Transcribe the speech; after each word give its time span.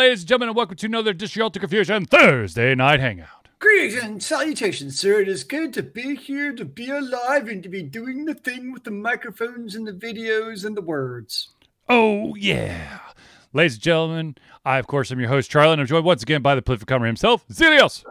ladies 0.00 0.20
and 0.20 0.28
gentlemen, 0.28 0.48
and 0.48 0.56
welcome 0.56 0.76
to 0.76 0.86
another 0.86 1.12
District 1.12 1.52
to 1.52 1.60
Confusion 1.60 2.06
Thursday 2.06 2.74
Night 2.74 3.00
Hangout. 3.00 3.48
Greetings 3.58 4.02
and 4.02 4.22
salutations, 4.22 4.98
sir. 4.98 5.20
It 5.20 5.28
is 5.28 5.44
good 5.44 5.74
to 5.74 5.82
be 5.82 6.16
here, 6.16 6.54
to 6.54 6.64
be 6.64 6.88
alive, 6.88 7.48
and 7.48 7.62
to 7.62 7.68
be 7.68 7.82
doing 7.82 8.24
the 8.24 8.32
thing 8.32 8.72
with 8.72 8.84
the 8.84 8.90
microphones 8.90 9.74
and 9.74 9.86
the 9.86 9.92
videos 9.92 10.64
and 10.64 10.74
the 10.74 10.80
words. 10.80 11.50
Oh, 11.86 12.34
yeah. 12.34 13.00
Ladies 13.52 13.74
and 13.74 13.82
gentlemen, 13.82 14.36
I, 14.64 14.78
of 14.78 14.86
course, 14.86 15.12
am 15.12 15.20
your 15.20 15.28
host, 15.28 15.50
Charlie, 15.50 15.72
and 15.72 15.82
I'm 15.82 15.86
joined 15.86 16.06
once 16.06 16.22
again 16.22 16.40
by 16.40 16.54
the 16.54 16.62
prolific 16.62 16.88
comer 16.88 17.04
himself, 17.04 17.46
Zelios. 17.48 18.02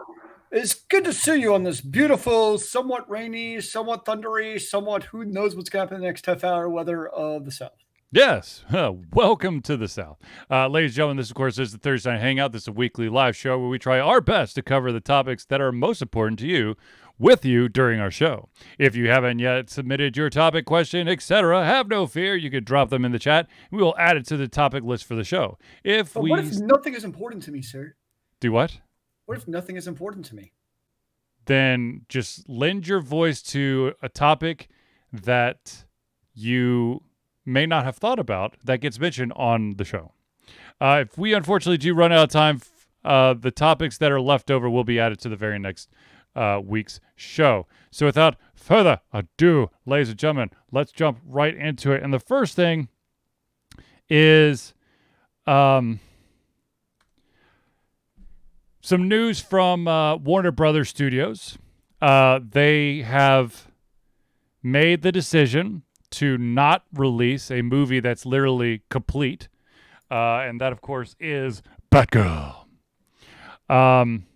It's 0.52 0.74
good 0.74 1.02
to 1.06 1.12
see 1.12 1.40
you 1.40 1.54
on 1.54 1.64
this 1.64 1.80
beautiful, 1.80 2.56
somewhat 2.58 3.10
rainy, 3.10 3.60
somewhat 3.60 4.04
thundery, 4.04 4.60
somewhat 4.60 5.02
who 5.02 5.24
knows 5.24 5.56
what's 5.56 5.68
going 5.68 5.80
to 5.80 5.86
happen 5.86 5.96
in 5.96 6.02
the 6.02 6.06
next 6.06 6.26
half 6.26 6.44
hour 6.44 6.68
weather 6.68 7.08
of 7.08 7.46
the 7.46 7.50
South. 7.50 7.72
Yes, 8.12 8.64
welcome 9.12 9.62
to 9.62 9.76
the 9.76 9.86
South. 9.86 10.18
Uh, 10.50 10.66
ladies 10.66 10.90
and 10.90 10.96
gentlemen, 10.96 11.16
this, 11.18 11.30
of 11.30 11.36
course, 11.36 11.60
is 11.60 11.70
the 11.70 11.78
Thursday 11.78 12.10
Night 12.10 12.20
Hangout. 12.20 12.50
This 12.50 12.62
is 12.62 12.68
a 12.68 12.72
weekly 12.72 13.08
live 13.08 13.36
show 13.36 13.56
where 13.56 13.68
we 13.68 13.78
try 13.78 14.00
our 14.00 14.20
best 14.20 14.56
to 14.56 14.62
cover 14.62 14.90
the 14.90 14.98
topics 15.00 15.44
that 15.44 15.60
are 15.60 15.70
most 15.70 16.02
important 16.02 16.40
to 16.40 16.46
you 16.48 16.74
with 17.20 17.44
you 17.44 17.68
during 17.68 18.00
our 18.00 18.10
show. 18.10 18.48
If 18.80 18.96
you 18.96 19.08
haven't 19.08 19.38
yet 19.38 19.70
submitted 19.70 20.16
your 20.16 20.28
topic, 20.28 20.64
question, 20.64 21.06
etc., 21.06 21.64
have 21.64 21.86
no 21.86 22.08
fear. 22.08 22.34
You 22.34 22.50
could 22.50 22.64
drop 22.64 22.90
them 22.90 23.04
in 23.04 23.12
the 23.12 23.20
chat. 23.20 23.46
We 23.70 23.80
will 23.80 23.94
add 23.96 24.16
it 24.16 24.26
to 24.26 24.36
the 24.36 24.48
topic 24.48 24.82
list 24.82 25.04
for 25.04 25.14
the 25.14 25.22
show. 25.22 25.56
If 25.84 26.14
but 26.14 26.24
we 26.24 26.30
what 26.30 26.40
if 26.40 26.58
nothing 26.58 26.94
is 26.94 27.04
important 27.04 27.44
to 27.44 27.52
me, 27.52 27.62
sir? 27.62 27.94
do 28.40 28.50
what? 28.50 28.80
What 29.26 29.38
if 29.38 29.46
nothing 29.46 29.76
is 29.76 29.86
important 29.86 30.26
to 30.26 30.34
me? 30.34 30.52
then 31.46 32.02
just 32.08 32.48
lend 32.48 32.86
your 32.86 33.00
voice 33.00 33.42
to 33.42 33.92
a 34.02 34.08
topic 34.08 34.68
that 35.12 35.84
you 36.34 37.02
may 37.50 37.66
not 37.66 37.84
have 37.84 37.96
thought 37.96 38.18
about 38.18 38.56
that 38.64 38.80
gets 38.80 38.98
mentioned 38.98 39.32
on 39.36 39.76
the 39.76 39.84
show. 39.84 40.12
Uh, 40.80 41.04
if 41.06 41.18
we 41.18 41.34
unfortunately 41.34 41.76
do 41.78 41.94
run 41.94 42.12
out 42.12 42.24
of 42.24 42.30
time, 42.30 42.60
uh, 43.04 43.34
the 43.34 43.50
topics 43.50 43.98
that 43.98 44.10
are 44.12 44.20
left 44.20 44.50
over 44.50 44.68
will 44.68 44.84
be 44.84 44.98
added 44.98 45.18
to 45.20 45.28
the 45.28 45.36
very 45.36 45.58
next 45.58 45.90
uh, 46.34 46.60
week's 46.62 47.00
show. 47.16 47.66
So 47.90 48.06
without 48.06 48.36
further 48.54 49.00
ado, 49.12 49.70
ladies 49.84 50.10
and 50.10 50.18
gentlemen, 50.18 50.50
let's 50.70 50.92
jump 50.92 51.18
right 51.24 51.54
into 51.54 51.92
it. 51.92 52.02
And 52.02 52.12
the 52.12 52.20
first 52.20 52.56
thing 52.56 52.88
is 54.08 54.74
um, 55.46 56.00
some 58.80 59.08
news 59.08 59.40
from 59.40 59.88
uh, 59.88 60.16
Warner 60.16 60.52
Brothers 60.52 60.88
Studios. 60.88 61.58
Uh, 62.00 62.40
they 62.42 63.02
have 63.02 63.70
made 64.62 65.02
the 65.02 65.12
decision 65.12 65.82
to 66.10 66.38
not 66.38 66.84
release 66.92 67.50
a 67.50 67.62
movie 67.62 68.00
that's 68.00 68.26
literally 68.26 68.82
complete, 68.88 69.48
uh, 70.10 70.40
and 70.40 70.60
that, 70.60 70.72
of 70.72 70.80
course, 70.80 71.14
is 71.20 71.62
Batgirl. 71.90 72.64
Um, 73.68 74.26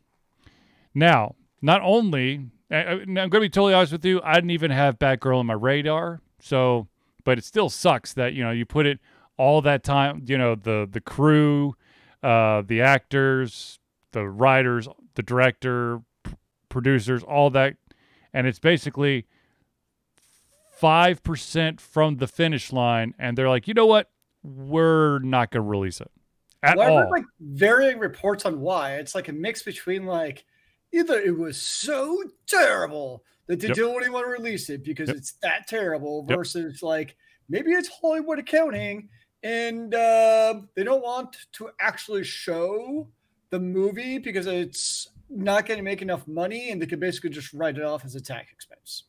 now, 0.94 1.34
not 1.60 1.80
only, 1.82 2.46
I'm 2.70 3.04
going 3.14 3.30
to 3.30 3.40
be 3.40 3.48
totally 3.48 3.74
honest 3.74 3.92
with 3.92 4.04
you, 4.04 4.20
I 4.22 4.34
didn't 4.34 4.50
even 4.50 4.70
have 4.70 4.98
Batgirl 4.98 5.38
on 5.40 5.46
my 5.46 5.54
radar, 5.54 6.20
so, 6.40 6.88
but 7.24 7.38
it 7.38 7.44
still 7.44 7.68
sucks 7.68 8.12
that 8.14 8.34
you 8.34 8.44
know 8.44 8.50
you 8.50 8.64
put 8.64 8.86
it 8.86 9.00
all 9.36 9.60
that 9.62 9.82
time, 9.82 10.22
you 10.26 10.38
know, 10.38 10.54
the 10.54 10.88
the 10.90 11.00
crew, 11.00 11.74
uh, 12.22 12.62
the 12.62 12.80
actors, 12.80 13.78
the 14.12 14.28
writers, 14.28 14.86
the 15.14 15.22
director, 15.22 16.00
p- 16.22 16.34
producers, 16.68 17.22
all 17.22 17.50
that, 17.50 17.76
and 18.32 18.46
it's 18.46 18.58
basically 18.58 19.26
five 20.84 21.22
percent 21.22 21.80
from 21.80 22.18
the 22.18 22.26
finish 22.26 22.70
line, 22.70 23.14
and 23.18 23.38
they're 23.38 23.48
like, 23.48 23.66
you 23.66 23.72
know 23.72 23.86
what, 23.86 24.10
we're 24.42 25.18
not 25.20 25.50
going 25.50 25.64
to 25.64 25.66
release 25.66 25.98
it 25.98 26.10
at 26.62 26.76
well, 26.76 26.92
all. 26.92 26.98
Read 26.98 27.10
like 27.10 27.24
varying 27.40 27.98
reports 27.98 28.44
on 28.44 28.60
why. 28.60 28.96
It's 28.96 29.14
like 29.14 29.28
a 29.28 29.32
mix 29.32 29.62
between 29.62 30.04
like 30.04 30.44
either 30.92 31.18
it 31.18 31.38
was 31.38 31.60
so 31.60 32.22
terrible 32.46 33.24
that 33.46 33.60
they 33.60 33.68
Yep. 33.68 33.76
don't 33.78 34.02
even 34.02 34.12
want 34.12 34.26
to 34.26 34.30
release 34.30 34.68
it 34.68 34.84
because 34.84 35.08
Yep. 35.08 35.16
it's 35.16 35.32
that 35.42 35.66
terrible 35.66 36.26
Yep. 36.28 36.36
versus 36.36 36.82
like 36.82 37.16
maybe 37.48 37.70
it's 37.70 37.88
Hollywood 37.88 38.38
accounting 38.38 39.08
and 39.42 39.94
uh, 39.94 40.60
they 40.74 40.84
don't 40.84 41.02
want 41.02 41.34
to 41.52 41.70
actually 41.80 42.24
show 42.24 43.08
the 43.48 43.58
movie 43.58 44.18
because 44.18 44.46
it's 44.46 45.08
not 45.30 45.64
going 45.64 45.78
to 45.78 45.82
make 45.82 46.02
enough 46.02 46.28
money 46.28 46.70
and 46.70 46.80
they 46.80 46.86
could 46.86 47.00
basically 47.00 47.30
just 47.30 47.54
write 47.54 47.78
it 47.78 47.84
off 47.84 48.04
as 48.04 48.14
a 48.16 48.20
tax 48.20 48.52
expense. 48.52 49.04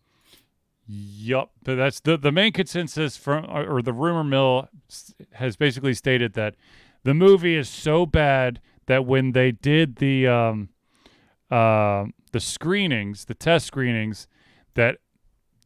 Yup, 0.88 1.52
but 1.64 1.76
that's 1.76 2.00
the 2.00 2.16
the 2.16 2.32
main 2.32 2.52
consensus 2.52 3.18
from 3.18 3.46
or, 3.46 3.78
or 3.78 3.82
the 3.82 3.94
rumor 3.94 4.24
mill 4.24 4.70
has 5.34 5.56
basically 5.56 5.96
stated 5.96 6.34
that 6.34 6.56
the 7.04 7.14
movie 7.14 7.56
is 7.56 7.68
so 7.68 8.06
bad 8.06 8.62
that 8.86 9.06
when 9.06 9.32
they 9.32 9.52
did 9.52 9.96
the 9.96 10.28
um 10.28 10.70
uh 11.50 12.06
the 12.32 12.40
screenings, 12.40 13.26
the 13.26 13.34
test 13.34 13.66
screenings, 13.66 14.28
that 14.76 15.00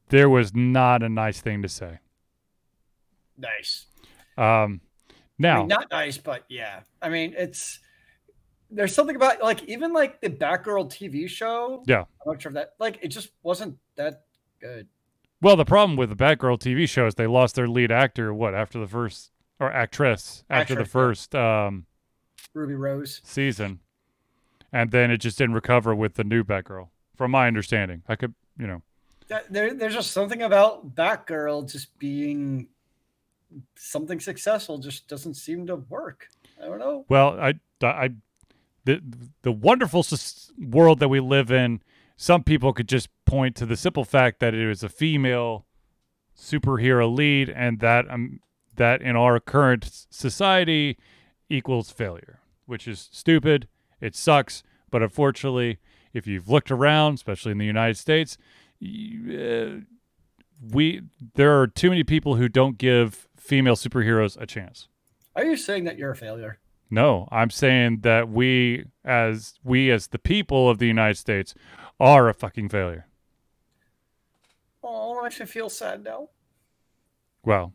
there 0.08 0.30
was 0.30 0.54
not 0.54 1.04
a 1.04 1.10
nice 1.10 1.42
thing 1.42 1.62
to 1.64 1.70
say. 1.70 2.00
Nice. 3.38 3.88
Um, 4.38 4.82
I 5.10 5.14
now, 5.38 5.60
mean, 5.60 5.68
not 5.68 5.88
nice, 5.92 6.18
but 6.18 6.44
yeah. 6.48 6.82
I 7.02 7.10
mean, 7.10 7.34
it's 7.38 7.80
there's 8.72 8.94
something 8.94 9.16
about 9.16 9.42
like 9.42 9.64
even 9.64 9.94
like 9.94 10.22
the 10.22 10.30
Batgirl 10.30 10.90
TV 10.90 11.28
show. 11.28 11.84
Yeah. 11.88 12.02
I'm 12.02 12.34
not 12.34 12.42
sure 12.42 12.52
if 12.52 12.54
that 12.54 12.74
like 12.80 13.00
it 13.02 13.10
just 13.10 13.32
wasn't 13.44 13.78
that 13.96 14.24
good. 14.62 14.88
Well, 15.42 15.56
the 15.56 15.66
problem 15.66 15.98
with 15.98 16.10
the 16.10 16.16
Batgirl 16.16 16.60
TV 16.60 16.88
show 16.88 17.08
is 17.08 17.16
they 17.16 17.28
lost 17.28 17.56
their 17.56 17.68
lead 17.68 17.92
actor. 17.92 18.34
What 18.34 18.54
after 18.54 18.80
the 18.80 18.88
first 18.88 19.32
or 19.60 19.72
actress 19.72 20.44
after 20.50 20.76
the 20.76 20.82
Actress, 20.82 20.88
yeah. 20.88 20.92
first 20.92 21.36
um 21.36 21.86
Ruby 22.54 22.76
Rose. 22.76 23.22
season, 23.24 23.80
and 24.72 24.92
then 24.92 25.12
it 25.12 25.18
just 25.18 25.38
didn't 25.38 25.56
recover 25.56 25.94
with 25.94 26.16
the 26.16 26.24
new 26.24 26.44
Batgirl. 26.44 26.90
From 27.16 27.32
my 27.32 27.48
understanding, 27.48 28.04
I 28.08 28.16
could, 28.16 28.34
you 28.58 28.66
know, 28.66 28.82
That, 29.28 29.52
there, 29.52 29.74
there's 29.74 29.94
just 29.94 30.12
something 30.12 30.42
about 30.42 30.96
Batgirl 30.96 31.70
just 31.70 31.98
being 32.00 32.68
something 33.76 34.20
successful 34.20 34.78
just 34.78 35.08
doesn't 35.08 35.34
seem 35.34 35.68
to 35.68 35.76
work. 35.76 36.28
I 36.62 36.66
don't 36.68 36.80
know. 36.80 37.06
well, 37.10 37.40
I, 37.40 37.56
I, 37.82 38.12
the 38.86 39.02
the 39.42 39.52
wonderful 39.52 40.06
world 40.58 41.00
that 41.00 41.10
we 41.10 41.20
live 41.20 41.52
in. 41.52 41.82
Some 42.22 42.44
people 42.44 42.74
could 42.74 42.90
just 42.90 43.08
point 43.24 43.56
to 43.56 43.66
the 43.66 43.78
simple 43.78 44.04
fact 44.04 44.42
that 44.42 44.54
it 44.54 44.68
was 44.68 44.84
a 44.84 44.90
female 44.90 45.66
superhero 46.38 47.10
lead, 47.10 47.50
and 47.50 47.80
that 47.80 48.12
um 48.12 48.42
that 48.76 49.02
in 49.02 49.16
our 49.16 49.40
current 49.40 49.90
society 50.10 50.98
equals 51.48 51.92
failure, 51.92 52.42
which 52.66 52.90
is 52.90 53.08
stupid. 53.14 53.70
It 54.02 54.18
sucks, 54.18 54.64
but 54.92 55.02
unfortunately, 55.02 55.78
if 56.14 56.28
you've 56.28 56.50
looked 56.50 56.72
around, 56.72 57.14
especially 57.14 57.54
in 57.54 57.58
the 57.58 57.66
United 57.66 57.96
States, 57.96 58.38
you, 58.82 59.40
uh, 59.40 59.80
we 60.74 61.04
there 61.36 61.58
are 61.58 61.68
too 61.68 61.90
many 61.90 62.04
people 62.04 62.36
who 62.36 62.50
don't 62.50 62.78
give 62.78 63.30
female 63.38 63.78
superheroes 63.78 64.36
a 64.42 64.46
chance. 64.46 64.90
Are 65.38 65.46
you 65.46 65.56
saying 65.56 65.86
that 65.86 65.98
you're 65.98 66.12
a 66.12 66.18
failure? 66.18 66.60
No, 66.92 67.30
I'm 67.32 67.50
saying 67.50 68.00
that 68.02 68.28
we 68.28 68.88
as 69.06 69.60
we 69.64 69.90
as 69.90 70.08
the 70.08 70.20
people 70.20 70.70
of 70.70 70.80
the 70.80 70.88
United 70.88 71.18
States 71.18 71.54
are 72.00 72.30
a 72.30 72.34
fucking 72.34 72.70
failure. 72.70 73.06
Oh, 74.84 75.22
makes 75.22 75.40
me 75.40 75.46
feel 75.46 75.70
sad 75.70 76.04
now. 76.04 76.30
Well, 77.44 77.74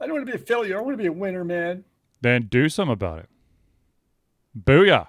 I 0.00 0.06
don't 0.06 0.14
want 0.16 0.26
to 0.26 0.32
be 0.32 0.42
a 0.42 0.44
failure. 0.44 0.78
I 0.78 0.82
want 0.82 0.94
to 0.94 1.02
be 1.02 1.06
a 1.06 1.12
winner, 1.12 1.44
man. 1.44 1.84
then 2.20 2.46
do 2.50 2.68
something 2.68 2.92
about 2.92 3.20
it. 3.20 3.28
Booyah. 4.58 5.06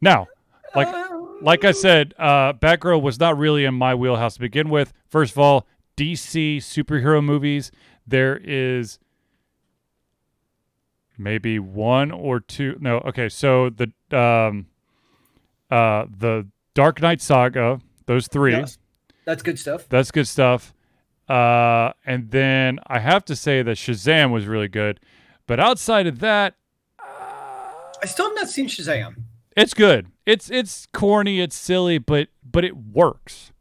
Now, 0.00 0.26
like 0.74 0.88
like 1.40 1.64
I 1.64 1.72
said, 1.72 2.14
uh, 2.18 2.52
Batgirl 2.54 3.02
was 3.02 3.18
not 3.18 3.38
really 3.38 3.64
in 3.64 3.74
my 3.74 3.94
wheelhouse 3.94 4.34
to 4.34 4.40
begin 4.40 4.68
with. 4.68 4.92
First 5.08 5.32
of 5.32 5.38
all, 5.38 5.66
DC 5.96 6.58
superhero 6.58 7.22
movies, 7.22 7.70
there 8.06 8.40
is 8.42 8.98
maybe 11.18 11.58
one 11.58 12.10
or 12.10 12.40
two. 12.40 12.76
No, 12.80 12.98
okay. 12.98 13.28
So 13.28 13.70
the 13.70 13.92
um, 14.16 14.66
uh, 15.72 16.06
the 16.18 16.46
Dark 16.74 17.00
Knight 17.00 17.20
saga, 17.20 17.80
those 18.06 18.26
three, 18.28 18.52
Yes. 18.52 18.78
That's 19.24 19.42
good 19.42 19.58
stuff. 19.58 19.88
that's 19.88 20.10
good 20.10 20.26
stuff. 20.28 20.74
Uh, 21.28 21.92
and 22.04 22.30
then 22.30 22.78
I 22.86 22.98
have 22.98 23.24
to 23.26 23.36
say 23.36 23.62
that 23.62 23.76
Shazam 23.76 24.32
was 24.32 24.46
really 24.46 24.68
good, 24.68 24.98
but 25.46 25.60
outside 25.60 26.06
of 26.06 26.18
that, 26.18 26.54
I 26.98 28.06
still 28.06 28.26
have 28.26 28.34
not 28.34 28.48
seen 28.50 28.66
Shazam. 28.68 29.14
It's 29.56 29.74
good. 29.74 30.06
It's 30.26 30.50
it's 30.50 30.86
corny, 30.92 31.40
it's 31.40 31.54
silly, 31.56 31.98
but 31.98 32.28
but 32.42 32.64
it 32.64 32.76
works. 32.76 33.52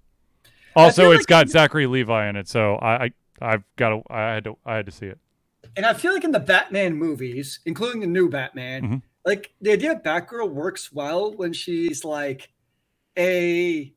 Also, 0.75 1.11
it's 1.11 1.21
like- 1.21 1.27
got 1.27 1.49
Zachary 1.49 1.85
Levi 1.85 2.27
in 2.29 2.35
it, 2.35 2.47
so 2.47 2.75
I, 2.75 3.05
I 3.05 3.11
I've 3.41 3.63
got 3.75 3.89
to 3.89 4.01
I 4.09 4.33
had 4.33 4.43
to 4.45 4.57
I 4.65 4.75
had 4.77 4.85
to 4.87 4.91
see 4.91 5.05
it. 5.07 5.19
And 5.77 5.85
I 5.85 5.93
feel 5.93 6.13
like 6.13 6.23
in 6.23 6.31
the 6.31 6.39
Batman 6.39 6.95
movies, 6.95 7.59
including 7.65 8.01
the 8.01 8.07
new 8.07 8.29
Batman, 8.29 8.81
Mhm. 8.81 9.01
Like 9.25 9.53
the 9.61 9.71
idea 9.71 9.93
of 9.93 10.03
Batgirl 10.03 10.51
works 10.51 10.91
well 10.91 11.33
when 11.33 11.53
she's 11.53 12.03
like 12.03 12.49
a, 13.17 13.93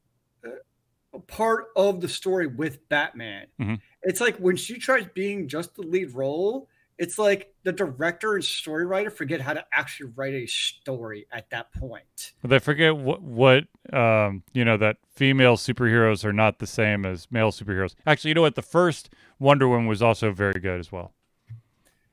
a 1.13 1.19
part 1.21 1.67
of 1.77 2.01
the 2.01 2.09
story 2.09 2.47
with 2.47 2.89
Batman. 2.89 3.47
Mhm. 3.61 3.81
It's 4.03 4.21
like 4.21 4.37
when 4.37 4.57
she 4.57 4.79
tries 4.79 5.07
being 5.15 5.49
just 5.49 5.75
the 5.75 5.83
lead 5.83 6.15
role, 6.15 6.69
it's 6.99 7.19
like 7.19 7.55
the 7.65 7.73
director 7.73 8.35
and 8.35 8.45
story 8.45 8.87
writer 8.87 9.11
forget 9.11 9.41
how 9.41 9.55
to 9.55 9.65
actually 9.73 10.13
write 10.15 10.35
a 10.35 10.47
story 10.47 11.27
at 11.33 11.51
that 11.51 11.73
point. 11.73 12.33
They 12.43 12.59
forget 12.59 12.97
what 12.97 13.23
what 13.23 13.65
um, 13.93 14.43
you 14.53 14.65
know 14.65 14.77
that 14.77 14.99
female 15.09 15.57
superheroes 15.57 16.25
are 16.25 16.33
not 16.33 16.59
the 16.59 16.67
same 16.67 17.05
as 17.05 17.27
male 17.31 17.51
superheroes. 17.51 17.95
Actually, 18.07 18.31
you 18.31 18.35
know 18.35 18.43
what? 18.43 18.55
The 18.55 18.63
first 18.63 19.11
Wonder 19.39 19.69
Woman 19.69 19.87
was 19.87 20.03
also 20.03 20.31
very 20.33 20.61
good 20.61 20.79
as 20.79 20.93
well. 20.93 21.13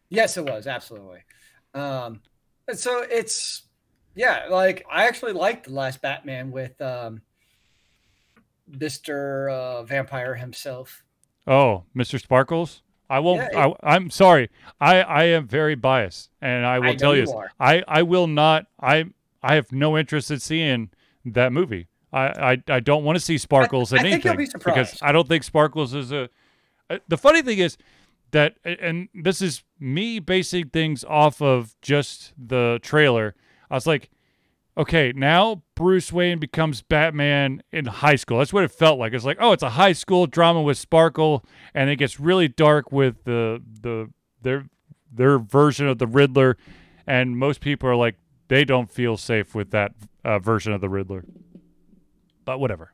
Yes, 0.10 0.36
it 0.38 0.46
was 0.46 0.68
absolutely. 0.68 1.24
Um, 1.74 2.22
and 2.72 2.80
so 2.80 3.06
it's 3.10 3.64
yeah, 4.16 4.48
like 4.50 4.86
I 4.92 5.08
actually 5.08 5.34
liked 5.34 5.66
the 5.66 5.74
last 5.74 6.02
Batman 6.02 6.52
with 6.52 6.82
um, 6.82 7.22
Mister 8.68 9.50
uh, 9.50 9.84
Vampire 9.84 10.36
himself. 10.36 11.04
Oh, 11.46 11.84
Mr. 11.96 12.20
Sparkles. 12.20 12.82
I 13.10 13.20
won't. 13.20 13.42
Yeah, 13.42 13.68
it, 13.68 13.78
I, 13.84 13.96
am 13.96 14.10
sorry. 14.10 14.50
I 14.80 15.02
I 15.02 15.24
am 15.26 15.48
very 15.48 15.76
biased, 15.76 16.30
and 16.42 16.66
I 16.66 16.80
will 16.80 16.92
I 16.92 16.96
tell 16.96 17.16
you, 17.16 17.24
you 17.24 17.44
I 17.60 17.84
I 17.88 18.04
will 18.04 18.28
not. 18.28 18.68
I 18.80 19.06
I 19.44 19.56
have 19.56 19.72
no 19.72 19.98
interest 19.98 20.32
in 20.32 20.40
seeing 20.40 20.90
that 21.26 21.52
movie. 21.52 21.88
I 22.14 22.54
I, 22.54 22.64
I 22.70 22.80
don't 22.80 23.04
want 23.04 23.18
to 23.18 23.24
see 23.24 23.38
Sparkles 23.38 23.92
I, 23.92 24.00
in 24.00 24.06
anything 24.06 24.38
be 24.38 24.48
because 24.64 24.98
I 25.02 25.12
don't 25.12 25.28
think 25.28 25.44
Sparkles 25.44 25.94
is 25.94 26.12
a. 26.12 26.30
Uh, 26.90 27.00
the 27.08 27.18
funny 27.18 27.42
thing 27.42 27.60
is 27.60 27.78
that, 28.32 28.56
and 28.64 29.10
this 29.14 29.42
is 29.42 29.64
me 29.80 30.20
basing 30.20 30.70
things 30.70 31.04
off 31.04 31.42
of 31.42 31.76
just 31.82 32.34
the 32.38 32.80
trailer. 32.82 33.36
I 33.70 33.76
was 33.76 33.88
like, 33.88 34.10
okay, 34.78 35.14
now 35.16 35.64
Bruce 35.76 36.12
Wayne 36.12 36.40
becomes 36.40 36.82
Batman 36.82 37.64
in 37.72 37.86
high 37.86 38.16
school. 38.16 38.40
That's 38.40 38.54
what 38.54 38.64
it 38.64 38.72
felt 38.72 39.00
like. 39.00 39.14
It's 39.14 39.26
like, 39.26 39.38
oh, 39.40 39.52
it's 39.52 39.64
a 39.64 39.72
high 39.72 39.94
school 39.94 40.28
drama 40.28 40.62
with 40.62 40.78
Sparkle, 40.78 41.46
and 41.74 41.90
it 41.90 41.98
gets 41.98 42.20
really 42.20 42.48
dark 42.48 42.92
with 42.92 43.24
the 43.24 43.62
the 43.82 44.10
their 44.42 44.66
their 45.12 45.38
version 45.38 45.88
of 45.88 45.98
the 45.98 46.08
Riddler, 46.08 46.58
and 47.06 47.38
most 47.38 47.62
people 47.62 47.90
are 47.90 47.96
like, 47.96 48.16
they 48.48 48.66
don't 48.66 48.92
feel 48.92 49.18
safe 49.18 49.54
with 49.54 49.72
that 49.72 49.94
uh, 50.24 50.40
version 50.40 50.74
of 50.74 50.82
the 50.82 50.90
Riddler. 50.90 51.26
But 52.46 52.60
whatever. 52.60 52.94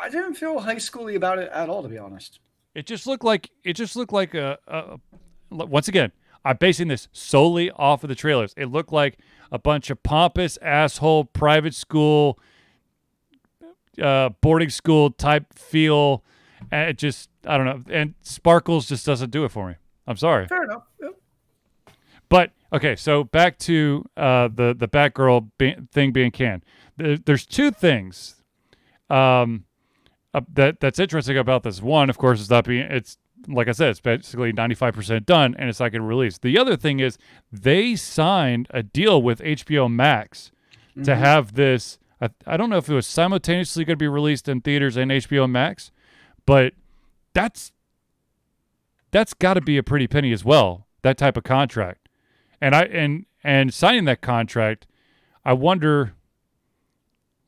I 0.00 0.08
didn't 0.08 0.34
feel 0.34 0.60
high 0.60 0.76
schooly 0.76 1.16
about 1.16 1.38
it 1.38 1.50
at 1.52 1.68
all, 1.68 1.82
to 1.82 1.88
be 1.88 1.98
honest. 1.98 2.38
It 2.78 2.86
just 2.86 3.08
looked 3.08 3.24
like 3.24 3.50
it 3.64 3.72
just 3.72 3.96
looked 3.96 4.12
like 4.12 4.34
a, 4.34 4.56
a 4.68 4.98
once 5.50 5.88
again. 5.88 6.12
I'm 6.44 6.58
basing 6.58 6.86
this 6.86 7.08
solely 7.10 7.72
off 7.72 8.04
of 8.04 8.08
the 8.08 8.14
trailers. 8.14 8.54
It 8.56 8.66
looked 8.66 8.92
like 8.92 9.18
a 9.50 9.58
bunch 9.58 9.90
of 9.90 10.00
pompous 10.04 10.58
asshole 10.62 11.24
private 11.24 11.74
school, 11.74 12.38
uh, 14.00 14.28
boarding 14.40 14.70
school 14.70 15.10
type 15.10 15.52
feel. 15.54 16.22
And 16.70 16.90
it 16.90 16.98
just, 16.98 17.30
I 17.44 17.56
don't 17.56 17.66
know. 17.66 17.82
And 17.92 18.14
Sparkles 18.22 18.86
just 18.86 19.04
doesn't 19.04 19.30
do 19.30 19.44
it 19.44 19.50
for 19.50 19.66
me. 19.66 19.74
I'm 20.06 20.16
sorry. 20.16 20.46
Fair 20.46 20.62
enough. 20.62 20.84
Yep. 21.02 21.16
But 22.28 22.52
okay, 22.72 22.94
so 22.94 23.24
back 23.24 23.58
to 23.60 24.04
uh, 24.16 24.46
the 24.54 24.72
the 24.78 24.86
Batgirl 24.86 25.50
be- 25.58 25.76
thing 25.90 26.12
being 26.12 26.30
canned. 26.30 26.62
there's 26.96 27.44
two 27.44 27.72
things 27.72 28.36
um, 29.10 29.64
uh, 30.34 30.40
that 30.52 30.80
that's 30.80 30.98
interesting 30.98 31.38
about 31.38 31.62
this. 31.62 31.80
One, 31.80 32.10
of 32.10 32.18
course, 32.18 32.40
is 32.40 32.50
not 32.50 32.64
being 32.64 32.86
it's 32.90 33.18
like 33.46 33.68
I 33.68 33.72
said, 33.72 33.90
it's 33.90 34.00
basically 34.00 34.52
95% 34.52 35.24
done 35.24 35.54
and 35.58 35.68
it's 35.68 35.80
not 35.80 35.92
going 35.92 36.02
to 36.02 36.08
release. 36.08 36.38
The 36.38 36.58
other 36.58 36.76
thing 36.76 37.00
is 37.00 37.18
they 37.52 37.94
signed 37.96 38.66
a 38.70 38.82
deal 38.82 39.22
with 39.22 39.40
HBO 39.40 39.90
Max 39.90 40.50
mm-hmm. 40.90 41.02
to 41.04 41.16
have 41.16 41.54
this. 41.54 41.98
I, 42.20 42.30
I 42.46 42.56
don't 42.56 42.68
know 42.68 42.78
if 42.78 42.88
it 42.88 42.94
was 42.94 43.06
simultaneously 43.06 43.84
going 43.84 43.96
to 43.96 44.02
be 44.02 44.08
released 44.08 44.48
in 44.48 44.60
theaters 44.60 44.96
and 44.96 45.10
HBO 45.10 45.48
Max, 45.48 45.92
but 46.46 46.74
that's 47.32 47.72
that's 49.10 49.34
got 49.34 49.54
to 49.54 49.60
be 49.60 49.78
a 49.78 49.82
pretty 49.82 50.06
penny 50.06 50.32
as 50.32 50.44
well. 50.44 50.86
That 51.02 51.16
type 51.16 51.36
of 51.36 51.44
contract, 51.44 52.08
and 52.60 52.74
I 52.74 52.82
and 52.82 53.26
and 53.44 53.72
signing 53.72 54.04
that 54.06 54.20
contract, 54.20 54.86
I 55.44 55.52
wonder, 55.52 56.14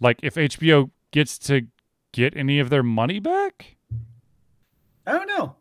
like 0.01 0.21
if 0.23 0.37
HBO 0.37 0.91
gets 1.11 1.37
to 1.41 1.67
get 2.13 2.37
any 2.37 2.59
of 2.59 2.71
their 2.71 2.83
money 2.83 3.21
back. 3.21 3.77
I 5.07 5.13
don't 5.13 5.27
know. 5.27 5.57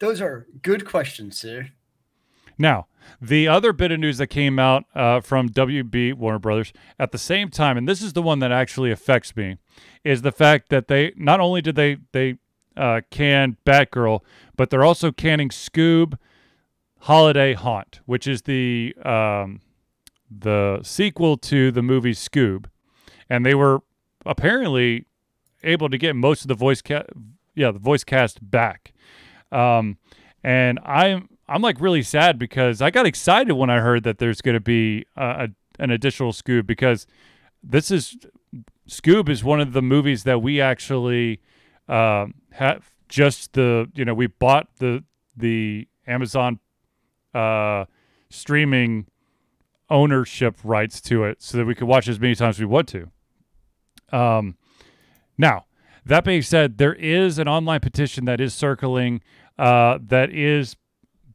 Those 0.00 0.20
are 0.20 0.46
good 0.62 0.86
questions, 0.86 1.38
sir. 1.38 1.68
Now, 2.58 2.86
the 3.20 3.48
other 3.48 3.72
bit 3.72 3.90
of 3.90 4.00
news 4.00 4.18
that 4.18 4.28
came 4.28 4.58
out 4.58 4.84
uh, 4.94 5.20
from 5.20 5.48
WB 5.48 6.14
Warner 6.14 6.38
Brothers 6.38 6.72
at 6.98 7.12
the 7.12 7.18
same 7.18 7.48
time, 7.48 7.76
and 7.76 7.88
this 7.88 8.02
is 8.02 8.12
the 8.12 8.22
one 8.22 8.38
that 8.40 8.52
actually 8.52 8.90
affects 8.90 9.34
me, 9.36 9.56
is 10.04 10.22
the 10.22 10.32
fact 10.32 10.68
that 10.68 10.88
they 10.88 11.12
not 11.16 11.40
only 11.40 11.62
did 11.62 11.74
they 11.74 11.98
they 12.12 12.36
uh, 12.76 13.00
can 13.10 13.56
Batgirl, 13.64 14.20
but 14.56 14.70
they're 14.70 14.84
also 14.84 15.10
canning 15.10 15.48
Scoob 15.48 16.18
Holiday 17.00 17.54
Haunt, 17.54 18.00
which 18.06 18.26
is 18.26 18.42
the 18.42 18.94
um, 19.04 19.60
the 20.30 20.80
sequel 20.82 21.36
to 21.38 21.70
the 21.70 21.82
movie 21.82 22.12
Scoob, 22.12 22.66
and 23.28 23.44
they 23.44 23.54
were 23.54 23.80
apparently 24.30 25.04
able 25.62 25.90
to 25.90 25.98
get 25.98 26.16
most 26.16 26.42
of 26.42 26.48
the 26.48 26.54
voice 26.54 26.80
cast, 26.80 27.08
yeah, 27.54 27.70
the 27.72 27.78
voice 27.78 28.04
cast 28.04 28.38
back. 28.50 28.94
Um, 29.52 29.98
and 30.42 30.78
I'm 30.84 31.28
I'm 31.48 31.60
like 31.60 31.80
really 31.80 32.02
sad 32.02 32.38
because 32.38 32.80
I 32.80 32.90
got 32.90 33.04
excited 33.04 33.52
when 33.54 33.68
I 33.68 33.80
heard 33.80 34.04
that 34.04 34.18
there's 34.18 34.40
going 34.40 34.54
to 34.54 34.60
be 34.60 35.04
a, 35.16 35.48
an 35.78 35.90
additional 35.90 36.32
Scoob 36.32 36.66
because 36.66 37.06
this 37.62 37.90
is 37.90 38.16
Scoob 38.88 39.28
is 39.28 39.42
one 39.42 39.60
of 39.60 39.72
the 39.72 39.82
movies 39.82 40.22
that 40.22 40.40
we 40.40 40.60
actually 40.60 41.40
uh, 41.88 42.26
have 42.52 42.88
just 43.08 43.54
the 43.54 43.90
you 43.94 44.04
know 44.04 44.14
we 44.14 44.28
bought 44.28 44.68
the 44.76 45.04
the 45.36 45.88
Amazon 46.06 46.60
uh, 47.34 47.84
streaming 48.30 49.06
ownership 49.90 50.56
rights 50.62 51.00
to 51.00 51.24
it 51.24 51.42
so 51.42 51.58
that 51.58 51.66
we 51.66 51.74
could 51.74 51.88
watch 51.88 52.06
as 52.06 52.20
many 52.20 52.36
times 52.36 52.56
as 52.56 52.60
we 52.60 52.66
want 52.66 52.86
to. 52.88 53.10
Um, 54.12 54.56
now 55.38 55.66
that 56.04 56.24
being 56.24 56.42
said, 56.42 56.78
there 56.78 56.94
is 56.94 57.38
an 57.38 57.48
online 57.48 57.80
petition 57.80 58.24
that 58.24 58.40
is 58.40 58.54
circling 58.54 59.20
uh, 59.58 59.98
that 60.02 60.30
is 60.30 60.76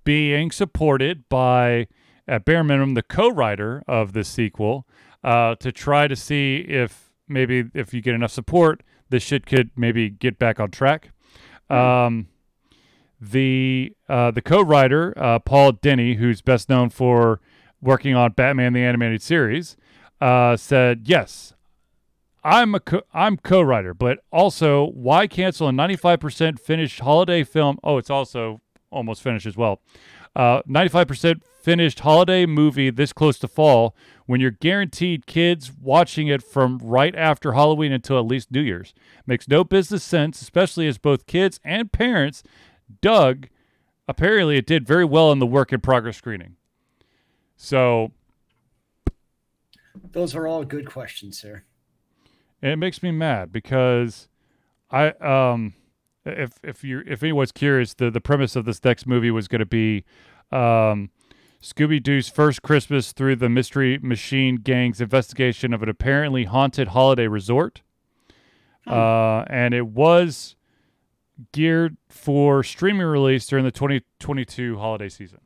being 0.04 0.52
supported 0.52 1.28
by, 1.30 1.88
at 2.28 2.46
bare 2.46 2.64
minimum, 2.64 2.94
the 2.94 3.04
co-writer 3.04 3.84
of 3.88 4.14
the 4.14 4.24
sequel 4.24 4.88
uh, 5.24 5.56
to 5.56 5.72
try 5.72 6.08
to 6.08 6.16
see 6.16 6.58
if 6.68 7.12
maybe 7.28 7.66
if 7.74 7.94
you 7.94 8.02
get 8.02 8.16
enough 8.16 8.32
support, 8.32 8.84
this 9.10 9.24
shit 9.24 9.46
could 9.46 9.72
maybe 9.76 10.10
get 10.10 10.38
back 10.40 10.60
on 10.60 10.72
track. 10.72 11.12
Mm-hmm. 11.70 11.74
Um, 11.74 12.28
the 13.20 13.94
uh, 14.08 14.32
the 14.32 14.42
co-writer 14.42 15.14
uh, 15.18 15.40
Paul 15.40 15.74
Dini, 15.74 16.18
who's 16.18 16.42
best 16.42 16.70
known 16.70 16.90
for 16.90 17.40
working 17.82 18.16
on 18.16 18.34
Batman 18.34 18.74
the 18.74 18.82
Animated 18.82 19.22
Series, 19.22 19.78
uh, 20.22 20.58
said 20.58 21.04
yes. 21.06 21.55
I'm 22.46 22.76
a 22.76 22.80
co- 22.80 23.02
I'm 23.12 23.38
co-writer, 23.38 23.96
but 23.96 24.20
also 24.32 24.92
why 24.92 25.26
cancel 25.26 25.68
a 25.68 25.72
95% 25.72 26.60
finished 26.60 27.00
holiday 27.00 27.44
film? 27.44 27.80
Oh, 27.84 27.98
it's 27.98 28.12
also 28.12 28.62
almost 28.92 29.24
finished 29.24 29.48
as 29.48 29.58
well. 29.58 29.82
Uh, 30.36 30.62
95% 30.70 31.42
finished 31.64 32.02
holiday 32.02 32.46
movie 32.46 32.92
this 32.92 33.12
close 33.12 33.40
to 33.40 33.48
fall 33.48 33.96
when 34.28 34.40
you're 34.40 34.52
guaranteed 34.52 35.26
kids 35.26 35.72
watching 35.82 36.28
it 36.28 36.44
from 36.44 36.78
right 36.84 37.16
after 37.16 37.54
Halloween 37.54 37.92
until 37.92 38.20
at 38.20 38.28
least 38.28 38.52
New 38.52 38.62
Year's. 38.62 38.94
Makes 39.26 39.48
no 39.48 39.64
business 39.64 40.04
sense, 40.04 40.40
especially 40.40 40.88
as 40.88 41.00
both 41.00 41.26
kids 41.26 41.60
and 41.64 41.92
parents 41.92 42.44
dug. 43.02 43.48
Apparently, 44.08 44.58
it 44.58 44.68
did 44.68 44.86
very 44.86 45.06
well 45.06 45.32
in 45.32 45.40
the 45.40 45.48
work 45.48 45.74
in 45.74 45.82
progress 45.82 46.18
screening. 46.18 46.58
So, 47.58 48.12
those 50.12 50.36
are 50.36 50.46
all 50.46 50.64
good 50.64 50.86
questions, 50.86 51.40
sir. 51.40 51.64
And 52.62 52.72
it 52.72 52.78
makes 52.78 53.04
me 53.04 53.12
mad 53.12 53.52
because 53.52 54.28
I 54.90 55.10
um 55.12 55.74
if 56.26 56.54
if 56.64 56.84
you 56.84 57.04
if 57.06 57.24
anyone's 57.24 57.52
curious, 57.52 57.94
the 57.94 58.10
the 58.10 58.22
premise 58.22 58.56
of 58.56 58.66
this 58.66 58.84
next 58.84 59.06
movie 59.06 59.32
was 59.32 59.48
going 59.48 59.60
to 59.60 59.66
be 59.66 60.04
um 60.52 61.10
Scooby 61.62 62.02
Doo's 62.02 62.30
first 62.30 62.62
Christmas 62.62 63.12
through 63.12 63.38
the 63.38 63.50
Mystery 63.50 63.98
Machine 63.98 64.58
Gang's 64.58 65.02
investigation 65.02 65.74
of 65.74 65.82
an 65.82 65.90
apparently 65.90 66.44
haunted 66.44 66.90
holiday 66.90 67.28
resort. 67.28 67.82
Hmm. 68.86 68.94
Uh, 68.94 69.44
and 69.44 69.74
it 69.74 69.88
was 69.88 70.56
geared 71.52 71.98
for 72.08 72.64
streaming 72.64 73.08
release 73.08 73.48
during 73.48 73.66
the 73.66 73.72
2022 73.72 74.78
holiday 74.78 75.10
season. 75.10 75.40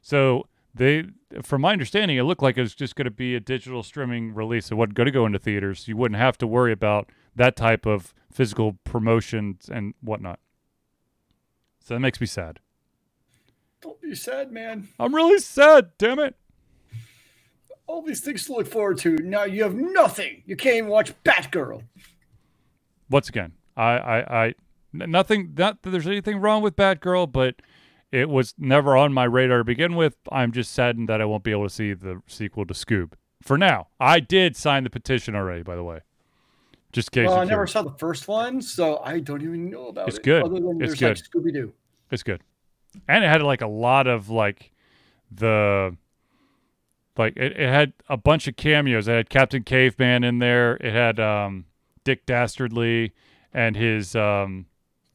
So 0.00 0.46
they 0.72 1.04
from 1.42 1.62
my 1.62 1.72
understanding 1.72 2.16
it 2.16 2.22
looked 2.22 2.42
like 2.42 2.56
it 2.56 2.62
was 2.62 2.74
just 2.74 2.96
going 2.96 3.04
to 3.06 3.10
be 3.10 3.34
a 3.34 3.40
digital 3.40 3.82
streaming 3.82 4.34
release. 4.34 4.70
It 4.70 4.74
wasn't 4.74 4.94
going 4.94 5.06
to 5.06 5.12
go 5.12 5.26
into 5.26 5.38
theaters. 5.38 5.88
You 5.88 5.96
wouldn't 5.96 6.20
have 6.20 6.38
to 6.38 6.46
worry 6.46 6.72
about 6.72 7.10
that 7.36 7.56
type 7.56 7.86
of 7.86 8.14
physical 8.32 8.78
promotions 8.84 9.68
and 9.72 9.94
whatnot. 10.00 10.40
So 11.80 11.94
that 11.94 12.00
makes 12.00 12.20
me 12.20 12.26
sad. 12.26 12.60
Don't 13.80 14.00
be 14.00 14.14
sad 14.14 14.52
man. 14.52 14.88
I'm 14.98 15.14
really 15.14 15.38
sad 15.38 15.90
damn 15.98 16.18
it. 16.18 16.36
All 17.86 18.02
these 18.02 18.20
things 18.20 18.44
to 18.44 18.52
look 18.52 18.68
forward 18.68 18.98
to. 18.98 19.16
Now 19.16 19.44
you 19.44 19.62
have 19.62 19.74
nothing. 19.74 20.42
You 20.46 20.56
can't 20.56 20.76
even 20.76 20.90
watch 20.90 21.12
batgirl. 21.24 21.82
Once 23.08 23.28
again 23.28 23.52
i 23.76 23.92
i 23.98 24.44
i 24.44 24.54
nothing 24.92 25.54
not 25.56 25.82
that 25.82 25.90
there's 25.90 26.06
anything 26.06 26.38
wrong 26.40 26.62
with 26.62 26.76
batgirl 26.76 27.30
but 27.30 27.56
It 28.12 28.28
was 28.28 28.54
never 28.58 28.96
on 28.96 29.12
my 29.12 29.24
radar 29.24 29.58
to 29.58 29.64
begin 29.64 29.94
with. 29.94 30.16
I'm 30.32 30.50
just 30.52 30.72
saddened 30.72 31.08
that 31.08 31.20
I 31.20 31.24
won't 31.24 31.44
be 31.44 31.52
able 31.52 31.64
to 31.64 31.70
see 31.74 31.92
the 31.94 32.22
sequel 32.26 32.66
to 32.66 32.74
Scoob. 32.74 33.12
For 33.42 33.56
now, 33.56 33.88
I 34.00 34.20
did 34.20 34.56
sign 34.56 34.84
the 34.84 34.90
petition 34.90 35.34
already. 35.34 35.62
By 35.62 35.76
the 35.76 35.84
way, 35.84 36.00
just 36.92 37.16
in 37.16 37.22
case. 37.22 37.28
Well, 37.28 37.38
I 37.38 37.44
never 37.44 37.66
curious. 37.66 37.72
saw 37.72 37.82
the 37.82 37.96
first 37.98 38.26
one, 38.28 38.60
so 38.60 38.98
I 38.98 39.20
don't 39.20 39.42
even 39.42 39.70
know 39.70 39.88
about 39.88 40.08
It's 40.08 40.18
it. 40.18 40.24
good. 40.24 40.42
Other 40.44 40.54
than 40.60 40.82
It's 40.82 40.98
there's 40.98 41.02
like 41.34 41.44
Scooby 41.44 41.52
Doo. 41.52 41.72
It's 42.10 42.22
good, 42.22 42.42
and 43.08 43.24
it 43.24 43.28
had 43.28 43.42
like 43.42 43.62
a 43.62 43.68
lot 43.68 44.06
of 44.06 44.28
like 44.28 44.72
the 45.30 45.96
like 47.16 47.36
it, 47.36 47.52
it 47.52 47.68
had 47.68 47.92
a 48.08 48.16
bunch 48.16 48.48
of 48.48 48.56
cameos. 48.56 49.06
It 49.08 49.12
had 49.12 49.30
Captain 49.30 49.62
Caveman 49.62 50.24
in 50.24 50.38
there. 50.40 50.74
It 50.76 50.92
had 50.92 51.20
um, 51.20 51.66
Dick 52.04 52.26
Dastardly 52.26 53.12
and 53.54 53.76
his 53.76 54.16
um, 54.16 54.66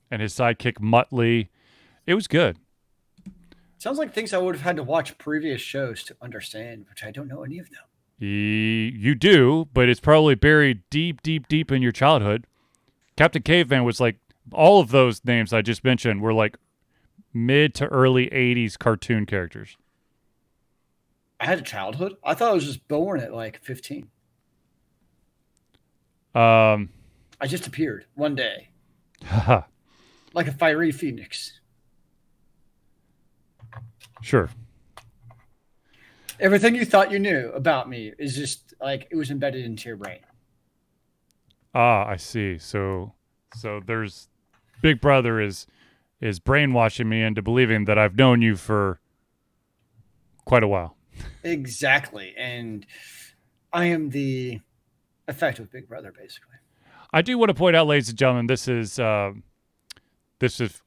and 0.09 0.21
his 0.21 0.33
sidekick 0.33 0.79
Muttley. 0.79 1.49
It 2.07 2.13
was 2.13 2.27
good. 2.27 2.57
Sounds 3.85 3.99
like 3.99 4.15
things 4.15 4.33
I 4.33 4.39
would 4.39 4.55
have 4.55 4.63
had 4.63 4.77
to 4.77 4.83
watch 4.83 5.15
previous 5.19 5.61
shows 5.61 6.03
to 6.05 6.15
understand, 6.19 6.87
which 6.89 7.03
I 7.03 7.11
don't 7.11 7.27
know 7.27 7.43
any 7.43 7.59
of 7.59 7.69
them. 7.69 7.83
You 8.17 9.13
do, 9.13 9.67
but 9.75 9.89
it's 9.89 9.99
probably 9.99 10.33
buried 10.33 10.81
deep, 10.89 11.21
deep, 11.21 11.47
deep 11.47 11.71
in 11.71 11.83
your 11.83 11.91
childhood. 11.91 12.47
Captain 13.15 13.43
Caveman 13.43 13.83
was 13.83 13.99
like 13.99 14.17
all 14.51 14.79
of 14.79 14.89
those 14.89 15.23
names 15.23 15.53
I 15.53 15.61
just 15.61 15.83
mentioned 15.83 16.23
were 16.23 16.33
like 16.33 16.57
mid 17.31 17.75
to 17.75 17.85
early 17.85 18.27
'80s 18.31 18.75
cartoon 18.75 19.27
characters. 19.27 19.77
I 21.39 21.45
had 21.45 21.59
a 21.59 21.61
childhood. 21.61 22.15
I 22.23 22.33
thought 22.33 22.49
I 22.49 22.53
was 22.55 22.65
just 22.65 22.87
born 22.87 23.19
at 23.19 23.35
like 23.35 23.63
15. 23.63 24.09
Um, 26.33 26.89
I 27.39 27.45
just 27.45 27.67
appeared 27.67 28.07
one 28.15 28.33
day 28.33 28.69
like 30.33 30.47
a 30.47 30.53
fiery 30.53 30.91
phoenix. 30.91 31.59
Sure. 34.21 34.49
Everything 36.39 36.75
you 36.75 36.85
thought 36.85 37.11
you 37.11 37.19
knew 37.19 37.51
about 37.53 37.87
me 37.89 38.11
is 38.17 38.35
just 38.35 38.73
like 38.81 39.07
it 39.09 39.15
was 39.15 39.31
embedded 39.31 39.63
into 39.63 39.87
your 39.87 39.97
brain. 39.97 40.19
Ah, 41.73 42.05
I 42.07 42.17
see. 42.17 42.57
So, 42.57 43.13
so 43.55 43.81
there's 43.85 44.27
Big 44.81 45.01
Brother 45.01 45.39
is 45.39 45.67
is 46.21 46.39
brainwashing 46.39 47.07
me 47.07 47.21
into 47.21 47.41
believing 47.41 47.85
that 47.85 47.97
I've 47.97 48.15
known 48.15 48.41
you 48.41 48.55
for 48.55 48.99
quite 50.45 50.63
a 50.63 50.67
while. 50.67 50.95
Exactly. 51.43 52.33
And 52.37 52.85
I 53.71 53.85
am 53.85 54.09
the 54.09 54.61
effect 55.27 55.59
of 55.59 55.71
Big 55.71 55.87
Brother, 55.87 56.13
basically. 56.17 56.55
I 57.11 57.21
do 57.21 57.37
want 57.37 57.49
to 57.49 57.53
point 57.53 57.75
out, 57.75 57.87
ladies 57.87 58.09
and 58.09 58.17
gentlemen, 58.17 58.47
this 58.47 58.67
is 58.67 58.99
uh, 58.99 59.31
this 60.39 60.59
is 60.59 60.81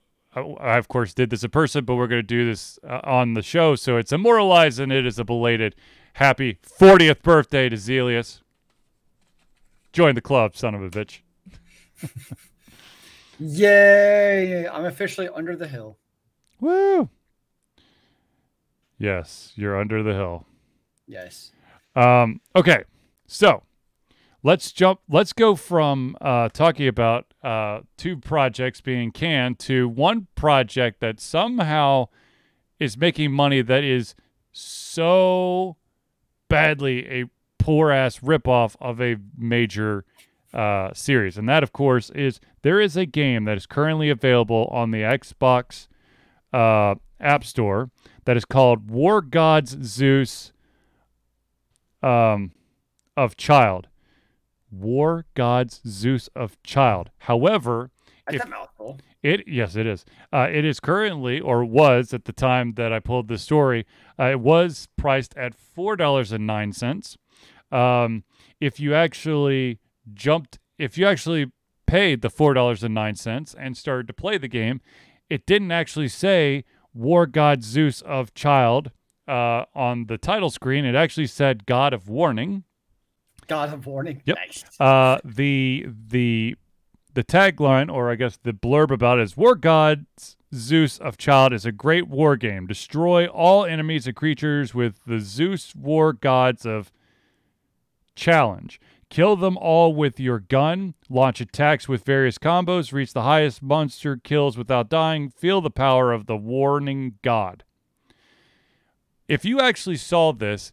I, 0.60 0.78
of 0.78 0.88
course 0.88 1.14
did 1.14 1.30
this 1.30 1.44
in 1.44 1.50
person, 1.50 1.84
but 1.84 1.96
we're 1.96 2.06
going 2.06 2.20
to 2.20 2.26
do 2.26 2.46
this 2.46 2.78
uh, 2.88 3.00
on 3.04 3.34
the 3.34 3.42
show, 3.42 3.74
so 3.74 3.96
it's 3.96 4.12
immortalized 4.12 4.80
and 4.80 4.92
it 4.92 5.06
is 5.06 5.18
a 5.18 5.24
belated 5.24 5.74
happy 6.14 6.58
40th 6.64 7.22
birthday 7.22 7.68
to 7.68 7.76
Zelius. 7.76 8.40
Join 9.92 10.14
the 10.14 10.20
club, 10.20 10.56
son 10.56 10.74
of 10.74 10.82
a 10.82 10.90
bitch. 10.90 11.20
Yay! 13.38 14.66
I'm 14.68 14.84
officially 14.84 15.28
under 15.28 15.56
the 15.56 15.68
hill. 15.68 15.96
Woo! 16.60 17.08
Yes, 18.98 19.52
you're 19.54 19.78
under 19.78 20.02
the 20.02 20.12
hill. 20.12 20.44
Yes. 21.06 21.52
Um, 21.94 22.40
okay, 22.54 22.84
so 23.26 23.62
let's 24.42 24.72
jump. 24.72 25.00
Let's 25.08 25.32
go 25.32 25.54
from 25.54 26.16
uh, 26.20 26.48
talking 26.48 26.88
about 26.88 27.27
uh, 27.42 27.80
two 27.96 28.16
projects 28.16 28.80
being 28.80 29.12
canned 29.12 29.58
to 29.60 29.88
one 29.88 30.26
project 30.34 31.00
that 31.00 31.20
somehow 31.20 32.08
is 32.78 32.96
making 32.96 33.32
money 33.32 33.62
that 33.62 33.84
is 33.84 34.14
so 34.52 35.76
badly 36.48 37.06
a 37.08 37.24
poor 37.58 37.90
ass 37.90 38.18
ripoff 38.20 38.76
of 38.80 39.00
a 39.00 39.16
major 39.36 40.04
uh, 40.54 40.90
series, 40.94 41.36
and 41.36 41.48
that, 41.48 41.62
of 41.62 41.72
course, 41.72 42.10
is 42.10 42.40
there 42.62 42.80
is 42.80 42.96
a 42.96 43.04
game 43.04 43.44
that 43.44 43.56
is 43.56 43.66
currently 43.66 44.08
available 44.08 44.68
on 44.72 44.90
the 44.90 45.02
Xbox 45.02 45.88
uh, 46.52 46.94
App 47.20 47.44
Store 47.44 47.90
that 48.24 48.36
is 48.36 48.44
called 48.44 48.90
War 48.90 49.20
Gods 49.20 49.76
Zeus 49.82 50.52
um, 52.02 52.52
of 53.16 53.36
Child. 53.36 53.88
War 54.70 55.24
Gods 55.34 55.80
Zeus 55.86 56.28
of 56.34 56.60
Child. 56.62 57.10
However, 57.20 57.90
That's 58.26 58.36
If- 58.42 58.44
a 58.44 58.48
mouthful. 58.50 58.98
it 59.22 59.48
yes, 59.48 59.74
it 59.74 59.86
is. 59.86 60.04
Uh, 60.32 60.48
it 60.52 60.64
is 60.64 60.80
currently, 60.80 61.40
or 61.40 61.64
was 61.64 62.12
at 62.12 62.26
the 62.26 62.32
time 62.32 62.74
that 62.74 62.92
I 62.92 63.00
pulled 63.00 63.28
this 63.28 63.42
story, 63.42 63.86
uh, 64.18 64.24
it 64.24 64.40
was 64.40 64.86
priced 64.98 65.34
at 65.36 65.54
four 65.54 65.96
dollars 65.96 66.30
and 66.32 66.46
nine 66.46 66.72
cents. 66.72 67.16
Um, 67.72 68.24
if 68.60 68.78
you 68.80 68.94
actually 68.94 69.78
jumped, 70.12 70.58
if 70.78 70.98
you 70.98 71.06
actually 71.06 71.50
paid 71.86 72.20
the 72.20 72.28
four 72.30 72.52
dollars 72.54 72.82
and 72.84 72.94
nine 72.94 73.14
cents 73.14 73.54
and 73.58 73.76
started 73.76 74.06
to 74.08 74.12
play 74.12 74.36
the 74.36 74.48
game, 74.48 74.80
it 75.30 75.46
didn't 75.46 75.72
actually 75.72 76.08
say 76.08 76.64
War 76.92 77.26
God 77.26 77.62
Zeus 77.62 78.02
of 78.02 78.34
Child 78.34 78.90
uh, 79.26 79.64
on 79.74 80.06
the 80.06 80.18
title 80.18 80.50
screen. 80.50 80.84
It 80.84 80.94
actually 80.94 81.26
said 81.28 81.64
God 81.66 81.92
of 81.94 82.08
Warning. 82.08 82.64
God 83.48 83.72
of 83.72 83.86
warning. 83.86 84.22
Yep. 84.24 84.36
Nice. 84.36 84.64
Uh, 84.78 85.18
the 85.24 85.86
the 86.08 86.56
the 87.14 87.24
tagline, 87.24 87.92
or 87.92 88.10
I 88.10 88.14
guess 88.14 88.38
the 88.42 88.52
blurb 88.52 88.90
about 88.90 89.18
it 89.18 89.22
is 89.22 89.36
War 89.36 89.54
Gods 89.56 90.36
Zeus 90.54 90.98
of 90.98 91.18
Child 91.18 91.52
is 91.52 91.66
a 91.66 91.72
great 91.72 92.08
war 92.08 92.36
game. 92.36 92.66
Destroy 92.66 93.26
all 93.26 93.64
enemies 93.64 94.06
and 94.06 94.16
creatures 94.16 94.74
with 94.74 95.00
the 95.06 95.18
Zeus 95.18 95.74
War 95.74 96.12
Gods 96.12 96.64
of 96.64 96.92
Challenge. 98.14 98.80
Kill 99.10 99.36
them 99.36 99.56
all 99.56 99.94
with 99.94 100.20
your 100.20 100.38
gun. 100.38 100.94
Launch 101.08 101.40
attacks 101.40 101.88
with 101.88 102.04
various 102.04 102.38
combos. 102.38 102.92
Reach 102.92 103.14
the 103.14 103.22
highest 103.22 103.62
monster 103.62 104.16
kills 104.16 104.58
without 104.58 104.90
dying. 104.90 105.30
Feel 105.30 105.60
the 105.60 105.70
power 105.70 106.12
of 106.12 106.26
the 106.26 106.36
warning 106.36 107.18
god. 107.22 107.64
If 109.26 109.44
you 109.44 109.60
actually 109.60 109.96
saw 109.96 110.32
this, 110.32 110.72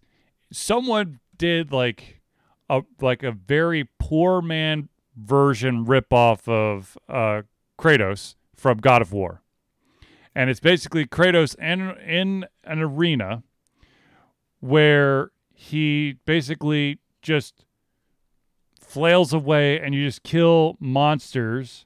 someone 0.51 1.19
did 1.37 1.71
like 1.71 2.21
a 2.69 2.81
like 3.01 3.23
a 3.23 3.31
very 3.31 3.89
poor 3.99 4.41
man 4.41 4.89
version 5.15 5.85
ripoff 5.85 6.47
of 6.47 6.97
uh, 7.07 7.43
Kratos 7.79 8.35
from 8.55 8.77
God 8.79 9.01
of 9.01 9.11
War, 9.11 9.41
and 10.33 10.49
it's 10.49 10.59
basically 10.59 11.05
Kratos 11.05 11.57
in 11.59 11.91
in 11.99 12.45
an 12.63 12.79
arena 12.79 13.43
where 14.59 15.31
he 15.53 16.17
basically 16.25 16.99
just 17.21 17.65
flails 18.79 19.33
away, 19.33 19.79
and 19.79 19.93
you 19.93 20.05
just 20.05 20.23
kill 20.23 20.77
monsters, 20.79 21.85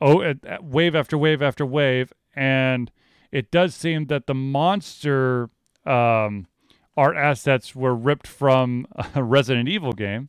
oh, 0.00 0.22
at, 0.22 0.44
at 0.44 0.64
wave 0.64 0.94
after 0.94 1.16
wave 1.16 1.42
after 1.42 1.64
wave, 1.64 2.12
and 2.34 2.90
it 3.32 3.50
does 3.50 3.74
seem 3.74 4.06
that 4.06 4.26
the 4.26 4.34
monster 4.34 5.50
um, 5.84 6.46
art 6.96 7.16
assets 7.16 7.74
were 7.74 7.94
ripped 7.94 8.26
from 8.26 8.86
a 9.14 9.22
Resident 9.22 9.68
Evil 9.68 9.92
game. 9.92 10.28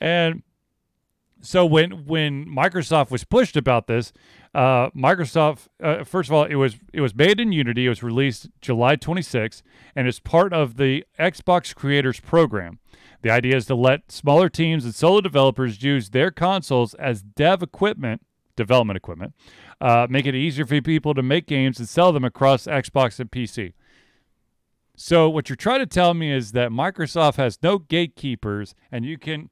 And 0.00 0.42
so 1.42 1.64
when 1.66 2.06
when 2.06 2.46
Microsoft 2.46 3.10
was 3.10 3.24
pushed 3.24 3.56
about 3.56 3.86
this, 3.86 4.12
uh, 4.54 4.90
Microsoft 4.90 5.68
uh, 5.82 6.04
first 6.04 6.28
of 6.28 6.34
all 6.34 6.44
it 6.44 6.54
was 6.54 6.76
it 6.92 7.00
was 7.00 7.14
made 7.14 7.40
in 7.40 7.52
Unity. 7.52 7.86
It 7.86 7.90
was 7.90 8.02
released 8.02 8.48
July 8.60 8.96
26th, 8.96 9.62
and 9.94 10.08
it's 10.08 10.20
part 10.20 10.52
of 10.52 10.76
the 10.76 11.04
Xbox 11.18 11.74
Creators 11.74 12.20
Program. 12.20 12.78
The 13.22 13.30
idea 13.30 13.56
is 13.56 13.66
to 13.66 13.74
let 13.74 14.10
smaller 14.10 14.48
teams 14.48 14.84
and 14.84 14.94
solo 14.94 15.20
developers 15.20 15.82
use 15.82 16.10
their 16.10 16.30
consoles 16.30 16.94
as 16.94 17.22
dev 17.22 17.62
equipment, 17.62 18.22
development 18.56 18.96
equipment, 18.96 19.34
uh, 19.80 20.06
make 20.08 20.24
it 20.24 20.34
easier 20.34 20.64
for 20.64 20.80
people 20.80 21.12
to 21.12 21.22
make 21.22 21.46
games 21.46 21.78
and 21.78 21.88
sell 21.88 22.12
them 22.12 22.24
across 22.24 22.64
Xbox 22.64 23.20
and 23.20 23.30
PC. 23.30 23.74
So 25.02 25.30
what 25.30 25.48
you're 25.48 25.56
trying 25.56 25.80
to 25.80 25.86
tell 25.86 26.12
me 26.12 26.30
is 26.30 26.52
that 26.52 26.70
Microsoft 26.70 27.36
has 27.36 27.58
no 27.62 27.78
gatekeepers, 27.78 28.74
and 28.92 29.02
you 29.02 29.16
can, 29.16 29.48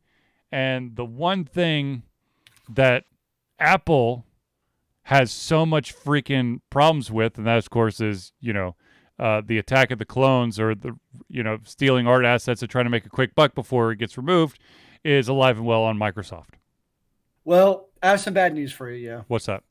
and 0.53 0.95
the 0.95 1.07
one 1.07 1.47
thing 1.47 2.03
that 2.69 3.05
Apple 3.59 4.27
has 5.05 5.33
so 5.33 5.65
much 5.65 5.97
freaking 5.97 6.61
problems 6.69 7.11
with, 7.11 7.39
and 7.39 7.47
that 7.47 7.57
of 7.57 7.71
course 7.71 7.99
is 7.99 8.35
you 8.43 8.53
know 8.53 8.77
uh, 9.19 9.41
the 9.43 9.57
attack 9.57 9.91
of 9.91 9.99
the 9.99 10.05
clones 10.05 10.61
or 10.61 10.75
the 10.75 10.95
you 11.31 11.43
know 11.43 11.57
stealing 11.65 12.07
art 12.07 12.27
assets 12.27 12.61
and 12.61 12.71
trying 12.71 12.85
to 12.85 12.91
make 12.91 13.07
a 13.07 13.11
quick 13.11 13.35
buck 13.35 13.55
before 13.55 13.91
it 13.91 13.97
gets 13.97 14.19
removed, 14.19 14.59
is 15.03 15.29
alive 15.29 15.57
and 15.57 15.65
well 15.65 15.83
on 15.83 15.97
Microsoft. 15.99 16.57
Well, 17.47 17.89
I 18.03 18.09
have 18.09 18.21
some 18.21 18.35
bad 18.35 18.53
news 18.53 18.71
for 18.71 18.91
you. 18.91 19.09
Yeah. 19.09 19.23
What's 19.29 19.47
that? 19.47 19.63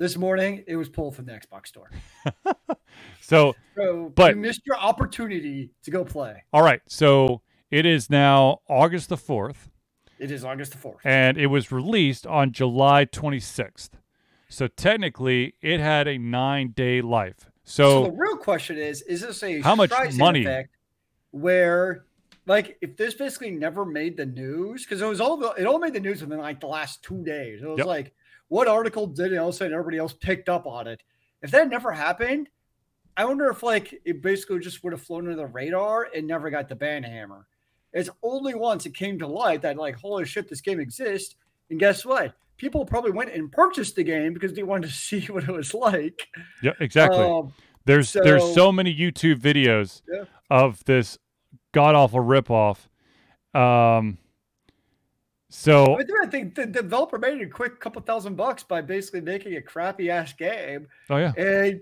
This 0.00 0.16
morning, 0.16 0.64
it 0.66 0.76
was 0.76 0.88
pulled 0.88 1.14
from 1.14 1.26
the 1.26 1.32
Xbox 1.32 1.66
store. 1.68 1.90
So 3.20 3.54
So 3.76 4.10
But- 4.16 4.34
you 4.34 4.40
missed 4.40 4.62
your 4.66 4.76
opportunity 4.78 5.70
to 5.84 5.90
go 5.90 6.04
play. 6.04 6.42
all 6.54 6.62
right, 6.62 6.80
so 6.88 7.42
it 7.70 7.84
is 7.86 8.08
now 8.10 8.60
August 8.68 9.10
the 9.10 9.16
fourth. 9.18 9.70
It 10.18 10.30
is 10.30 10.42
August 10.44 10.72
the 10.72 10.78
4th. 10.78 10.96
and 11.04 11.36
it 11.38 11.46
was 11.46 11.70
released 11.70 12.26
on 12.26 12.52
July 12.52 13.04
26th. 13.04 13.90
So 14.48 14.66
technically, 14.66 15.54
it 15.62 15.80
had 15.80 16.08
a 16.08 16.18
nine 16.18 16.72
day 16.74 17.00
life. 17.02 17.50
So, 17.62 18.04
So, 18.04 18.10
the 18.10 18.16
real 18.16 18.36
question 18.38 18.76
is: 18.78 19.02
Is 19.02 19.20
this 19.20 19.42
a 19.44 19.60
How 19.60 19.74
much 19.76 19.92
money? 20.16 20.40
effect 20.42 20.74
where, 21.30 22.04
like, 22.46 22.78
if 22.80 22.96
this 22.96 23.14
basically 23.14 23.50
never 23.50 23.84
made 23.84 24.16
the 24.16 24.26
news 24.26 24.84
because 24.84 25.00
it 25.02 25.06
was 25.06 25.20
all 25.20 25.36
the, 25.36 25.50
it 25.52 25.66
all 25.66 25.78
made 25.78 25.92
the 25.94 26.00
news 26.00 26.20
within 26.22 26.38
like 26.38 26.60
the 26.60 26.66
last 26.66 27.02
two 27.02 27.22
days. 27.22 27.62
It 27.62 27.66
was 27.66 27.78
Yep. 27.78 27.86
like 27.86 28.12
what 28.48 28.66
article 28.66 29.06
did 29.06 29.32
it? 29.32 29.36
All 29.36 29.48
of 29.50 29.54
a 29.54 29.56
sudden, 29.58 29.72
everybody 29.72 29.98
else 29.98 30.12
picked 30.12 30.48
up 30.48 30.66
on 30.66 30.86
it. 30.88 31.02
If 31.42 31.50
that 31.52 31.68
never 31.68 31.92
happened, 31.92 32.48
I 33.16 33.24
wonder 33.24 33.48
if 33.48 33.62
like 33.62 34.00
it 34.04 34.22
basically 34.22 34.58
just 34.60 34.82
would 34.82 34.92
have 34.92 35.02
flown 35.02 35.24
under 35.28 35.36
the 35.36 35.46
radar 35.46 36.08
and 36.14 36.26
never 36.26 36.50
got 36.50 36.68
the 36.68 36.74
ban 36.74 37.02
hammer. 37.02 37.46
It's 37.92 38.10
only 38.22 38.54
once 38.54 38.86
it 38.86 38.94
came 38.94 39.18
to 39.18 39.26
light 39.26 39.62
that 39.62 39.76
like, 39.76 39.96
holy 39.96 40.24
shit, 40.24 40.48
this 40.48 40.60
game 40.60 40.80
exists. 40.80 41.36
And 41.70 41.78
guess 41.78 42.04
what? 42.04 42.34
People 42.56 42.84
probably 42.84 43.10
went 43.12 43.32
and 43.32 43.50
purchased 43.50 43.96
the 43.96 44.04
game 44.04 44.34
because 44.34 44.52
they 44.52 44.62
wanted 44.62 44.88
to 44.88 44.92
see 44.94 45.20
what 45.26 45.44
it 45.44 45.52
was 45.52 45.72
like. 45.74 46.28
yeah, 46.62 46.72
exactly. 46.80 47.18
Um, 47.24 47.52
there's 47.84 48.12
there's 48.12 48.42
so- 48.42 48.54
so 48.54 48.72
many 48.72 48.94
YouTube 48.94 49.38
videos 49.40 50.02
Yeah. 50.12 50.24
of 50.50 50.84
this 50.84 51.18
god 51.72 51.94
awful 51.94 52.20
ripoff. 52.20 52.78
Um, 53.54 54.18
so 55.48 55.96
But 55.96 56.06
then 56.06 56.16
I 56.22 56.26
think 56.26 56.54
the 56.54 56.66
developer 56.66 57.18
made 57.18 57.40
a 57.40 57.48
quick 57.48 57.80
couple 57.80 58.00
thousand 58.02 58.36
bucks 58.36 58.62
by 58.62 58.80
basically 58.80 59.20
making 59.20 59.56
a 59.56 59.62
crappy 59.62 60.10
ass 60.10 60.32
game. 60.32 60.86
oh 61.10 61.16
yeah, 61.16 61.32
And 61.36 61.80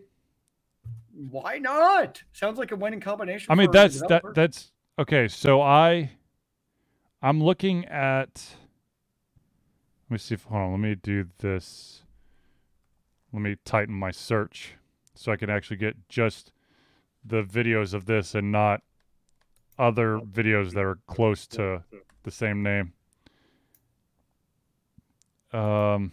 why 1.12 1.58
not? 1.58 2.22
Sounds 2.32 2.58
like 2.58 2.72
a 2.72 2.76
winning 2.76 3.00
combination. 3.00 3.50
I 3.50 3.54
mean 3.56 3.70
that's 3.70 4.00
that 4.08 4.22
that's 4.34 4.72
okay. 4.98 5.28
So 5.28 5.60
I, 5.60 6.12
I'm 7.20 7.42
looking 7.42 7.84
at. 7.86 8.44
Let 10.08 10.14
me 10.14 10.18
see 10.18 10.34
if 10.34 10.44
hold 10.44 10.62
on. 10.62 10.70
Let 10.70 10.80
me 10.80 10.94
do 10.94 11.26
this. 11.38 12.02
Let 13.32 13.42
me 13.42 13.56
tighten 13.64 13.94
my 13.94 14.10
search 14.10 14.76
so 15.14 15.30
I 15.30 15.36
can 15.36 15.50
actually 15.50 15.76
get 15.76 16.08
just 16.08 16.52
the 17.22 17.42
videos 17.42 17.92
of 17.92 18.06
this 18.06 18.34
and 18.34 18.50
not 18.50 18.80
other 19.78 20.20
videos 20.20 20.72
that 20.72 20.84
are 20.84 20.98
close 21.06 21.46
to 21.48 21.82
the 22.22 22.30
same 22.30 22.62
name. 22.62 22.92
Um. 25.52 26.12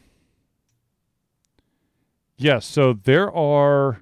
Yeah, 2.38 2.60
so 2.60 2.94
there 2.94 3.32
are 3.34 4.02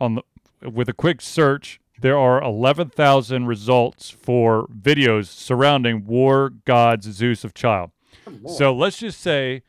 on 0.00 0.16
the 0.16 0.22
with 0.70 0.88
a 0.88 0.92
quick 0.92 1.20
search, 1.20 1.80
there 2.00 2.18
are 2.18 2.42
11,000 2.42 3.46
results 3.46 4.10
for 4.10 4.66
videos 4.68 5.26
surrounding 5.26 6.04
War 6.04 6.50
Gods 6.64 7.08
Zeus 7.10 7.44
of 7.44 7.54
Child. 7.54 7.90
So 8.46 8.74
let's 8.74 8.98
just 8.98 9.20
say, 9.20 9.62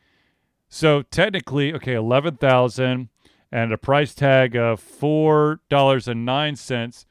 so 0.68 1.02
technically, 1.02 1.72
okay, 1.74 1.94
11,000 1.94 3.08
and 3.50 3.72
a 3.72 3.78
price 3.78 4.14
tag 4.14 4.56
of 4.56 4.82
$4.09. 4.82 7.06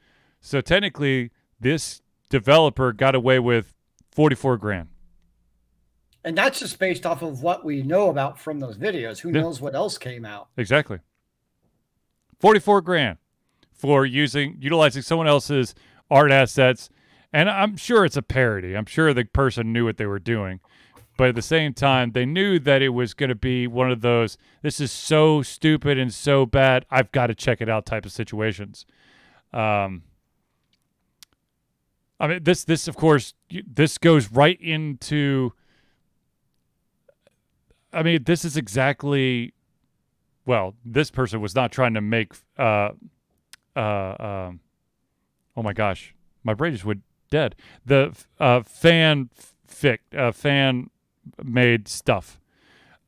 So 0.46 0.60
technically, 0.60 1.30
this 1.58 2.02
developer 2.28 2.92
got 2.92 3.14
away 3.14 3.38
with 3.38 3.72
44 4.12 4.58
grand. 4.58 4.88
and 6.26 6.38
that's 6.38 6.58
just 6.60 6.78
based 6.78 7.04
off 7.04 7.20
of 7.22 7.42
what 7.42 7.64
we 7.66 7.82
know 7.82 8.08
about 8.08 8.38
from 8.38 8.58
those 8.60 8.78
videos. 8.78 9.20
Who 9.20 9.28
Yeah. 9.30 9.42
knows 9.42 9.60
what 9.60 9.74
else 9.74 9.98
came 9.98 10.24
out? 10.24 10.48
Exactly. 10.56 11.00
44 12.40 12.80
grand 12.80 13.18
for 13.72 14.06
using 14.06 14.56
utilizing 14.60 15.02
someone 15.02 15.26
else's 15.26 15.74
art 16.10 16.30
assets. 16.30 16.88
And 17.32 17.50
I'm 17.50 17.76
sure 17.76 18.04
it's 18.06 18.16
a 18.16 18.22
parody. 18.22 18.74
I'm 18.74 18.86
sure 18.86 19.12
the 19.12 19.24
person 19.24 19.72
knew 19.72 19.84
what 19.84 19.96
they 19.98 20.06
were 20.06 20.18
doing. 20.18 20.60
But 21.18 21.28
at 21.28 21.34
the 21.34 21.42
same 21.42 21.74
time, 21.74 22.12
they 22.12 22.24
knew 22.26 22.58
that 22.58 22.80
it 22.82 22.90
was 22.90 23.12
going 23.14 23.28
to 23.28 23.34
be 23.34 23.66
one 23.66 23.90
of 23.90 24.00
those 24.00 24.36
this 24.62 24.80
is 24.80 24.90
so 24.92 25.42
stupid 25.42 25.98
and 25.98 26.12
so 26.12 26.46
bad, 26.46 26.86
I've 26.90 27.12
got 27.12 27.26
to 27.28 27.34
check 27.34 27.60
it 27.60 27.68
out 27.68 27.84
type 27.86 28.04
of 28.06 28.12
situations. 28.12 28.84
Um 29.52 30.04
I 32.20 32.26
mean 32.28 32.44
this 32.44 32.64
this 32.64 32.88
of 32.88 32.96
course 32.96 33.34
this 33.50 33.98
goes 33.98 34.30
right 34.30 34.60
into 34.60 35.52
I 37.92 38.02
mean 38.02 38.24
this 38.24 38.44
is 38.44 38.56
exactly 38.56 39.52
well, 40.46 40.74
this 40.84 41.10
person 41.10 41.40
was 41.40 41.54
not 41.54 41.72
trying 41.72 41.94
to 41.94 42.00
make 42.00 42.32
uh 42.58 42.90
uh 43.76 44.14
um 44.18 44.60
oh 45.56 45.62
my 45.62 45.72
gosh, 45.72 46.14
my 46.42 46.54
brain 46.54 46.72
just 46.72 46.84
went 46.84 47.02
dead. 47.30 47.56
The 47.84 48.14
uh 48.38 48.62
fan 48.62 49.30
fic 49.68 49.98
uh 50.16 50.32
fan 50.32 50.90
made 51.42 51.88
stuff. 51.88 52.40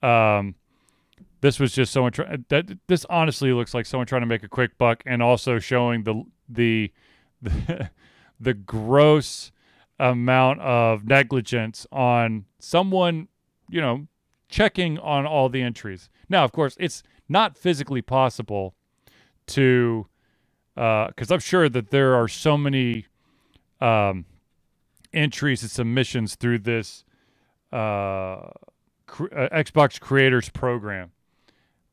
Um 0.03 0.57
this 1.43 1.61
was 1.61 1.73
just 1.73 1.93
someone 1.93 2.13
trying 2.13 2.45
that 2.49 2.79
this 2.89 3.05
honestly 3.11 3.53
looks 3.53 3.75
like 3.75 3.87
someone 3.87 4.07
trying 4.07 4.23
to 4.23 4.27
make 4.27 4.43
a 4.43 4.49
quick 4.49 4.77
buck 4.79 5.03
and 5.07 5.23
also 5.23 5.59
showing 5.59 6.03
the 6.05 6.25
the 6.49 6.93
the, 7.43 7.91
the 8.41 8.55
gross 8.55 9.53
amount 9.99 10.61
of 10.61 11.07
negligence 11.07 11.87
on 11.93 12.45
someone, 12.59 13.29
you 13.69 13.81
know, 13.81 14.07
checking 14.49 14.99
on 14.99 15.27
all 15.27 15.49
the 15.49 15.63
entries. 15.63 16.11
Now, 16.29 16.45
of 16.45 16.53
course, 16.53 16.77
it's 16.79 17.03
not 17.29 17.57
physically 17.57 18.03
possible 18.03 18.75
to, 19.49 20.07
uh 20.77 21.09
because 21.09 21.31
I'm 21.31 21.41
sure 21.41 21.69
that 21.69 21.91
there 21.91 22.15
are 22.15 22.29
so 22.29 22.57
many 22.59 23.07
um, 23.81 24.27
entries 25.13 25.63
and 25.63 25.71
submissions 25.71 26.37
through 26.37 26.61
this 26.61 27.05
uh, 27.73 27.77
uh, 27.77 28.51
Xbox 29.09 30.01
Creators 30.01 30.49
Program. 30.51 31.13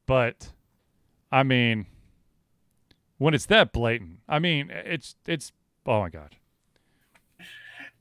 But, 0.05 0.51
I 1.31 1.43
mean, 1.43 1.87
when 3.17 3.33
it's 3.33 3.45
that 3.47 3.71
blatant, 3.71 4.19
I 4.27 4.39
mean, 4.39 4.69
it's 4.71 5.15
it's 5.25 5.51
oh 5.85 5.99
my 6.01 6.09
god. 6.09 6.35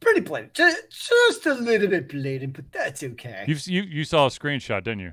Pretty 0.00 0.20
blatant, 0.20 0.54
just, 0.54 0.90
just 0.90 1.46
a 1.46 1.54
little 1.54 1.86
bit 1.88 2.08
blatant, 2.08 2.54
but 2.54 2.70
that's 2.72 3.02
okay. 3.04 3.44
You've, 3.46 3.64
you 3.68 3.82
you 3.82 4.04
saw 4.04 4.26
a 4.26 4.30
screenshot, 4.30 4.82
didn't 4.82 5.00
you? 5.00 5.12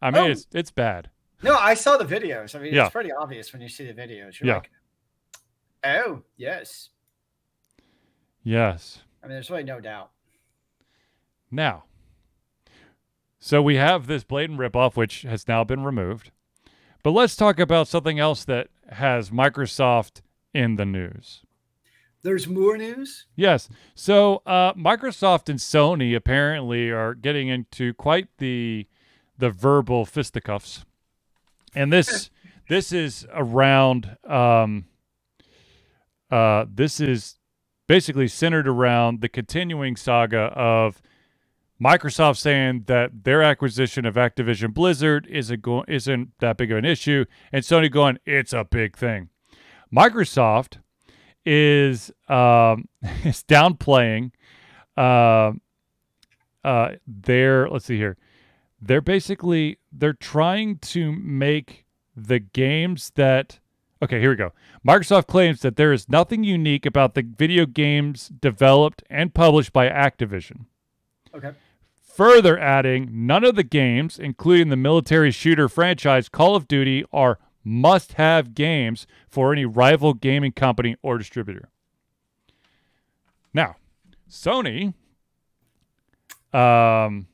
I 0.00 0.10
mean, 0.10 0.22
Oh. 0.22 0.30
it's 0.30 0.46
it's 0.54 0.70
bad. 0.70 1.10
no, 1.42 1.56
I 1.58 1.74
saw 1.74 1.96
the 1.98 2.04
videos. 2.06 2.54
I 2.54 2.58
mean, 2.60 2.72
Yeah. 2.72 2.84
it's 2.86 2.92
pretty 2.92 3.12
obvious 3.12 3.52
when 3.52 3.60
you 3.60 3.68
see 3.68 3.84
the 3.86 3.92
videos. 3.92 4.40
You're 4.40 4.48
Yeah. 4.48 4.54
like, 4.54 4.70
oh 5.84 6.22
yes. 6.38 6.88
Yes. 8.42 9.00
I 9.22 9.26
mean, 9.26 9.34
there's 9.34 9.50
really 9.50 9.64
no 9.64 9.80
doubt. 9.80 10.10
Now, 11.50 11.84
so 13.38 13.60
we 13.62 13.76
have 13.76 14.06
this 14.06 14.24
blatant 14.24 14.58
ripoff, 14.58 14.96
which 14.96 15.22
has 15.22 15.46
now 15.46 15.64
been 15.64 15.84
removed. 15.84 16.30
But 17.02 17.10
let's 17.12 17.36
talk 17.36 17.58
about 17.58 17.88
something 17.88 18.18
else 18.18 18.44
that 18.46 18.68
has 18.90 19.30
Microsoft 19.30 20.22
in 20.54 20.76
the 20.76 20.86
news. 20.86 21.42
There's 22.28 22.46
more 22.46 22.76
news. 22.76 23.24
Yes. 23.36 23.70
So 23.94 24.42
uh, 24.44 24.74
Microsoft 24.74 25.48
and 25.48 25.58
Sony 25.58 26.14
apparently 26.14 26.90
are 26.90 27.14
getting 27.14 27.48
into 27.48 27.94
quite 27.94 28.28
the 28.36 28.86
the 29.38 29.48
verbal 29.48 30.04
fisticuffs, 30.04 30.84
and 31.74 31.90
this 31.90 32.28
this 32.68 32.92
is 32.92 33.26
around 33.32 34.18
um, 34.28 34.84
uh, 36.30 36.66
this 36.70 37.00
is 37.00 37.38
basically 37.86 38.28
centered 38.28 38.68
around 38.68 39.22
the 39.22 39.30
continuing 39.30 39.96
saga 39.96 40.52
of 40.54 41.00
Microsoft 41.82 42.36
saying 42.36 42.84
that 42.88 43.24
their 43.24 43.42
acquisition 43.42 44.04
of 44.04 44.16
Activision 44.16 44.74
Blizzard 44.74 45.26
isn't 45.30 45.62
go- 45.62 45.86
isn't 45.88 46.32
that 46.40 46.58
big 46.58 46.70
of 46.72 46.76
an 46.76 46.84
issue, 46.84 47.24
and 47.52 47.64
Sony 47.64 47.90
going 47.90 48.18
it's 48.26 48.52
a 48.52 48.64
big 48.64 48.98
thing. 48.98 49.30
Microsoft 49.90 50.80
is 51.48 52.12
um, 52.28 52.88
is 53.24 53.42
downplaying 53.44 54.32
uh, 54.98 55.52
uh, 56.62 56.90
their 57.06 57.68
let's 57.68 57.86
see 57.86 57.96
here. 57.96 58.18
They're 58.80 59.00
basically 59.00 59.78
they're 59.90 60.12
trying 60.12 60.78
to 60.78 61.10
make 61.12 61.86
the 62.14 62.38
games 62.38 63.12
that 63.14 63.60
okay 64.02 64.20
here 64.20 64.30
we 64.30 64.36
go. 64.36 64.52
Microsoft 64.86 65.26
claims 65.26 65.60
that 65.62 65.76
there 65.76 65.92
is 65.92 66.08
nothing 66.08 66.44
unique 66.44 66.84
about 66.84 67.14
the 67.14 67.22
video 67.22 67.64
games 67.64 68.28
developed 68.28 69.02
and 69.08 69.32
published 69.32 69.72
by 69.72 69.88
Activision. 69.88 70.66
Okay. 71.34 71.52
Further 72.14 72.58
adding, 72.58 73.10
none 73.12 73.44
of 73.44 73.54
the 73.54 73.62
games, 73.62 74.18
including 74.18 74.70
the 74.70 74.76
military 74.76 75.30
shooter 75.30 75.68
franchise 75.68 76.28
Call 76.28 76.56
of 76.56 76.66
Duty, 76.66 77.04
are 77.12 77.38
must 77.64 78.14
have 78.14 78.54
games 78.54 79.06
for 79.28 79.52
any 79.52 79.64
rival 79.64 80.14
gaming 80.14 80.52
company 80.52 80.96
or 81.02 81.18
distributor. 81.18 81.68
Now, 83.52 83.76
Sony 84.30 84.94
um, 86.52 87.26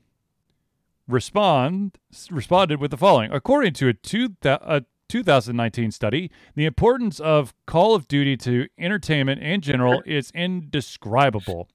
respond 1.08 1.98
responded 2.30 2.80
with 2.80 2.90
the 2.90 2.96
following. 2.96 3.30
According 3.32 3.74
to 3.74 3.88
a, 3.88 3.92
two, 3.92 4.30
a 4.44 4.84
2019 5.08 5.90
study, 5.90 6.30
the 6.54 6.64
importance 6.64 7.20
of 7.20 7.54
Call 7.66 7.94
of 7.94 8.08
Duty 8.08 8.37
to 8.38 8.68
entertainment 8.78 9.42
in 9.42 9.60
general 9.60 10.02
is 10.06 10.30
indescribable. 10.34 11.68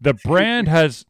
The 0.00 0.14
brand 0.14 0.68
has 0.68 1.04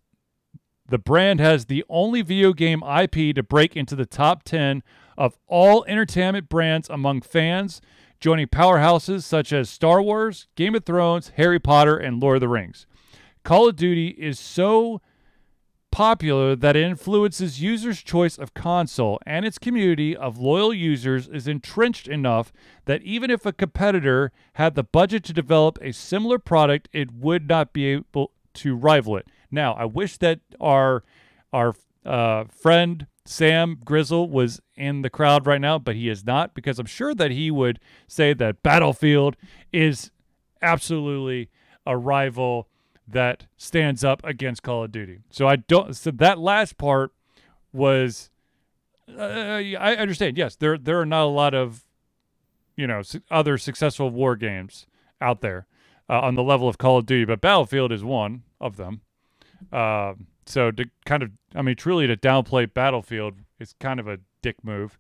The 0.89 0.99
brand 0.99 1.41
has 1.41 1.67
the 1.67 1.85
only 1.91 2.23
video 2.23 2.53
game 2.55 2.83
IP 2.83 3.35
to 3.35 3.43
break 3.43 3.77
into 3.77 3.95
the 3.95 4.07
top 4.07 4.43
10 4.45 4.83
of 5.19 5.37
all 5.49 5.85
entertainment 5.87 6.49
brands 6.49 6.89
among 6.89 7.21
fans, 7.21 7.83
joining 8.21 8.47
powerhouses 8.47 9.25
such 9.25 9.53
as 9.53 9.69
Star 9.69 10.01
Wars, 10.01 10.47
Game 10.55 10.75
of 10.77 10.85
Thrones, 10.85 11.33
Harry 11.37 11.59
Potter, 11.59 11.97
and 11.99 12.23
Lord 12.23 12.37
of 12.37 12.41
the 12.43 12.49
Rings. 12.49 12.87
Call 13.43 13.69
of 13.69 13.77
Duty 13.77 14.09
is 14.09 14.39
so 14.39 15.03
popular 15.91 16.55
that 16.55 16.77
it 16.77 16.85
influences 16.85 17.61
users' 17.61 18.03
choice 18.03 18.39
of 18.39 18.55
console, 18.55 19.19
and 19.27 19.45
its 19.45 19.59
community 19.59 20.17
of 20.17 20.39
loyal 20.39 20.73
users 20.73 21.29
is 21.29 21.49
entrenched 21.49 22.07
enough 22.07 22.53
that 22.85 23.03
even 23.03 23.31
if 23.31 23.45
a 23.45 23.53
competitor 23.53 24.31
had 24.55 24.77
the 24.77 24.85
budget 24.85 25.25
to 25.25 25.33
develop 25.33 25.79
a 25.83 25.93
similar 25.93 26.39
product, 26.39 26.89
it 26.93 27.11
would 27.13 27.49
not 27.49 27.73
be 27.73 27.87
able 27.87 28.31
to 28.55 28.77
rival 28.77 29.17
it. 29.17 29.27
Now, 29.51 29.73
I 29.75 29.85
wish 29.85 30.17
that 30.19 30.41
our 30.61 31.03
our 31.53 31.75
uh, 32.05 32.45
friend 32.45 33.07
Sam 33.29 33.79
Grizzle 33.85 34.31
was 34.31 34.59
in 34.75 35.03
the 35.03 35.11
crowd 35.11 35.47
right 35.47 35.61
now, 35.61 35.79
but 35.79 35.95
he 35.95 36.09
is 36.09 36.25
not 36.25 36.55
because 36.55 36.79
I'm 36.79 36.87
sure 36.87 37.15
that 37.15 37.31
he 37.31 37.51
would 37.51 37.79
say 38.07 38.33
that 38.33 38.63
Battlefield 38.63 39.37
is 39.71 40.11
absolutely 40.63 41.51
a 41.85 41.95
rival 41.95 42.69
that 43.07 43.45
stands 43.59 44.03
up 44.03 44.25
against 44.25 44.63
Call 44.63 44.85
of 44.85 44.93
Duty. 44.93 45.19
So 45.29 45.47
I 45.47 45.57
don't. 45.57 45.95
So 45.95 46.11
that 46.13 46.39
last 46.39 46.79
part 46.79 47.13
was, 47.71 48.31
uh, 49.15 49.23
I 49.23 49.97
understand. 49.97 50.39
Yes, 50.39 50.57
there 50.57 50.79
there 50.79 50.99
are 50.99 51.07
not 51.07 51.25
a 51.25 51.27
lot 51.27 51.53
of, 51.53 51.85
you 52.77 52.87
know, 52.87 53.03
other 53.31 53.59
successful 53.59 54.09
war 54.09 54.37
games 54.37 54.87
out 55.21 55.43
there 55.43 55.67
uh, 56.09 56.19
on 56.21 56.35
the 56.35 56.43
level 56.43 56.67
of 56.67 56.79
Call 56.79 56.97
of 56.97 57.05
Duty, 57.05 57.27
but 57.27 57.43
Battlefield 57.43 57.93
is 57.93 58.03
one 58.03 58.43
of 58.59 58.79
them. 58.79 59.03
Uh, 59.71 60.15
so 60.49 60.71
to 60.71 60.87
kind 61.05 61.23
of, 61.23 61.31
I 61.55 61.63
mean, 61.63 61.77
truly 61.77 62.07
to 62.07 62.17
downplay 62.17 62.73
Battlefield 62.73 63.35
is 63.59 63.75
kind 63.81 64.01
of 64.01 64.09
a 64.09 64.19
dick 64.43 64.57
move. 64.65 64.99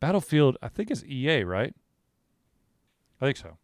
Battlefield, 0.00 0.56
I 0.62 0.68
think 0.68 0.90
is 0.90 1.04
EA, 1.04 1.44
right? 1.44 1.74
I 3.20 3.24
think 3.26 3.36
so. 3.36 3.58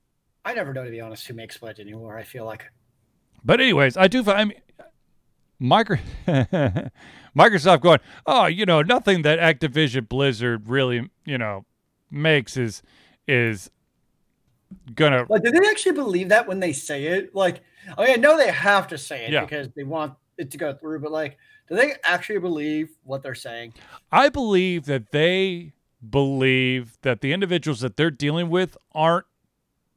I 0.44 0.54
never 0.54 0.72
know 0.72 0.84
to 0.84 0.90
be 0.90 1.00
honest 1.00 1.26
who 1.26 1.34
makes 1.34 1.60
what 1.62 1.78
anymore. 1.78 2.18
I 2.18 2.22
feel 2.24 2.44
like 2.44 2.64
But 3.44 3.60
anyways, 3.60 3.96
I 3.96 4.08
do. 4.08 4.22
I 4.30 4.44
mean, 4.44 4.60
micro 5.58 5.96
Microsoft 7.36 7.80
going. 7.80 8.00
Oh, 8.26 8.46
you 8.46 8.66
know, 8.66 8.82
nothing 8.82 9.22
that 9.22 9.38
Activision 9.38 10.08
Blizzard 10.08 10.68
really, 10.68 11.08
you 11.24 11.38
know, 11.38 11.64
makes 12.10 12.56
is 12.56 12.82
is 13.26 13.70
gonna. 14.94 15.24
Like, 15.28 15.42
do 15.42 15.50
they 15.50 15.66
actually 15.68 15.92
believe 15.92 16.28
that 16.28 16.46
when 16.46 16.60
they 16.60 16.72
say 16.72 17.04
it? 17.04 17.34
Like, 17.34 17.62
I 17.96 18.04
mean, 18.04 18.12
I 18.12 18.16
know 18.16 18.36
they 18.36 18.50
have 18.52 18.88
to 18.88 18.98
say 18.98 19.24
it 19.26 19.32
Yeah. 19.32 19.42
because 19.42 19.68
they 19.76 19.84
want 19.84 20.14
to 20.38 20.58
go 20.58 20.74
through, 20.74 21.00
but 21.00 21.12
like, 21.12 21.38
do 21.68 21.74
they 21.76 21.94
actually 22.04 22.38
believe 22.38 22.90
what 23.04 23.22
they're 23.22 23.34
saying? 23.34 23.74
I 24.12 24.28
believe 24.28 24.86
that 24.86 25.10
they 25.10 25.72
believe 26.08 26.98
that 27.02 27.20
the 27.20 27.32
individuals 27.32 27.80
that 27.80 27.96
they're 27.96 28.10
dealing 28.10 28.50
with 28.50 28.76
aren't 28.92 29.26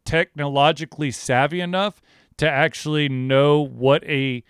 technologically 0.05 1.11
savvy 1.11 1.59
enough 1.59 2.01
to 2.37 2.49
actually 2.49 3.09
know 3.09 3.59
what 3.61 4.03
a 4.05 4.43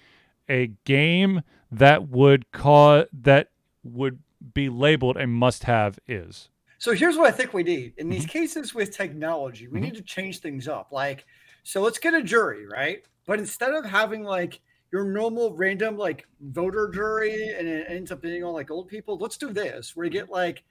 a 0.50 0.68
game 0.86 1.42
that 1.72 2.08
would 2.10 2.52
cause 2.52 3.06
that 3.12 3.50
would 3.84 4.20
be 4.54 4.70
labeled 4.70 5.18
a 5.18 5.28
must-have 5.28 6.00
is. 6.08 6.50
So 6.80 6.94
here's 6.94 7.18
what 7.18 7.28
I 7.28 7.32
think 7.32 7.54
we 7.54 7.64
need 7.64 7.94
in 7.98 8.10
Mm-hmm. 8.10 8.22
these 8.22 8.26
cases 8.26 8.74
with 8.76 8.92
technology. 8.96 9.68
We 9.68 9.80
need 9.80 9.96
to 9.96 10.04
change 10.04 10.40
things 10.40 10.68
up. 10.68 10.92
Like, 10.92 11.26
so 11.64 11.82
let's 11.82 11.98
get 12.00 12.14
a 12.14 12.22
jury, 12.24 12.66
right? 12.68 13.04
But 13.26 13.40
instead 13.40 13.74
of 13.74 13.84
having 13.86 14.24
like 14.24 14.62
your 14.92 15.04
normal 15.04 15.54
random 15.54 15.98
like 15.98 16.28
voter 16.42 16.90
jury 16.90 17.54
and 17.58 17.68
it 17.68 17.88
ends 17.90 18.12
up 18.12 18.22
being 18.22 18.44
all 18.44 18.54
like 18.54 18.72
old 18.72 18.88
people, 18.88 19.18
let's 19.18 19.38
do 19.38 19.52
this 19.52 19.96
where 19.96 20.06
you 20.06 20.12
get 20.12 20.30
like 20.30 20.64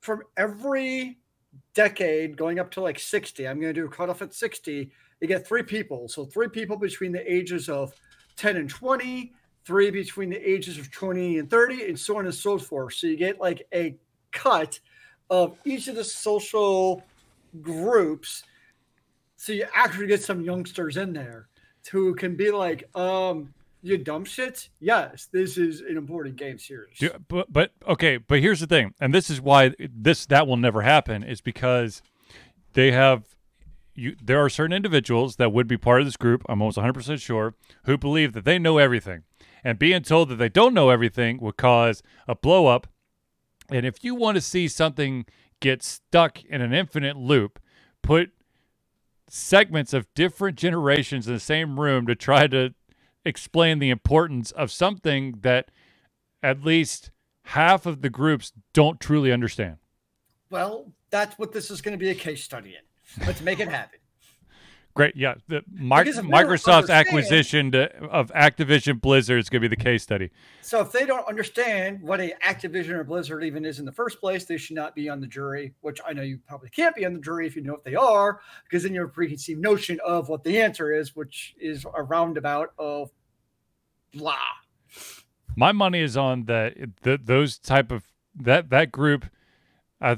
from 0.00 0.22
every 0.36 1.18
decade 1.74 2.36
going 2.36 2.58
up 2.58 2.70
to 2.72 2.80
like 2.80 2.98
60. 2.98 3.46
I'm 3.46 3.60
going 3.60 3.74
to 3.74 3.80
do 3.80 3.86
a 3.86 3.90
cutoff 3.90 4.22
at 4.22 4.34
60. 4.34 4.90
You 5.20 5.28
get 5.28 5.46
three 5.46 5.62
people. 5.62 6.08
So 6.08 6.24
three 6.24 6.48
people 6.48 6.76
between 6.76 7.12
the 7.12 7.32
ages 7.32 7.68
of 7.68 7.92
10 8.36 8.56
and 8.56 8.70
20, 8.70 9.32
three 9.64 9.90
between 9.90 10.30
the 10.30 10.48
ages 10.48 10.78
of 10.78 10.90
20 10.90 11.38
and 11.38 11.50
30, 11.50 11.88
and 11.88 11.98
so 11.98 12.18
on 12.18 12.26
and 12.26 12.34
so 12.34 12.58
forth. 12.58 12.94
So 12.94 13.06
you 13.06 13.16
get 13.16 13.40
like 13.40 13.66
a 13.72 13.96
cut 14.32 14.78
of 15.30 15.56
each 15.64 15.88
of 15.88 15.96
the 15.96 16.04
social 16.04 17.02
groups. 17.60 18.44
So 19.36 19.52
you 19.52 19.66
actually 19.74 20.06
get 20.06 20.22
some 20.22 20.42
youngsters 20.42 20.96
in 20.96 21.12
there 21.12 21.48
who 21.90 22.14
can 22.14 22.36
be 22.36 22.50
like, 22.50 22.84
um, 22.96 23.54
you 23.82 23.98
dumb 23.98 24.24
shit. 24.24 24.68
Yes, 24.80 25.28
this 25.32 25.56
is 25.56 25.80
an 25.80 25.96
important 25.96 26.36
game 26.36 26.58
series. 26.58 26.98
Do, 26.98 27.10
but 27.28 27.52
but 27.52 27.72
okay, 27.86 28.16
but 28.16 28.40
here's 28.40 28.60
the 28.60 28.66
thing, 28.66 28.94
and 29.00 29.14
this 29.14 29.30
is 29.30 29.40
why 29.40 29.72
this 29.78 30.26
that 30.26 30.46
will 30.46 30.56
never 30.56 30.82
happen 30.82 31.22
is 31.22 31.40
because 31.40 32.02
they 32.72 32.90
have 32.92 33.24
you. 33.94 34.16
There 34.22 34.42
are 34.44 34.50
certain 34.50 34.74
individuals 34.74 35.36
that 35.36 35.52
would 35.52 35.68
be 35.68 35.76
part 35.76 36.00
of 36.00 36.06
this 36.06 36.16
group. 36.16 36.42
I'm 36.48 36.60
almost 36.60 36.76
100 36.76 36.92
percent 36.92 37.20
sure 37.20 37.54
who 37.84 37.96
believe 37.96 38.32
that 38.32 38.44
they 38.44 38.58
know 38.58 38.78
everything, 38.78 39.22
and 39.62 39.78
being 39.78 40.02
told 40.02 40.28
that 40.30 40.36
they 40.36 40.48
don't 40.48 40.74
know 40.74 40.90
everything 40.90 41.38
would 41.40 41.56
cause 41.56 42.02
a 42.26 42.34
blow 42.34 42.66
up. 42.66 42.88
And 43.70 43.86
if 43.86 44.02
you 44.02 44.14
want 44.14 44.36
to 44.36 44.40
see 44.40 44.66
something 44.66 45.26
get 45.60 45.82
stuck 45.82 46.42
in 46.44 46.60
an 46.60 46.72
infinite 46.72 47.16
loop, 47.16 47.60
put 48.02 48.32
segments 49.28 49.92
of 49.92 50.12
different 50.14 50.56
generations 50.56 51.26
in 51.26 51.34
the 51.34 51.40
same 51.40 51.78
room 51.78 52.06
to 52.06 52.14
try 52.14 52.46
to 52.46 52.74
explain 53.24 53.78
the 53.78 53.90
importance 53.90 54.50
of 54.52 54.70
something 54.70 55.38
that 55.42 55.70
at 56.42 56.62
least 56.64 57.10
half 57.44 57.86
of 57.86 58.02
the 58.02 58.10
groups 58.10 58.52
don't 58.72 59.00
truly 59.00 59.32
understand. 59.32 59.76
Well, 60.50 60.92
that's 61.10 61.38
what 61.38 61.52
this 61.52 61.70
is 61.70 61.80
going 61.80 61.92
to 61.92 61.98
be 61.98 62.10
a 62.10 62.14
case 62.14 62.42
study 62.42 62.74
in. 62.76 63.26
Let's 63.26 63.40
make 63.40 63.60
it 63.60 63.68
happen. 63.68 63.98
Great, 64.98 65.14
yeah. 65.14 65.34
The 65.46 65.62
Mi- 65.70 65.98
Because 65.98 66.18
if 66.18 66.24
they 66.24 66.28
don't 66.28 66.48
Microsoft's 66.48 66.90
acquisition 66.90 67.70
to, 67.70 67.88
of 68.06 68.32
Activision 68.32 69.00
Blizzard 69.00 69.38
is 69.38 69.48
going 69.48 69.62
to 69.62 69.68
be 69.68 69.72
the 69.72 69.80
case 69.80 70.02
study. 70.02 70.28
So 70.60 70.80
if 70.80 70.90
they 70.90 71.06
don't 71.06 71.24
understand 71.28 72.02
what 72.02 72.20
a 72.20 72.34
Activision 72.44 72.94
or 72.94 73.04
Blizzard 73.04 73.44
even 73.44 73.64
is 73.64 73.78
in 73.78 73.84
the 73.84 73.92
first 73.92 74.18
place, 74.18 74.44
they 74.44 74.56
should 74.56 74.74
not 74.74 74.96
be 74.96 75.08
on 75.08 75.20
the 75.20 75.28
jury. 75.28 75.72
Which 75.82 76.00
I 76.04 76.14
know 76.14 76.22
you 76.22 76.40
probably 76.48 76.70
can't 76.70 76.96
be 76.96 77.06
on 77.06 77.12
the 77.12 77.20
jury 77.20 77.46
if 77.46 77.54
you 77.54 77.62
know 77.62 77.74
what 77.74 77.84
they 77.84 77.94
are, 77.94 78.40
because 78.64 78.82
then 78.82 78.92
you 78.92 79.02
have 79.02 79.10
a 79.10 79.12
preconceived 79.12 79.60
notion 79.60 80.00
of 80.04 80.28
what 80.28 80.42
the 80.42 80.60
answer 80.60 80.92
is, 80.92 81.14
which 81.14 81.54
is 81.60 81.86
a 81.94 82.02
roundabout 82.02 82.72
of 82.76 83.12
blah. 84.12 84.34
My 85.54 85.70
money 85.70 86.00
is 86.00 86.16
on 86.16 86.46
that. 86.46 86.74
The, 87.02 87.20
those 87.22 87.56
type 87.56 87.92
of 87.92 88.02
that 88.34 88.70
that 88.70 88.90
group. 88.90 89.26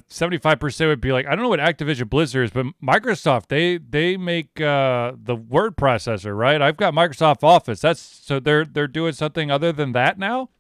Seventy 0.09 0.37
five 0.39 0.61
percent 0.61 0.89
would 0.89 1.01
be 1.01 1.11
like, 1.13 1.27
I 1.27 1.31
don't 1.31 1.43
know 1.43 1.49
what 1.49 1.59
Activision 1.61 2.11
Blizzard 2.11 2.45
is, 2.45 2.51
but 2.51 2.67
Microsoft 2.83 3.47
they 3.49 3.79
they 3.79 4.17
make 4.19 4.61
uh, 4.61 5.13
the 5.17 5.35
word 5.35 5.77
processor, 5.77 6.37
right? 6.37 6.61
I've 6.61 6.77
got 6.77 6.93
Microsoft 6.93 7.43
Office. 7.43 7.81
That's 7.81 8.01
so 8.01 8.39
they're 8.41 8.67
they're 8.67 8.87
doing 8.89 9.15
something 9.15 9.51
other 9.51 9.73
than 9.73 9.93
that 9.93 10.19
now. 10.19 10.51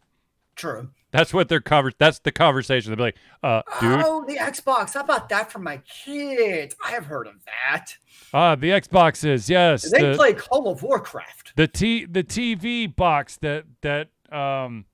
True. 0.56 0.88
That's 1.12 1.34
what 1.34 1.48
they're 1.48 1.60
covered. 1.60 1.96
That's 1.98 2.20
the 2.20 2.30
conversation. 2.32 2.90
They'll 2.90 2.96
be 2.96 3.02
like, 3.02 3.16
uh, 3.42 3.62
dude, 3.80 4.00
Oh, 4.04 4.24
the 4.26 4.36
Xbox. 4.36 4.94
How 4.94 5.00
about 5.00 5.28
that 5.30 5.50
for 5.50 5.58
my 5.58 5.78
kids? 5.78 6.76
I 6.84 6.92
have 6.92 7.06
heard 7.06 7.26
of 7.26 7.34
that. 7.44 7.96
ah, 8.32 8.54
the 8.54 8.70
Xbox 8.70 9.24
is 9.28 9.50
yes, 9.50 9.90
They 9.90 10.02
the, 10.12 10.14
play 10.16 10.34
Call 10.34 10.68
of 10.68 10.82
Warcraft. 10.82 11.54
the 11.56 11.66
T 11.66 12.04
the 12.06 12.22
TV 12.24 12.94
box 12.94 13.36
that 13.38 13.64
that 13.82 14.08
um 14.32 14.84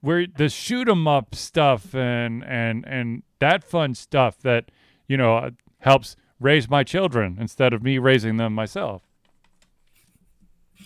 where 0.00 0.26
the 0.26 0.48
shoot 0.48 0.88
'em 0.88 1.06
up 1.06 1.34
stuff 1.34 1.94
and 1.94 2.44
and 2.44 2.84
and 2.86 3.22
that 3.38 3.64
fun 3.64 3.94
stuff 3.94 4.38
that 4.40 4.70
you 5.08 5.16
know 5.16 5.36
uh, 5.36 5.50
helps 5.80 6.16
raise 6.38 6.68
my 6.70 6.82
children 6.82 7.36
instead 7.40 7.72
of 7.72 7.82
me 7.82 7.98
raising 7.98 8.36
them 8.36 8.54
myself. 8.54 9.02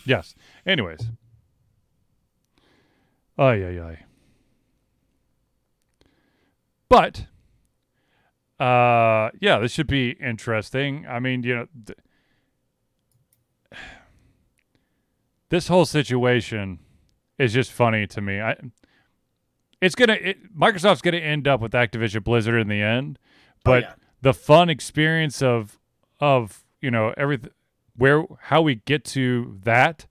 Yes. 0.05 0.35
Anyways. 0.67 1.11
Ay 3.39 3.65
ay 3.65 3.81
ay. 3.81 4.05
But 6.89 7.27
uh 8.61 9.31
yeah, 9.41 9.59
this 9.59 9.73
should 9.73 9.87
be 9.87 10.11
interesting. 10.11 11.07
I 11.09 11.19
mean, 11.21 11.43
you 11.43 11.55
know, 11.55 11.67
th- 11.87 11.99
this 15.49 15.69
whole 15.69 15.87
situation 15.87 16.81
is 17.39 17.53
just 17.53 17.73
funny 17.73 18.07
to 18.09 18.21
me. 18.21 18.41
I 18.41 18.57
it's 19.85 19.95
gonna 19.95 20.15
it, 20.15 20.57
Microsoft's 20.57 21.03
gonna 21.03 21.19
end 21.19 21.47
up 21.47 21.61
with 21.61 21.73
Activision 21.73 22.25
Blizzard 22.25 22.59
in 22.61 22.69
the 22.69 22.81
end, 22.81 23.19
but 23.65 23.83
yeah. 23.83 23.93
the 24.23 24.33
fun 24.33 24.71
experience 24.71 25.43
of 25.43 25.79
of 26.21 26.65
you 26.81 26.91
know 26.91 27.13
everything 27.19 27.51
where 27.95 28.25
how 28.41 28.63
we 28.63 28.77
get 28.77 29.05
to 29.05 29.59
that 29.63 30.07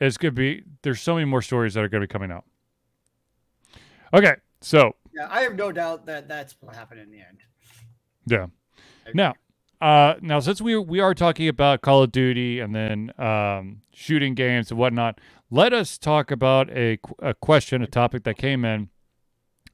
is 0.00 0.16
gonna 0.16 0.32
be 0.32 0.62
there's 0.82 1.00
so 1.00 1.14
many 1.14 1.26
more 1.26 1.42
stories 1.42 1.74
that 1.74 1.84
are 1.84 1.88
gonna 1.88 2.04
be 2.04 2.08
coming 2.08 2.32
out. 2.32 2.44
Okay, 4.14 4.36
so 4.62 4.96
Yeah, 5.14 5.28
I 5.30 5.42
have 5.42 5.56
no 5.56 5.72
doubt 5.72 6.06
that 6.06 6.26
that's 6.26 6.56
what 6.60 6.74
happened 6.74 7.00
in 7.00 7.10
the 7.10 7.18
end. 7.18 7.38
yeah. 8.26 8.46
Now, 9.12 9.34
uh, 9.82 10.14
now 10.22 10.40
since 10.40 10.62
we 10.62 10.78
we 10.78 11.00
are 11.00 11.14
talking 11.14 11.48
about 11.48 11.82
Call 11.82 12.02
of 12.02 12.12
Duty 12.12 12.60
and 12.60 12.74
then 12.74 13.12
um, 13.18 13.82
shooting 13.92 14.34
games 14.34 14.70
and 14.70 14.80
whatnot, 14.80 15.20
let 15.50 15.72
us 15.72 15.98
talk 15.98 16.30
about 16.30 16.70
a, 16.70 16.98
a 17.20 17.34
question, 17.34 17.82
a 17.82 17.86
topic 17.86 18.24
that 18.24 18.38
came 18.38 18.64
in 18.64 18.88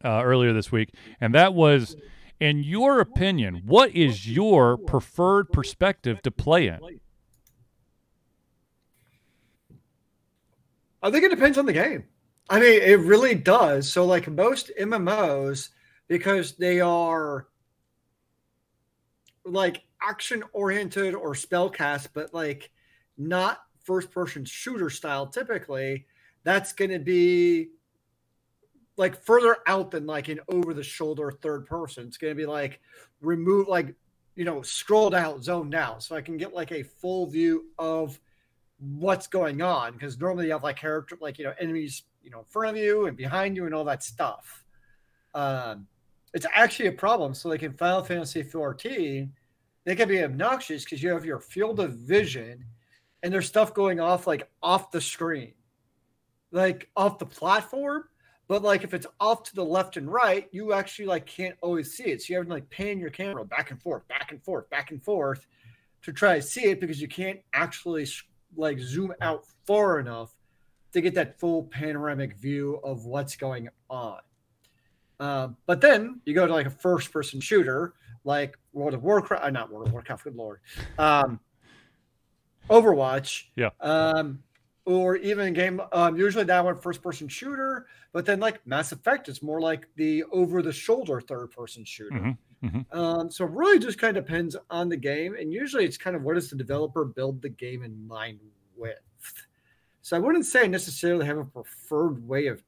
uh, 0.05 0.23
earlier 0.25 0.53
this 0.53 0.73
week, 0.73 0.95
and 1.21 1.35
that 1.35 1.55
was, 1.55 1.97
in 2.41 2.63
your 2.63 3.01
opinion, 3.01 3.63
what 3.67 3.95
is 3.95 4.29
your 4.29 4.77
preferred 4.77 5.53
perspective 5.53 6.23
to 6.23 6.31
play 6.31 6.69
in? 6.69 6.81
I 11.03 11.11
think 11.11 11.25
it 11.25 11.31
depends 11.31 11.59
on 11.59 11.67
the 11.67 11.73
game. 11.73 12.05
I 12.49 12.61
mean, 12.61 12.81
it 12.83 13.01
really 13.01 13.35
does. 13.35 13.91
So, 13.91 14.05
like 14.05 14.29
most 14.29 14.71
MMOs, 14.81 15.71
because 16.09 16.57
they 16.57 16.81
are 16.81 17.49
like 19.45 19.83
action 20.01 20.43
oriented 20.53 21.15
or 21.15 21.35
spell 21.35 21.69
cast, 21.69 22.13
but 22.15 22.33
like 22.33 22.71
not 23.19 23.66
first 23.87 24.11
person 24.11 24.45
shooter 24.45 24.91
style 24.91 25.27
typically, 25.27 26.07
that's 26.45 26.73
going 26.73 26.91
to 26.91 26.99
be 26.99 27.69
like 28.97 29.23
further 29.23 29.59
out 29.67 29.91
than 29.91 30.07
like 30.07 30.29
an 30.29 30.41
over 30.49 30.75
the 30.75 30.83
shoulder 30.83 31.31
third 31.31 31.67
person. 31.67 32.07
It's 32.07 32.19
going 32.19 32.33
to 32.33 32.37
be 32.37 32.47
like 32.47 32.81
remove, 33.21 33.69
like, 33.69 33.95
you 34.35 34.45
know, 34.45 34.63
scrolled 34.63 35.15
out, 35.15 35.43
zoned 35.43 35.75
out. 35.75 36.03
So 36.03 36.17
I 36.17 36.21
can 36.21 36.37
get 36.37 36.53
like 36.53 36.73
a 36.73 36.83
full 36.83 37.27
view 37.27 37.67
of 37.79 38.19
what's 38.79 39.27
going 39.27 39.63
on 39.63 39.93
because 39.93 40.19
normally 40.19 40.47
you 40.47 40.53
have 40.53 40.63
like 40.63 40.77
character, 40.77 41.17
like, 41.21 41.39
you 41.39 41.45
know, 41.45 41.55
enemies, 41.61 42.03
you 42.23 42.31
know, 42.31 42.41
in 42.41 42.45
front 42.45 42.77
of 42.77 42.83
you 42.83 43.07
and 43.07 43.17
behind 43.17 43.57
you 43.57 43.67
and 43.67 43.75
all 43.75 43.85
that 43.85 44.03
stuff. 44.03 44.65
Um, 45.35 45.87
it's 46.35 46.47
actually 46.53 46.89
a 46.89 46.93
problem. 46.93 47.35
So, 47.35 47.49
like 47.49 47.63
in 47.63 47.73
Final 47.73 48.03
Fantasy 48.03 48.43
14, 48.43 49.33
they 49.85 49.97
can 49.97 50.09
be 50.09 50.23
obnoxious 50.23 50.85
because 50.85 51.03
you 51.03 51.11
have 51.11 51.25
your 51.25 51.39
field 51.39 51.81
of 51.81 51.95
vision 51.95 52.65
and 53.27 53.35
there's 53.35 53.49
stuff 53.49 53.75
going 53.75 53.99
off 53.99 54.29
like 54.29 54.49
off 54.63 54.93
the 54.93 55.01
screen, 55.01 55.53
like 56.53 56.89
off 56.97 57.19
the 57.19 57.27
platform. 57.27 58.05
But 58.47 58.63
like 58.63 58.85
if 58.85 58.95
it's 58.95 59.09
off 59.19 59.43
to 59.45 59.55
the 59.57 59.65
left 59.65 59.97
and 59.97 60.09
right, 60.09 60.49
you 60.53 60.73
actually 60.73 61.07
like 61.07 61.27
can't 61.27 61.57
always 61.61 61.93
see 61.93 62.05
it. 62.05 62.23
So 62.23 62.27
you 62.29 62.37
have 62.37 62.47
to 62.47 62.53
like 62.53 62.71
pan 62.71 63.01
your 63.01 63.11
camera 63.11 63.45
back 63.45 63.73
and 63.73 63.83
forth, 63.83 64.07
back 64.07 64.31
and 64.31 64.41
forth, 64.45 64.71
back 64.71 64.93
and 64.93 65.03
forth 65.03 65.45
to 66.03 66.13
try 66.13 66.37
to 66.37 66.43
see 66.43 66.67
it 66.67 66.79
because 66.79 67.01
you 67.01 67.09
can't 67.09 67.41
actually 67.53 68.07
like 68.57 68.79
zoom 68.79 69.13
out 69.21 69.45
far 69.67 69.99
enough 69.99 70.33
to 70.93 71.01
get 71.01 71.15
that 71.15 71.37
full 71.41 71.65
panoramic 71.65 72.37
view 72.37 72.79
of 72.85 73.07
what's 73.07 73.35
going 73.35 73.69
on. 73.91 74.21
Um, 75.19 75.57
but 75.67 75.81
then 75.81 76.21
you 76.25 76.33
go 76.33 76.47
to 76.47 76.53
like 76.53 76.67
a 76.67 76.71
first 76.71 77.11
person 77.11 77.41
shooter 77.41 77.95
like 78.23 78.57
World 78.73 78.95
of 78.95 79.03
Warcraft, 79.03 79.43
uh, 79.43 79.51
not 79.51 79.73
World 79.73 79.89
of 79.89 79.93
Warcraft, 79.93 80.25
good 80.25 80.37
lord, 80.37 80.61
um, 80.97 81.41
Overwatch, 82.69 83.45
yeah, 83.57 83.71
um, 83.81 84.43
or 84.85 85.17
even 85.17 85.53
game. 85.53 85.81
Um, 85.93 86.17
usually 86.17 86.45
that 86.45 86.65
one 86.65 86.79
first 86.79 87.03
person 87.03 87.29
shooter, 87.29 87.87
but 88.13 88.27
then 88.27 88.41
like 88.41 88.67
Mass 88.67 88.93
Effect, 88.93 89.29
it's 89.29 89.43
more 89.43 89.61
like 89.61 89.89
the 89.97 90.25
over 90.33 90.63
the 90.63 90.73
shoulder 90.73 91.21
third 91.21 91.51
person 91.51 91.85
shooter. 91.85 92.17
Mm-hmm. 92.17 92.67
Mm-hmm. 92.67 92.99
Um, 92.99 93.31
so 93.31 93.45
it 93.45 93.51
really 93.51 93.79
just 93.79 93.99
kind 93.99 94.17
of 94.17 94.25
depends 94.25 94.57
on 94.71 94.89
the 94.89 94.97
game, 94.97 95.37
and 95.39 95.53
usually 95.53 95.85
it's 95.85 95.97
kind 95.97 96.17
of 96.17 96.23
what 96.23 96.35
does 96.35 96.51
the 96.51 96.57
developer 96.57 97.05
build 97.05 97.43
the 97.43 97.51
game 97.51 97.83
in 97.83 98.07
mind 98.07 98.41
with. 98.77 98.99
So 100.03 100.17
I 100.17 100.21
wouldn't 100.21 100.47
say 100.47 100.63
I 100.63 100.67
necessarily 100.67 101.27
have 101.27 101.39
a 101.39 101.45
preferred 101.45 102.27
way 102.27 102.47
of 102.47 102.63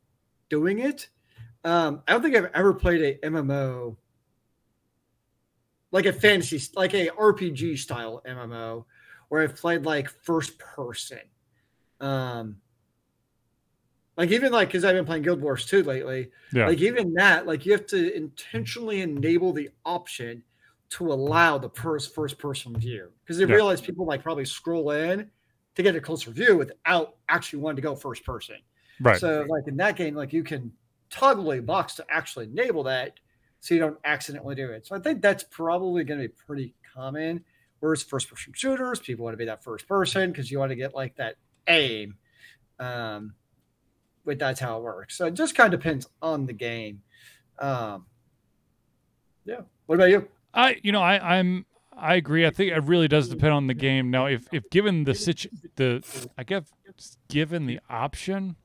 doing 0.48 0.80
it. 0.80 1.08
Um, 1.64 2.02
I 2.06 2.12
don't 2.12 2.22
think 2.22 2.36
I've 2.36 2.50
ever 2.54 2.74
played 2.74 3.00
a 3.00 3.26
MMO 3.26 3.96
like 5.90 6.06
a 6.06 6.12
fantasy, 6.12 6.60
like 6.74 6.94
a 6.94 7.08
RPG 7.08 7.78
style 7.78 8.22
MMO, 8.26 8.84
where 9.28 9.42
I've 9.42 9.56
played 9.56 9.84
like 9.84 10.08
first 10.08 10.58
person. 10.58 11.20
Um, 12.00 12.56
like 14.16 14.30
even 14.30 14.52
like 14.52 14.68
because 14.68 14.84
I've 14.84 14.94
been 14.94 15.04
playing 15.04 15.22
Guild 15.22 15.40
Wars 15.40 15.66
2 15.66 15.84
lately. 15.84 16.30
Yeah. 16.52 16.66
Like 16.66 16.80
even 16.80 17.14
that, 17.14 17.46
like 17.46 17.64
you 17.64 17.72
have 17.72 17.86
to 17.86 18.16
intentionally 18.16 19.00
enable 19.00 19.52
the 19.52 19.70
option 19.84 20.42
to 20.90 21.12
allow 21.12 21.58
the 21.58 21.70
first 21.70 22.14
first 22.14 22.38
person 22.38 22.76
view 22.78 23.10
because 23.22 23.38
they 23.38 23.44
Yeah. 23.44 23.54
realize 23.54 23.80
people 23.80 24.06
like 24.06 24.22
probably 24.22 24.44
scroll 24.44 24.90
in 24.90 25.30
to 25.74 25.82
get 25.82 25.94
a 25.94 26.00
closer 26.00 26.30
view 26.30 26.56
without 26.56 27.16
actually 27.28 27.60
wanting 27.60 27.76
to 27.76 27.82
go 27.82 27.94
first 27.94 28.24
person. 28.24 28.56
Right. 29.00 29.20
So 29.20 29.46
like 29.48 29.68
in 29.68 29.76
that 29.76 29.96
game, 29.96 30.14
like 30.14 30.32
you 30.32 30.42
can 30.42 30.72
toggle 31.10 31.52
a 31.52 31.60
box 31.60 31.94
to 31.96 32.06
actually 32.10 32.46
enable 32.46 32.82
that 32.84 33.14
so 33.60 33.74
you 33.74 33.80
don't 33.80 33.98
accidentally 34.04 34.54
do 34.54 34.70
it. 34.70 34.86
So 34.86 34.96
I 34.96 34.98
think 34.98 35.22
that's 35.22 35.44
probably 35.44 36.04
going 36.04 36.20
to 36.20 36.28
be 36.28 36.34
pretty 36.46 36.74
common. 36.94 37.44
Whereas 37.80 38.02
first 38.02 38.28
person 38.28 38.52
shooters, 38.54 38.98
people 39.00 39.24
want 39.24 39.34
to 39.34 39.38
be 39.38 39.44
that 39.46 39.62
first 39.62 39.86
person 39.86 40.30
because 40.32 40.50
you 40.50 40.58
want 40.58 40.70
to 40.70 40.76
get 40.76 40.94
like 40.94 41.16
that 41.16 41.36
aim. 41.68 42.16
Um, 42.80 43.34
but 44.24 44.38
that's 44.38 44.60
how 44.60 44.78
it 44.78 44.82
works. 44.82 45.16
So 45.16 45.26
it 45.26 45.34
just 45.34 45.54
kind 45.54 45.72
of 45.72 45.80
depends 45.80 46.08
on 46.20 46.46
the 46.46 46.52
game. 46.52 47.02
Um, 47.58 48.06
yeah. 49.44 49.60
What 49.86 49.94
about 49.96 50.10
you? 50.10 50.28
I 50.54 50.76
you 50.82 50.92
know 50.92 51.02
I 51.02 51.38
I'm 51.38 51.66
I 51.96 52.14
agree. 52.14 52.46
I 52.46 52.50
think 52.50 52.72
it 52.72 52.84
really 52.84 53.08
does 53.08 53.28
depend 53.28 53.52
on 53.52 53.66
the 53.66 53.74
game. 53.74 54.10
Now, 54.10 54.26
if 54.26 54.46
if 54.52 54.68
given 54.70 55.04
the 55.04 55.14
situ 55.14 55.48
the 55.76 56.28
I 56.36 56.44
guess 56.44 56.64
given 57.28 57.66
the 57.66 57.80
option, 57.88 58.56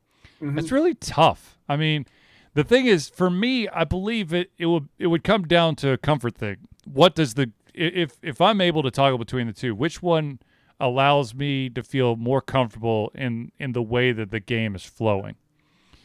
Mhm. 0.42 0.60
it's 0.60 0.72
really 0.72 0.94
tough. 0.96 1.58
I 1.70 1.78
mean, 1.78 2.06
the 2.54 2.64
thing 2.64 2.86
is, 2.86 3.10
for 3.10 3.30
me, 3.30 3.68
I 3.70 3.84
believe 3.86 4.34
it 4.34 4.52
it 4.58 4.66
would 4.68 4.90
it 5.00 5.08
would 5.08 5.24
come 5.24 5.44
down 5.44 5.76
to 5.78 5.92
a 5.92 5.98
comfort 5.98 6.36
thing. 6.36 6.58
What 6.86 7.16
does 7.16 7.34
the 7.36 7.52
if 7.74 8.18
if 8.22 8.42
I'm 8.42 8.62
able 8.62 8.84
to 8.84 8.92
toggle 8.92 9.18
between 9.18 9.48
the 9.48 9.54
two, 9.54 9.76
which 9.76 10.02
one 10.02 10.40
allows 10.80 11.34
me 11.34 11.70
to 11.70 11.84
feel 11.84 12.16
more 12.16 12.42
comfortable 12.42 13.12
in 13.16 13.52
in 13.60 13.74
the 13.74 13.82
way 13.82 14.12
that 14.12 14.32
the 14.32 14.40
game 14.40 14.76
is 14.76 14.84
flowing? 14.84 15.36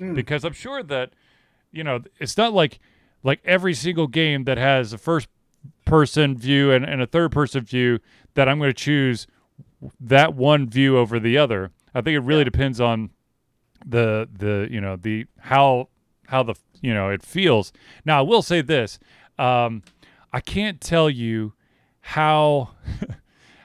Mm. 0.01 0.15
Because 0.15 0.45
I'm 0.45 0.53
sure 0.53 0.83
that 0.83 1.13
you 1.71 1.85
know 1.85 2.01
it's 2.19 2.37
not 2.37 2.53
like 2.53 2.79
like 3.23 3.41
every 3.45 3.75
single 3.75 4.07
game 4.07 4.45
that 4.45 4.59
has 4.59 4.93
a 4.93 4.99
first 4.99 5.29
person 5.85 6.37
view 6.37 6.71
and, 6.71 6.85
and 6.85 7.03
a 7.03 7.07
third 7.07 7.33
person 7.33 7.65
view 7.65 7.99
that 8.35 8.49
I'm 8.49 8.59
going 8.59 8.71
to 8.71 8.75
choose 8.75 9.27
that 10.01 10.35
one 10.35 10.69
view 10.69 10.97
over 10.97 11.19
the 11.19 11.39
other. 11.39 11.71
I 11.95 12.01
think 12.01 12.15
it 12.15 12.21
really 12.21 12.45
depends 12.45 12.81
on 12.81 13.11
the 13.85 14.29
the 14.33 14.69
you 14.71 14.81
know 14.81 14.97
the 14.97 15.27
how 15.39 15.89
how 16.27 16.43
the 16.43 16.55
you 16.81 16.95
know 16.95 17.11
it 17.11 17.23
feels. 17.23 17.73
Now 18.05 18.19
I 18.19 18.23
will 18.23 18.43
say 18.43 18.61
this: 18.61 18.99
um, 19.39 19.83
I 20.33 20.41
can't 20.41 20.81
tell 20.81 21.09
you 21.09 21.55
how 22.09 22.71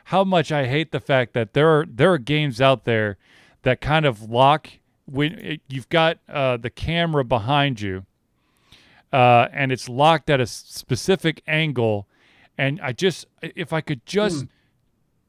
how 0.06 0.23
much 0.23 0.51
I 0.51 0.67
hate 0.67 0.91
the 0.91 0.99
fact 0.99 1.34
that 1.34 1.53
there 1.53 1.69
are 1.69 1.86
there 1.89 2.12
are 2.12 2.17
games 2.17 2.60
out 2.60 2.84
there 2.84 3.17
that 3.62 3.79
kind 3.79 4.06
of 4.06 4.29
lock 4.29 4.69
when 5.06 5.34
it, 5.39 5.62
you've 5.69 5.89
got 5.89 6.19
uh, 6.27 6.58
the 6.58 6.69
camera 6.69 7.23
behind 7.23 7.79
you 7.79 8.06
uh, 9.13 9.47
and 9.53 9.71
it's 9.71 9.88
locked 9.88 10.29
at 10.29 10.41
a 10.41 10.45
specific 10.45 11.41
angle. 11.47 12.08
And 12.58 12.82
I 12.82 12.91
just 12.91 13.27
if 13.41 13.71
I 13.71 13.79
could 13.79 14.06
just 14.06 14.45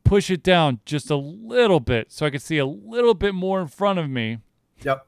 push 0.03 0.31
it 0.31 0.43
down 0.43 0.81
just 0.85 1.11
a 1.11 1.17
little 1.17 1.81
bit 1.81 2.11
so 2.11 2.27
I 2.27 2.31
could 2.31 2.43
see 2.43 2.59
a 2.59 2.67
little 2.67 3.15
bit 3.15 3.35
more 3.35 3.61
in 3.61 3.69
front 3.69 3.99
of 3.99 4.11
me. 4.11 4.39
Yep. 4.83 5.07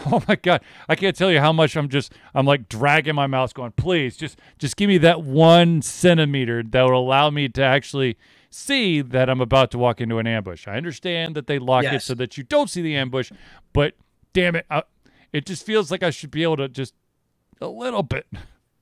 Oh 0.06 0.22
my 0.28 0.36
god, 0.36 0.62
I 0.88 0.94
can't 0.94 1.16
tell 1.16 1.30
you 1.30 1.40
how 1.40 1.52
much 1.52 1.76
I'm 1.76 1.88
just 1.88 2.12
I'm 2.34 2.46
like 2.46 2.68
dragging 2.68 3.14
my 3.14 3.26
mouse 3.26 3.52
going, 3.52 3.72
"Please, 3.72 4.16
just 4.16 4.38
just 4.58 4.76
give 4.76 4.88
me 4.88 4.98
that 4.98 5.22
1 5.22 5.82
centimeter 5.82 6.62
that 6.62 6.82
will 6.82 6.98
allow 6.98 7.30
me 7.30 7.48
to 7.48 7.62
actually 7.62 8.16
see 8.50 9.00
that 9.00 9.28
I'm 9.28 9.40
about 9.40 9.70
to 9.72 9.78
walk 9.78 10.00
into 10.00 10.18
an 10.18 10.26
ambush." 10.26 10.68
I 10.68 10.76
understand 10.76 11.34
that 11.34 11.46
they 11.48 11.58
lock 11.58 11.84
it 11.96 12.02
so 12.02 12.14
that 12.14 12.38
you 12.38 12.44
don't 12.44 12.70
see 12.70 12.80
the 12.82 12.96
ambush, 12.96 13.32
but 13.72 13.94
damn 14.32 14.54
it, 14.54 14.66
I, 14.70 14.84
it 15.32 15.46
just 15.46 15.66
feels 15.66 15.90
like 15.90 16.02
I 16.02 16.10
should 16.10 16.30
be 16.30 16.42
able 16.44 16.58
to 16.58 16.68
just 16.68 16.94
a 17.60 17.66
little 17.68 18.02
bit. 18.04 18.26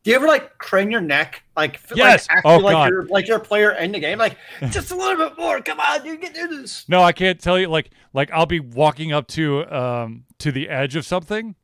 Do 0.07 0.11
you 0.13 0.17
ever 0.19 0.29
like 0.29 0.57
crane 0.59 0.89
your 0.93 1.01
neck, 1.01 1.43
like 1.57 1.81
Yes. 1.93 2.29
like, 2.29 2.39
Oh, 2.45 2.51
actually 2.53 2.63
like 2.63 2.73
God. 2.75 2.91
you're 2.91 3.07
like 3.07 3.27
you're 3.27 3.41
player 3.41 3.73
in 3.73 3.91
the 3.91 3.99
game, 3.99 4.19
like 4.19 4.37
just 4.71 4.93
a 4.93 4.95
little 4.95 5.29
bit 5.29 5.37
more. 5.37 5.61
Come 5.61 5.81
on, 5.81 6.07
you 6.07 6.17
can 6.17 6.33
do 6.33 6.47
this. 6.47 6.89
No, 6.89 7.03
I 7.03 7.11
can't 7.11 7.41
tell 7.41 7.59
you 7.59 7.67
like 7.67 7.91
like 8.13 8.31
I'll 8.31 8.47
be 8.47 8.61
walking 8.61 9.13
up 9.13 9.27
to 9.31 9.65
um 9.67 10.23
to 10.39 10.53
the 10.53 10.69
edge 10.69 10.95
of 10.95 11.05
something 11.05 11.57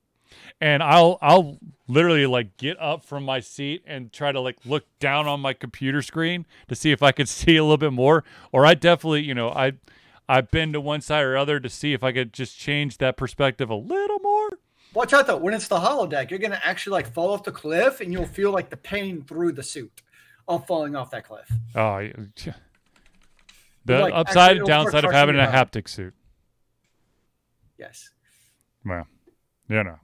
and 0.60 0.82
I'll 0.82 1.18
I'll 1.22 1.60
literally 1.86 2.26
like 2.26 2.56
get 2.56 2.80
up 2.80 3.04
from 3.04 3.22
my 3.22 3.38
seat 3.38 3.84
and 3.86 4.12
try 4.12 4.32
to 4.32 4.40
like 4.40 4.56
look 4.64 4.86
down 4.98 5.28
on 5.28 5.38
my 5.38 5.52
computer 5.52 6.02
screen 6.02 6.44
to 6.66 6.74
see 6.74 6.90
if 6.90 7.00
I 7.00 7.12
could 7.12 7.28
see 7.28 7.56
a 7.56 7.62
little 7.62 7.78
bit 7.78 7.92
more 7.92 8.24
or 8.50 8.66
I 8.66 8.74
definitely, 8.74 9.22
you 9.22 9.34
know, 9.34 9.50
I 9.50 9.74
I 10.28 10.40
bend 10.40 10.72
to 10.72 10.80
one 10.80 11.00
side 11.00 11.22
or 11.22 11.36
other 11.36 11.60
to 11.60 11.68
see 11.68 11.92
if 11.92 12.02
I 12.02 12.10
could 12.10 12.32
just 12.32 12.58
change 12.58 12.98
that 12.98 13.16
perspective 13.16 13.70
a 13.70 13.76
little 13.76 14.18
more. 14.18 14.48
Watch 14.94 15.12
out 15.12 15.26
though, 15.26 15.38
when 15.38 15.54
it's 15.54 15.68
the 15.68 15.78
holodeck, 15.78 16.30
you're 16.30 16.38
gonna 16.38 16.60
actually 16.62 16.92
like 16.92 17.12
fall 17.12 17.32
off 17.32 17.44
the 17.44 17.52
cliff 17.52 18.00
and 18.00 18.12
you'll 18.12 18.26
feel 18.26 18.50
like 18.50 18.70
the 18.70 18.76
pain 18.76 19.22
through 19.22 19.52
the 19.52 19.62
suit 19.62 20.02
of 20.48 20.66
falling 20.66 20.94
off 20.96 21.10
that 21.10 21.24
cliff. 21.24 21.50
Oh, 21.74 21.98
yeah. 21.98 22.12
the 23.84 23.98
Like, 23.98 24.14
upside 24.14 24.58
and 24.58 24.66
downside 24.66 25.04
of 25.04 25.12
having 25.12 25.36
a 25.36 25.46
haptic 25.46 25.88
suit. 25.88 26.14
Yes. 27.78 28.10
Well, 28.84 29.06
you 29.68 29.82
know. 29.82 29.98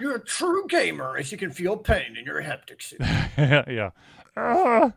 You're 0.00 0.16
a 0.16 0.24
true 0.24 0.66
gamer 0.66 1.16
as 1.16 1.30
you 1.30 1.38
can 1.38 1.52
feel 1.52 1.76
pain 1.76 2.16
in 2.16 2.24
your 2.24 2.42
haptic 2.42 2.82
suit. 2.82 3.00
yeah. 3.68 3.90
Ah. 4.36 4.92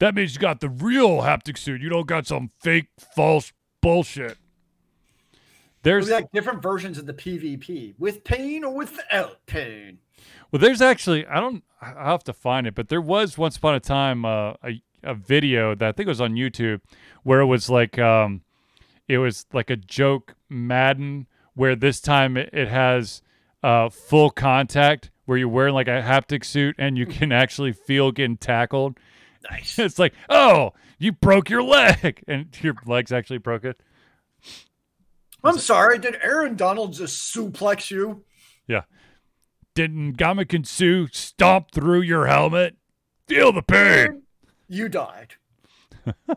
That 0.00 0.14
means 0.14 0.34
you 0.34 0.40
got 0.40 0.60
the 0.60 0.68
real 0.68 1.18
haptic 1.18 1.58
suit. 1.58 1.82
You 1.82 1.90
don't 1.90 2.06
got 2.06 2.26
some 2.26 2.50
fake, 2.60 2.88
false 3.14 3.52
bullshit. 3.82 4.38
There's 5.82 6.10
like 6.10 6.30
different 6.32 6.62
versions 6.62 6.98
of 6.98 7.06
the 7.06 7.14
PvP 7.14 7.94
with 7.98 8.24
pain 8.24 8.64
or 8.64 8.74
without 8.74 9.44
pain. 9.46 9.98
Well, 10.50 10.60
there's 10.60 10.82
actually 10.82 11.26
I 11.26 11.40
don't 11.40 11.64
I 11.80 12.10
have 12.10 12.24
to 12.24 12.32
find 12.32 12.66
it, 12.66 12.74
but 12.74 12.88
there 12.88 13.00
was 13.00 13.38
once 13.38 13.56
upon 13.56 13.74
a 13.74 13.80
time 13.80 14.24
uh, 14.24 14.54
a 14.62 14.82
a 15.02 15.14
video 15.14 15.74
that 15.74 15.88
I 15.88 15.92
think 15.92 16.08
was 16.08 16.20
on 16.20 16.34
YouTube 16.34 16.82
where 17.22 17.40
it 17.40 17.46
was 17.46 17.70
like 17.70 17.98
um 17.98 18.42
it 19.08 19.18
was 19.18 19.46
like 19.52 19.70
a 19.70 19.76
joke 19.76 20.34
Madden 20.48 21.26
where 21.54 21.74
this 21.74 22.00
time 22.00 22.36
it, 22.36 22.50
it 22.52 22.68
has 22.68 23.22
uh 23.62 23.88
full 23.88 24.30
contact 24.30 25.10
where 25.24 25.38
you're 25.38 25.48
wearing 25.48 25.74
like 25.74 25.88
a 25.88 26.02
haptic 26.02 26.44
suit 26.44 26.74
and 26.78 26.98
you 26.98 27.06
can 27.06 27.32
actually 27.32 27.72
feel 27.72 28.10
getting 28.10 28.36
tackled. 28.36 28.98
Nice. 29.48 29.78
it's 29.78 29.98
like, 29.98 30.12
oh, 30.28 30.72
you 30.98 31.12
broke 31.12 31.48
your 31.48 31.62
leg, 31.62 32.24
and 32.28 32.48
your 32.60 32.74
legs 32.84 33.12
actually 33.12 33.38
broke 33.38 33.64
it. 33.64 33.80
I'm 35.42 35.58
sorry. 35.58 35.98
Did 35.98 36.16
Aaron 36.22 36.56
Donald 36.56 36.92
just 36.92 37.34
suplex 37.34 37.90
you? 37.90 38.24
Yeah. 38.66 38.82
Didn't 39.74 40.14
Gamakan 40.16 40.66
Sue 40.66 41.08
stomp 41.12 41.70
through 41.70 42.02
your 42.02 42.26
helmet? 42.26 42.76
Feel 43.26 43.52
the 43.52 43.62
pain. 43.62 44.22
You 44.68 44.88
died. 44.88 45.34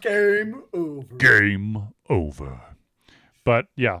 Game 0.00 0.62
over. 0.72 1.16
Game 1.16 1.88
over. 2.08 2.60
But 3.44 3.66
yeah. 3.76 4.00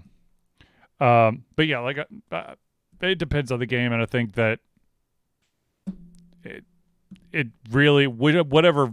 Um, 1.00 1.44
but 1.56 1.66
yeah, 1.66 1.80
like 1.80 1.98
uh, 2.30 2.54
it 3.00 3.18
depends 3.18 3.50
on 3.50 3.58
the 3.58 3.66
game, 3.66 3.92
and 3.92 4.02
I 4.02 4.06
think 4.06 4.34
that 4.34 4.60
it 6.42 6.64
it 7.32 7.48
really 7.70 8.06
whatever 8.06 8.92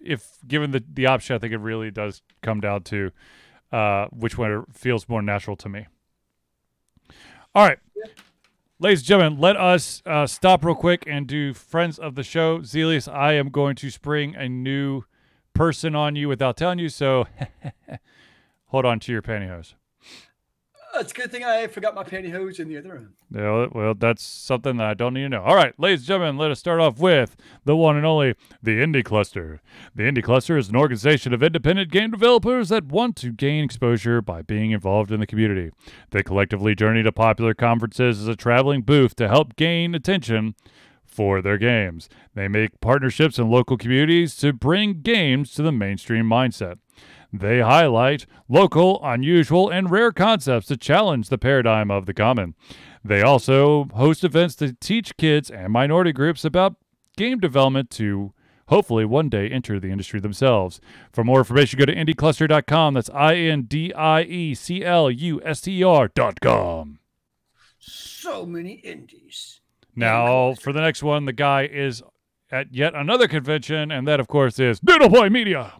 if 0.00 0.38
given 0.46 0.70
the 0.70 0.84
the 0.92 1.06
option, 1.06 1.34
I 1.36 1.38
think 1.38 1.52
it 1.52 1.58
really 1.58 1.90
does 1.90 2.22
come 2.42 2.60
down 2.60 2.82
to 2.84 3.10
uh, 3.74 4.06
which 4.12 4.38
one 4.38 4.64
feels 4.72 5.08
more 5.08 5.20
natural 5.20 5.56
to 5.56 5.68
me. 5.68 5.86
All 7.56 7.66
right. 7.66 7.78
Ladies 8.78 9.00
and 9.00 9.06
gentlemen, 9.06 9.40
let 9.40 9.56
us 9.56 10.00
uh, 10.06 10.28
stop 10.28 10.64
real 10.64 10.76
quick 10.76 11.04
and 11.08 11.26
do 11.26 11.52
friends 11.52 11.98
of 11.98 12.14
the 12.14 12.22
show. 12.22 12.62
Zealeus, 12.62 13.08
I 13.08 13.32
am 13.32 13.48
going 13.48 13.74
to 13.76 13.90
spring 13.90 14.36
a 14.36 14.48
new 14.48 15.02
person 15.54 15.96
on 15.96 16.14
you 16.14 16.28
without 16.28 16.56
telling 16.56 16.78
you, 16.78 16.88
so 16.88 17.26
hold 18.66 18.84
on 18.84 19.00
to 19.00 19.12
your 19.12 19.22
pantyhose. 19.22 19.74
Oh, 20.96 21.00
it's 21.00 21.10
a 21.10 21.14
good 21.14 21.32
thing 21.32 21.42
I 21.42 21.66
forgot 21.66 21.96
my 21.96 22.04
pantyhose 22.04 22.60
in 22.60 22.68
the 22.68 22.78
other 22.78 22.92
room. 22.92 23.14
Yeah, 23.34 23.66
well, 23.72 23.94
that's 23.94 24.22
something 24.22 24.76
that 24.76 24.86
I 24.86 24.94
don't 24.94 25.14
need 25.14 25.22
to 25.22 25.28
know. 25.28 25.42
All 25.42 25.56
right, 25.56 25.74
ladies 25.76 26.00
and 26.00 26.06
gentlemen, 26.06 26.36
let 26.36 26.52
us 26.52 26.60
start 26.60 26.78
off 26.78 27.00
with 27.00 27.34
the 27.64 27.74
one 27.74 27.96
and 27.96 28.06
only 28.06 28.36
the 28.62 28.78
Indie 28.78 29.04
Cluster. 29.04 29.60
The 29.96 30.04
Indie 30.04 30.22
Cluster 30.22 30.56
is 30.56 30.68
an 30.68 30.76
organization 30.76 31.34
of 31.34 31.42
independent 31.42 31.90
game 31.90 32.12
developers 32.12 32.68
that 32.68 32.84
want 32.84 33.16
to 33.16 33.32
gain 33.32 33.64
exposure 33.64 34.22
by 34.22 34.42
being 34.42 34.70
involved 34.70 35.10
in 35.10 35.18
the 35.18 35.26
community. 35.26 35.72
They 36.10 36.22
collectively 36.22 36.76
journey 36.76 37.02
to 37.02 37.10
popular 37.10 37.54
conferences 37.54 38.20
as 38.20 38.28
a 38.28 38.36
traveling 38.36 38.82
booth 38.82 39.16
to 39.16 39.26
help 39.26 39.56
gain 39.56 39.96
attention 39.96 40.54
for 41.04 41.42
their 41.42 41.58
games. 41.58 42.08
They 42.34 42.46
make 42.46 42.80
partnerships 42.80 43.36
in 43.36 43.50
local 43.50 43.76
communities 43.76 44.36
to 44.36 44.52
bring 44.52 45.00
games 45.00 45.54
to 45.54 45.62
the 45.62 45.72
mainstream 45.72 46.26
mindset. 46.26 46.78
They 47.36 47.58
highlight 47.58 48.26
local, 48.48 49.00
unusual, 49.02 49.68
and 49.68 49.90
rare 49.90 50.12
concepts 50.12 50.68
to 50.68 50.76
challenge 50.76 51.30
the 51.30 51.38
paradigm 51.38 51.90
of 51.90 52.06
the 52.06 52.14
common. 52.14 52.54
They 53.04 53.22
also 53.22 53.88
host 53.92 54.22
events 54.22 54.54
to 54.56 54.72
teach 54.74 55.16
kids 55.16 55.50
and 55.50 55.72
minority 55.72 56.12
groups 56.12 56.44
about 56.44 56.76
game 57.16 57.40
development 57.40 57.90
to 57.90 58.32
hopefully 58.68 59.04
one 59.04 59.28
day 59.28 59.48
enter 59.48 59.80
the 59.80 59.90
industry 59.90 60.20
themselves. 60.20 60.80
For 61.12 61.24
more 61.24 61.38
information, 61.38 61.76
go 61.76 61.86
to 61.86 61.94
indiecluster.com. 61.94 62.94
That's 62.94 63.10
I 63.10 63.34
N 63.34 63.62
D 63.62 63.92
I 63.92 64.22
E 64.22 64.54
C 64.54 64.84
L 64.84 65.10
U 65.10 65.42
S 65.44 65.60
T 65.60 65.80
E 65.80 65.82
R.com. 65.82 67.00
So 67.80 68.46
many 68.46 68.74
indies. 68.74 69.60
Now, 69.96 70.54
for 70.54 70.72
the 70.72 70.80
next 70.80 71.02
one, 71.02 71.24
the 71.24 71.32
guy 71.32 71.66
is 71.66 72.00
at 72.52 72.72
yet 72.72 72.94
another 72.94 73.26
convention, 73.26 73.90
and 73.90 74.06
that, 74.06 74.20
of 74.20 74.28
course, 74.28 74.60
is 74.60 74.80
Noodle 74.84 75.08
Boy 75.08 75.28
Media. 75.28 75.72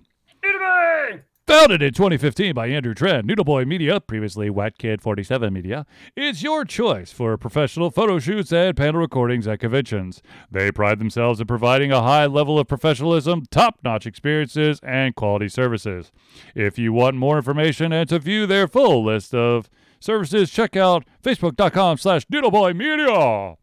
Founded 1.46 1.83
in 1.83 1.92
2015 1.92 2.54
by 2.54 2.68
Andrew 2.68 2.94
Trent, 2.94 3.26
Noodle 3.26 3.44
Boy 3.44 3.66
Media, 3.66 4.00
previously 4.00 4.48
Wet 4.48 4.78
Kid 4.78 5.02
47 5.02 5.52
Media, 5.52 5.85
is 6.16 6.42
your 6.42 6.64
choice 6.64 7.12
for 7.12 7.37
professional 7.37 7.90
photo 7.90 8.18
shoots 8.18 8.50
and 8.50 8.74
panel 8.74 9.02
recordings 9.02 9.46
at 9.46 9.61
conventions. 9.61 10.22
They 10.50 10.72
pride 10.72 11.00
themselves 11.00 11.42
in 11.42 11.46
providing 11.46 11.92
a 11.92 12.00
high 12.00 12.24
level 12.24 12.59
of 12.59 12.66
professionalism, 12.66 13.44
top-notch 13.50 14.07
experiences, 14.07 14.80
and 14.83 15.14
quality 15.14 15.50
services. 15.50 16.11
If 16.54 16.78
you 16.78 16.94
want 16.94 17.16
more 17.16 17.37
information 17.37 17.92
and 17.92 18.09
to 18.09 18.18
view 18.18 18.46
their 18.46 18.66
full 18.66 19.04
list 19.04 19.35
of 19.35 19.68
services, 20.00 20.50
check 20.50 20.76
out 20.76 21.04
facebook.com 21.22 21.98
slash 21.98 22.24
noodleboymedia. 22.28 23.57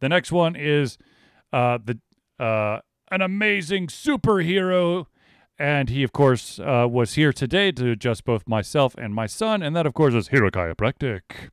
The 0.00 0.08
next 0.08 0.32
one 0.32 0.56
is 0.56 0.96
uh, 1.52 1.80
the 1.84 1.98
uh, 2.42 2.78
an 3.10 3.20
amazing 3.20 3.88
superhero 3.88 5.04
and 5.58 5.88
he, 5.88 6.02
of 6.02 6.12
course, 6.12 6.58
uh, 6.58 6.86
was 6.90 7.14
here 7.14 7.32
today 7.32 7.70
to 7.72 7.90
adjust 7.90 8.24
both 8.24 8.48
myself 8.48 8.94
and 8.96 9.14
my 9.14 9.26
son, 9.26 9.62
and 9.62 9.74
that, 9.76 9.86
of 9.86 9.94
course, 9.94 10.14
is 10.14 10.28
Hero 10.28 10.50
Chiropractic. 10.50 11.50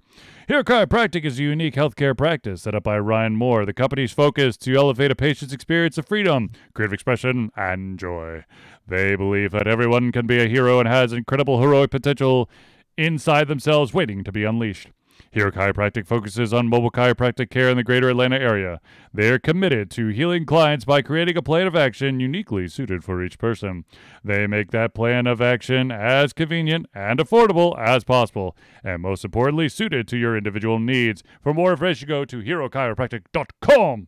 Hero 0.48 0.64
Chiropractic 0.64 1.24
is 1.24 1.40
a 1.40 1.44
unique 1.44 1.76
healthcare 1.76 2.18
practice 2.18 2.64
set 2.64 2.76
up 2.76 2.84
by 2.84 2.98
Ryan 2.98 3.36
Moore. 3.36 3.66
The 3.66 3.74
company's 3.74 4.12
focus 4.12 4.58
to 4.58 4.76
elevate 4.76 5.12
a 5.12 5.16
patient's 5.16 5.54
experience 5.54 5.98
of 5.98 6.08
freedom, 6.08 6.52
creative 6.74 6.94
expression, 6.94 7.52
and 7.56 8.00
joy. 8.00 8.44
They 8.88 9.16
believe 9.16 9.52
that 9.52 9.68
everyone 9.68 10.12
can 10.12 10.28
be 10.28 10.42
a 10.42 10.48
hero 10.48 10.80
and 10.80 10.88
has 10.88 11.14
incredible 11.14 11.62
heroic 11.62 11.92
potential 11.92 12.50
inside 12.98 13.48
themselves 13.48 13.94
waiting 13.94 14.24
to 14.24 14.32
be 14.32 14.44
unleashed. 14.44 14.90
Hero 15.32 15.50
Chiropractic 15.50 16.06
focuses 16.06 16.54
on 16.54 16.67
mobile 16.67 16.91
chiropractic 16.91 17.50
care 17.50 17.70
in 17.70 17.78
the 17.78 17.84
greater 17.84 18.10
Atlanta 18.10 18.38
area. 18.38 18.82
They 19.13 19.30
are 19.30 19.39
committed 19.39 19.89
to 19.91 20.10
healing 20.10 20.46
clients 20.46 20.84
by 20.84 21.02
creating 21.02 21.38
a 21.38 21.41
plan 21.41 21.67
of 21.67 21.76
action 21.76 22.20
uniquely 22.20 22.67
suited 22.67 23.02
for 23.04 23.24
each 23.24 23.38
person. 23.38 23.86
They 24.26 24.46
make 24.46 24.72
that 24.72 24.94
plan 24.94 25.28
of 25.28 25.41
action 25.41 25.89
as 25.89 26.34
convenient 26.34 26.88
and 26.94 27.17
affordable 27.17 27.80
as 27.80 28.04
possible, 28.04 28.58
and 28.84 29.02
most 29.02 29.24
importantly, 29.24 29.70
suited 29.70 30.06
to 30.10 30.17
your 30.17 30.36
individual 30.36 30.80
needs. 30.80 31.24
For 31.41 31.54
more 31.54 31.72
information, 31.72 32.10
go 32.10 32.26
to 32.26 32.41
herochiropractic.com. 32.41 34.08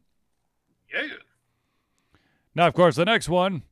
Yeah. 0.94 1.02
Now, 2.54 2.68
of 2.68 2.74
course, 2.74 2.98
the 2.98 3.06
next 3.06 3.30
one 3.30 3.64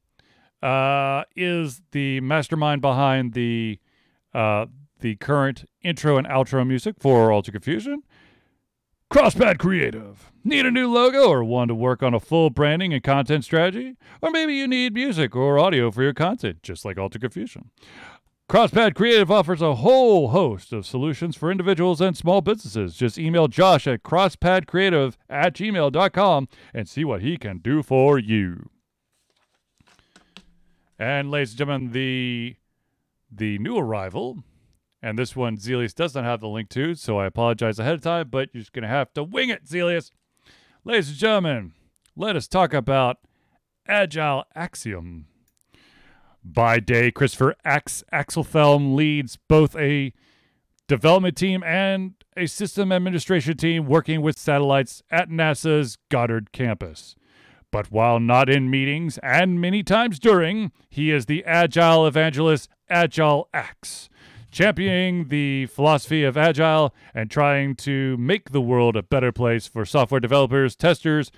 uh, 0.64 1.24
is 1.36 1.82
the 1.92 2.22
mastermind 2.22 2.82
behind 2.82 3.34
the 3.34 3.80
uh, 4.34 4.68
the 5.02 5.16
current 5.18 5.66
intro 5.84 6.18
and 6.18 6.28
outro 6.28 6.66
music 6.66 6.96
for 7.00 7.32
Alter 7.32 7.52
Confusion. 7.52 8.04
Crosspad 9.12 9.58
Creative. 9.58 10.32
Need 10.44 10.66
a 10.66 10.72
new 10.72 10.90
logo 10.90 11.30
or 11.30 11.44
one 11.44 11.68
to 11.68 11.76
work 11.76 12.02
on 12.02 12.14
a 12.14 12.20
full 12.20 12.50
branding 12.50 12.94
and 12.94 13.04
content 13.04 13.44
strategy? 13.44 13.98
Or 14.22 14.32
maybe 14.32 14.56
you 14.56 14.68
need 14.68 14.94
music 14.94 15.36
or 15.36 15.60
audio 15.60 15.92
for 15.92 16.02
your 16.02 16.14
content, 16.14 16.64
just 16.64 16.86
like 16.86 16.98
Alter 16.98 17.20
Confusion. 17.20 17.72
Crosspad 18.52 18.96
Creative 18.96 19.32
offers 19.32 19.62
a 19.62 19.76
whole 19.76 20.30
host 20.30 20.74
of 20.74 20.86
solutions 20.86 21.36
for 21.36 21.52
individuals 21.52 22.02
and 22.02 22.18
small 22.18 22.42
businesses. 22.42 22.96
Just 22.96 23.18
email 23.18 23.48
Josh 23.48 23.88
at 23.88 24.04
crosspadcreative 24.04 25.16
at 25.30 25.56
gmail.com 25.56 26.48
and 26.74 26.90
see 26.90 27.06
what 27.06 27.22
he 27.22 27.38
can 27.38 27.60
do 27.60 27.82
for 27.82 28.20
you. 28.20 28.70
And 31.00 31.32
ladies 31.32 31.52
and 31.52 31.58
gentlemen, 31.60 31.92
the 31.92 32.56
the 33.32 33.58
new 33.60 33.78
arrival 33.78 34.44
and 35.02 35.18
this 35.18 35.36
one, 35.36 35.58
Zealeus 35.58 35.94
does 35.94 36.14
not 36.14 36.24
have 36.24 36.42
the 36.42 36.48
link 36.48 36.70
to, 36.70 36.94
so 36.94 37.18
I 37.20 37.26
apologize 37.26 37.80
ahead 37.80 37.96
of 37.96 38.02
time, 38.02 38.30
but 38.30 38.50
you're 38.54 38.62
just 38.62 38.74
going 38.74 38.84
to 38.84 38.90
have 38.90 39.14
to 39.14 39.24
wing 39.24 39.50
it, 39.50 39.68
Zealeus. 39.68 40.12
Ladies 40.84 41.10
and 41.10 41.18
gentlemen, 41.18 41.74
let 42.16 42.36
us 42.36 42.48
talk 42.48 42.74
about 42.74 43.18
Agile 43.88 44.46
Axiom. 44.56 45.26
By 46.44 46.80
day, 46.80 47.12
Christopher 47.12 47.56
Ax- 47.66 48.04
Axelfelm 48.14 48.96
leads 48.96 49.38
both 49.48 49.76
a 49.76 50.14
development 50.88 51.38
team 51.38 51.64
and 51.64 52.14
a 52.38 52.46
system 52.46 52.92
administration 52.92 53.58
team 53.58 53.86
working 53.86 54.22
with 54.22 54.38
satellites 54.38 55.02
at 55.10 55.30
NASA's 55.30 55.98
Goddard 56.10 56.52
campus. 56.52 57.16
But 57.72 57.92
while 57.92 58.20
not 58.20 58.50
in 58.50 58.70
meetings 58.70 59.18
and 59.20 59.62
many 59.62 59.82
times 59.82 60.20
during, 60.20 60.72
he 60.90 61.12
is 61.12 61.26
the 61.26 61.46
agile 61.46 62.06
evangelist 62.06 62.70
Agile 62.90 63.48
Axe 63.54 64.10
championing 64.52 65.30
the 65.30 65.66
philosophy 65.68 66.24
of 66.24 66.38
Agile 66.38 66.94
and 67.14 67.32
trying 67.32 67.76
to 67.76 68.18
make 68.18 68.52
the 68.52 68.62
world 68.62 68.96
a 68.96 69.04
better 69.04 69.32
place 69.32 69.68
for 69.68 69.86
software 69.86 70.20
developers, 70.20 70.76
testers, 70.76 71.32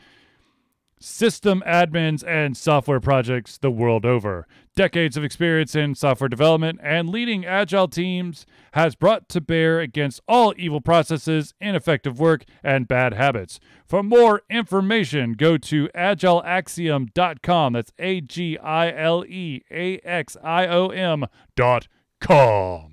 system 0.99 1.61
admins, 1.67 2.23
and 2.25 2.55
software 2.55 2.99
projects 2.99 3.57
the 3.57 3.71
world 3.71 4.05
over. 4.05 4.47
decades 4.75 5.15
of 5.15 5.23
experience 5.23 5.75
in 5.75 5.93
software 5.93 6.27
development 6.27 6.79
and 6.81 7.09
leading 7.09 7.45
agile 7.45 7.87
teams, 7.87 8.45
has 8.71 8.95
brought 8.95 9.29
to 9.29 9.39
bear 9.39 9.79
against 9.79 10.19
all 10.27 10.53
evil 10.57 10.81
processes, 10.81 11.53
ineffective 11.61 12.19
work, 12.19 12.43
and 12.63 12.87
bad 12.87 13.13
habits. 13.13 13.59
For 13.85 14.01
more 14.01 14.41
information, 14.49 15.33
go 15.33 15.57
to 15.57 15.89
agileaxiom.com. 15.89 17.73
That's 17.73 17.91
A 17.99 18.21
G 18.21 18.57
I 18.57 18.91
L 18.91 19.23
E 19.27 19.61
A 19.69 19.99
X 19.99 20.35
I 20.43 20.65
O 20.67 20.87
M.com. 20.87 21.29
That 21.55 22.92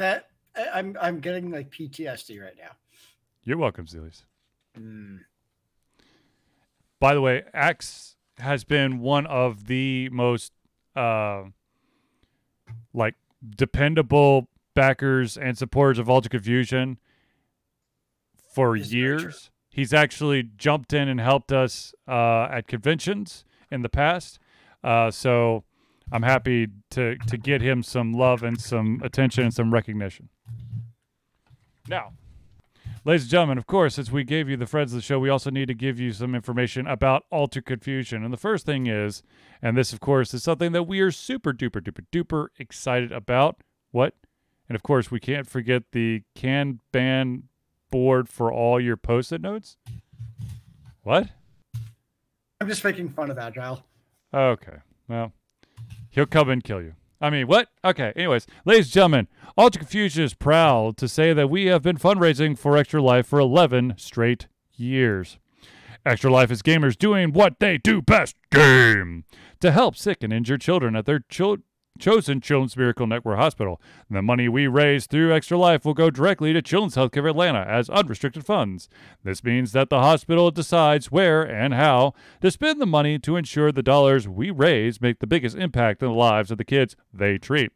I- 0.00 0.20
I'm 0.74 0.96
I'm 1.00 1.20
getting 1.20 1.50
like 1.50 1.70
PTSD 1.70 2.40
right 2.42 2.56
now. 2.58 2.72
You're 3.44 3.58
welcome, 3.58 3.86
Zealies. 3.86 4.24
Mm. 4.78 5.20
By 7.00 7.14
the 7.14 7.20
way, 7.20 7.42
Axe 7.52 8.16
has 8.38 8.64
been 8.64 9.00
one 9.00 9.26
of 9.26 9.66
the 9.66 10.08
most 10.10 10.52
uh 10.94 11.44
like 12.94 13.14
dependable 13.56 14.48
backers 14.74 15.36
and 15.36 15.56
supporters 15.58 15.98
of 15.98 16.08
Ultra 16.08 16.30
Confusion 16.30 16.98
for 18.54 18.76
is 18.76 18.90
very 18.92 19.02
true. 19.16 19.22
years. 19.24 19.50
He's 19.70 19.94
actually 19.94 20.42
jumped 20.56 20.92
in 20.92 21.08
and 21.08 21.18
helped 21.18 21.50
us 21.50 21.94
uh, 22.06 22.44
at 22.50 22.66
conventions 22.68 23.44
in 23.70 23.80
the 23.80 23.88
past. 23.88 24.38
Uh, 24.84 25.10
so 25.10 25.64
I'm 26.12 26.22
happy 26.22 26.68
to 26.90 27.16
to 27.16 27.36
get 27.38 27.62
him 27.62 27.82
some 27.82 28.12
love 28.12 28.42
and 28.42 28.60
some 28.60 29.00
attention 29.02 29.44
and 29.44 29.54
some 29.54 29.72
recognition. 29.72 30.28
Now, 31.88 32.12
Ladies 33.04 33.22
and 33.22 33.30
gentlemen, 33.32 33.58
of 33.58 33.66
course, 33.66 33.98
as 33.98 34.12
we 34.12 34.22
gave 34.22 34.48
you 34.48 34.56
the 34.56 34.66
friends 34.66 34.92
of 34.92 34.96
the 34.98 35.02
show, 35.02 35.18
we 35.18 35.28
also 35.28 35.50
need 35.50 35.66
to 35.66 35.74
give 35.74 35.98
you 35.98 36.12
some 36.12 36.36
information 36.36 36.86
about 36.86 37.24
Alter 37.30 37.60
Confusion. 37.60 38.22
And 38.22 38.32
the 38.32 38.38
first 38.38 38.64
thing 38.64 38.86
is, 38.86 39.24
and 39.60 39.76
this, 39.76 39.92
of 39.92 39.98
course, 39.98 40.32
is 40.32 40.44
something 40.44 40.70
that 40.70 40.84
we 40.84 41.00
are 41.00 41.10
super 41.10 41.52
duper 41.52 41.80
duper 41.80 42.04
duper 42.12 42.46
excited 42.60 43.10
about. 43.10 43.62
What? 43.90 44.14
And 44.68 44.76
of 44.76 44.84
course, 44.84 45.10
we 45.10 45.18
can't 45.18 45.48
forget 45.48 45.90
the 45.90 46.22
Kanban 46.36 47.42
board 47.90 48.28
for 48.28 48.52
all 48.52 48.80
your 48.80 48.96
post 48.96 49.32
it 49.32 49.40
notes. 49.40 49.76
What? 51.02 51.28
I'm 52.60 52.68
just 52.68 52.84
making 52.84 53.08
fun 53.08 53.32
of 53.32 53.38
Agile. 53.38 53.84
Okay. 54.32 54.76
Well, 55.08 55.32
he'll 56.12 56.26
come 56.26 56.48
and 56.48 56.62
kill 56.62 56.80
you. 56.80 56.94
I 57.20 57.30
mean, 57.30 57.46
what? 57.46 57.68
Okay. 57.84 58.12
Anyways, 58.14 58.46
ladies 58.64 58.86
and 58.86 58.92
gentlemen, 58.92 59.28
Ultra 59.58 59.80
Confusion 59.80 60.24
is 60.24 60.34
proud 60.34 60.96
to 60.98 61.08
say 61.08 61.32
that 61.32 61.50
we 61.50 61.66
have 61.66 61.82
been 61.82 61.96
fundraising 61.96 62.56
for 62.56 62.76
Extra 62.76 63.02
Life 63.02 63.26
for 63.26 63.38
11 63.40 63.94
straight 63.96 64.46
years. 64.74 65.38
Extra 66.04 66.32
Life 66.32 66.50
is 66.50 66.62
gamers 66.62 66.98
doing 66.98 67.32
what 67.32 67.60
they 67.60 67.78
do 67.78 68.02
best 68.02 68.36
game 68.50 69.24
to 69.60 69.70
help 69.70 69.96
sick 69.96 70.22
and 70.22 70.32
injured 70.32 70.60
children 70.60 70.96
at 70.96 71.06
their 71.06 71.20
chil- 71.28 71.58
chosen 71.98 72.40
Children's 72.40 72.76
Miracle 72.76 73.06
Network 73.06 73.38
Hospital. 73.38 73.80
The 74.10 74.22
money 74.22 74.48
we 74.48 74.66
raise 74.66 75.06
through 75.06 75.32
Extra 75.32 75.56
Life 75.56 75.84
will 75.84 75.94
go 75.94 76.10
directly 76.10 76.52
to 76.52 76.62
Children's 76.62 76.96
Healthcare 76.96 77.30
Atlanta 77.30 77.60
as 77.60 77.88
unrestricted 77.90 78.44
funds. 78.44 78.88
This 79.22 79.44
means 79.44 79.72
that 79.72 79.88
the 79.88 80.00
hospital 80.00 80.50
decides 80.50 81.12
where 81.12 81.42
and 81.42 81.74
how 81.74 82.14
to 82.40 82.50
spend 82.50 82.80
the 82.80 82.86
money 82.86 83.18
to 83.20 83.36
ensure 83.36 83.70
the 83.72 83.82
dollars 83.82 84.26
we 84.26 84.50
raise 84.50 85.00
make 85.00 85.20
the 85.20 85.26
biggest 85.26 85.56
impact 85.56 86.02
in 86.02 86.08
the 86.08 86.14
lives 86.14 86.50
of 86.50 86.58
the 86.58 86.64
kids 86.64 86.96
they 87.12 87.38
treat. 87.38 87.70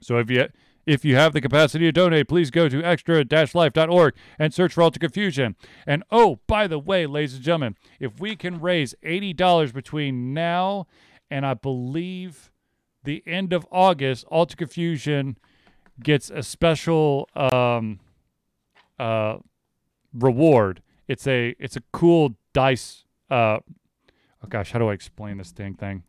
So 0.00 0.18
if 0.18 0.30
you 0.30 0.48
if 0.86 1.02
you 1.02 1.16
have 1.16 1.32
the 1.32 1.40
capacity 1.40 1.86
to 1.86 1.92
donate, 1.92 2.28
please 2.28 2.50
go 2.50 2.68
to 2.68 2.84
extra-life.org 2.84 4.14
and 4.38 4.52
search 4.52 4.74
for 4.74 4.82
Ultra 4.82 5.00
Confusion. 5.00 5.56
And 5.86 6.02
oh, 6.10 6.40
by 6.46 6.66
the 6.66 6.78
way, 6.78 7.06
ladies 7.06 7.34
and 7.34 7.42
gentlemen, 7.42 7.76
if 7.98 8.20
we 8.20 8.36
can 8.36 8.60
raise 8.60 8.94
$80 9.02 9.72
between 9.72 10.34
now 10.34 10.86
and 11.30 11.46
I 11.46 11.54
believe 11.54 12.50
the 13.04 13.22
end 13.26 13.52
of 13.52 13.66
August, 13.70 14.24
Ultra 14.30 14.56
Confusion 14.56 15.36
gets 16.02 16.30
a 16.30 16.42
special 16.42 17.28
um, 17.36 18.00
uh, 18.98 19.36
reward. 20.12 20.82
It's 21.06 21.26
a 21.26 21.54
it's 21.58 21.76
a 21.76 21.82
cool 21.92 22.36
dice. 22.52 23.04
Uh, 23.30 23.58
oh 24.42 24.48
gosh, 24.48 24.72
how 24.72 24.78
do 24.78 24.88
I 24.88 24.92
explain 24.94 25.38
this 25.38 25.52
dang 25.52 25.74
thing 25.74 26.02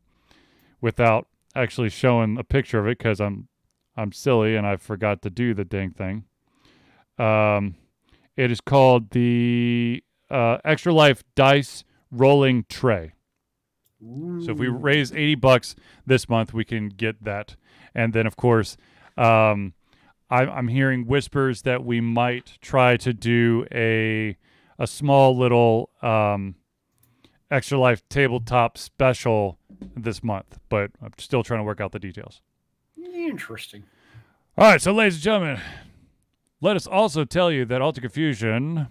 without 0.82 1.28
actually 1.56 1.90
showing 1.90 2.38
a 2.38 2.44
picture 2.44 2.80
of 2.80 2.88
it? 2.88 2.98
Because 2.98 3.20
I'm 3.20 3.48
I'm 3.98 4.12
silly 4.12 4.56
and 4.56 4.66
I 4.66 4.78
forgot 4.78 5.22
to 5.24 5.30
do 5.30 5.54
the 5.54 5.66
dang 5.66 5.92
thing. 5.92 6.26
Um, 7.18 7.76
it 8.36 8.52
is 8.52 8.60
called 8.60 9.12
the 9.12 10.04
uh, 10.30 10.58
Extra 10.66 10.94
Life 10.94 11.24
Dice 11.36 11.84
Rolling 12.12 12.66
Tray. 12.70 13.14
So 14.44 14.52
if 14.52 14.58
we 14.58 14.68
raise 14.68 15.12
80 15.12 15.36
bucks 15.36 15.76
this 16.06 16.30
month, 16.30 16.54
we 16.54 16.66
can 16.66 16.90
get 16.90 17.24
that. 17.24 17.56
And 17.94 18.14
then, 18.14 18.28
of 18.28 18.36
course, 18.36 18.78
um, 19.18 19.74
I, 20.30 20.46
I'm 20.46 20.68
hearing 20.68 21.06
whispers 21.06 21.64
that 21.64 21.84
we 21.84 22.02
might 22.02 22.58
try 22.62 22.98
to 22.98 23.14
do 23.14 23.66
a 23.72 24.38
a 24.78 24.88
small 24.88 25.38
little 25.38 25.90
um, 26.02 26.56
extra 27.50 27.78
life 27.78 28.04
tabletop 28.10 28.78
special 28.78 29.58
this 29.96 30.24
month, 30.24 30.60
but 30.70 30.92
I'm 31.02 31.14
still 31.18 31.44
trying 31.44 31.62
to 31.62 31.64
work 31.64 31.80
out 31.80 31.92
the 31.92 32.00
details. 32.00 32.42
Interesting. 32.98 33.84
All 34.58 34.70
right, 34.72 34.82
so 34.82 34.92
ladies 34.94 35.16
and 35.16 35.24
gentlemen, 35.24 35.62
let 36.62 36.76
us 36.76 36.88
also 36.88 37.24
tell 37.24 37.52
you 37.52 37.66
that 37.66 37.82
Alter 37.82 38.02
Confusion 38.02 38.88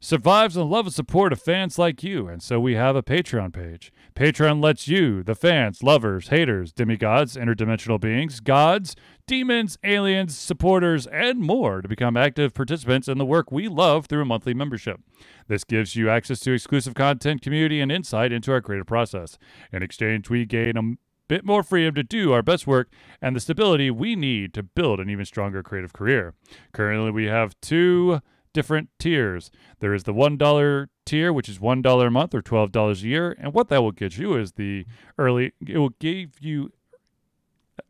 survives 0.00 0.56
on 0.56 0.68
the 0.68 0.74
love 0.74 0.86
and 0.86 0.94
support 0.94 1.32
of 1.32 1.40
fans 1.40 1.78
like 1.78 2.02
you, 2.02 2.28
and 2.28 2.42
so 2.42 2.60
we 2.60 2.74
have 2.74 2.96
a 2.96 3.02
Patreon 3.02 3.52
page. 3.52 3.92
Patreon 4.14 4.62
lets 4.62 4.88
you, 4.88 5.22
the 5.22 5.34
fans, 5.34 5.82
lovers, 5.82 6.28
haters, 6.28 6.72
demigods, 6.72 7.36
interdimensional 7.36 8.00
beings, 8.00 8.40
gods, 8.40 8.96
demons, 9.26 9.78
aliens, 9.84 10.36
supporters, 10.36 11.06
and 11.08 11.40
more 11.40 11.82
to 11.82 11.88
become 11.88 12.16
active 12.16 12.54
participants 12.54 13.08
in 13.08 13.18
the 13.18 13.26
work 13.26 13.50
we 13.50 13.68
love 13.68 14.06
through 14.06 14.22
a 14.22 14.26
monthly 14.26 14.54
membership. 14.54 15.00
This 15.48 15.64
gives 15.64 15.96
you 15.96 16.08
access 16.08 16.40
to 16.40 16.52
exclusive 16.52 16.94
content, 16.94 17.42
community, 17.42 17.80
and 17.80 17.90
insight 17.90 18.32
into 18.32 18.52
our 18.52 18.60
creative 18.60 18.86
process. 18.86 19.38
In 19.72 19.82
exchange, 19.82 20.30
we 20.30 20.44
gain 20.44 20.76
a 20.76 20.96
bit 21.28 21.44
more 21.44 21.62
freedom 21.62 21.94
to 21.94 22.02
do 22.02 22.32
our 22.32 22.42
best 22.42 22.66
work 22.66 22.88
and 23.20 23.34
the 23.34 23.40
stability 23.40 23.90
we 23.90 24.14
need 24.14 24.54
to 24.54 24.62
build 24.62 25.00
an 25.00 25.10
even 25.10 25.24
stronger 25.24 25.62
creative 25.62 25.92
career. 25.92 26.34
Currently, 26.72 27.10
we 27.10 27.24
have 27.24 27.60
two 27.60 28.20
different 28.56 28.88
tiers. 28.98 29.50
There 29.80 29.92
is 29.92 30.04
the 30.04 30.14
$1 30.14 30.88
tier, 31.04 31.30
which 31.30 31.46
is 31.46 31.58
$1 31.58 32.06
a 32.06 32.10
month 32.10 32.34
or 32.34 32.40
$12 32.40 33.02
a 33.02 33.06
year. 33.06 33.36
And 33.38 33.52
what 33.52 33.68
that 33.68 33.82
will 33.82 33.92
get 33.92 34.16
you 34.16 34.34
is 34.34 34.52
the 34.52 34.86
early, 35.18 35.52
it 35.60 35.76
will 35.76 35.92
give 36.00 36.40
you 36.40 36.72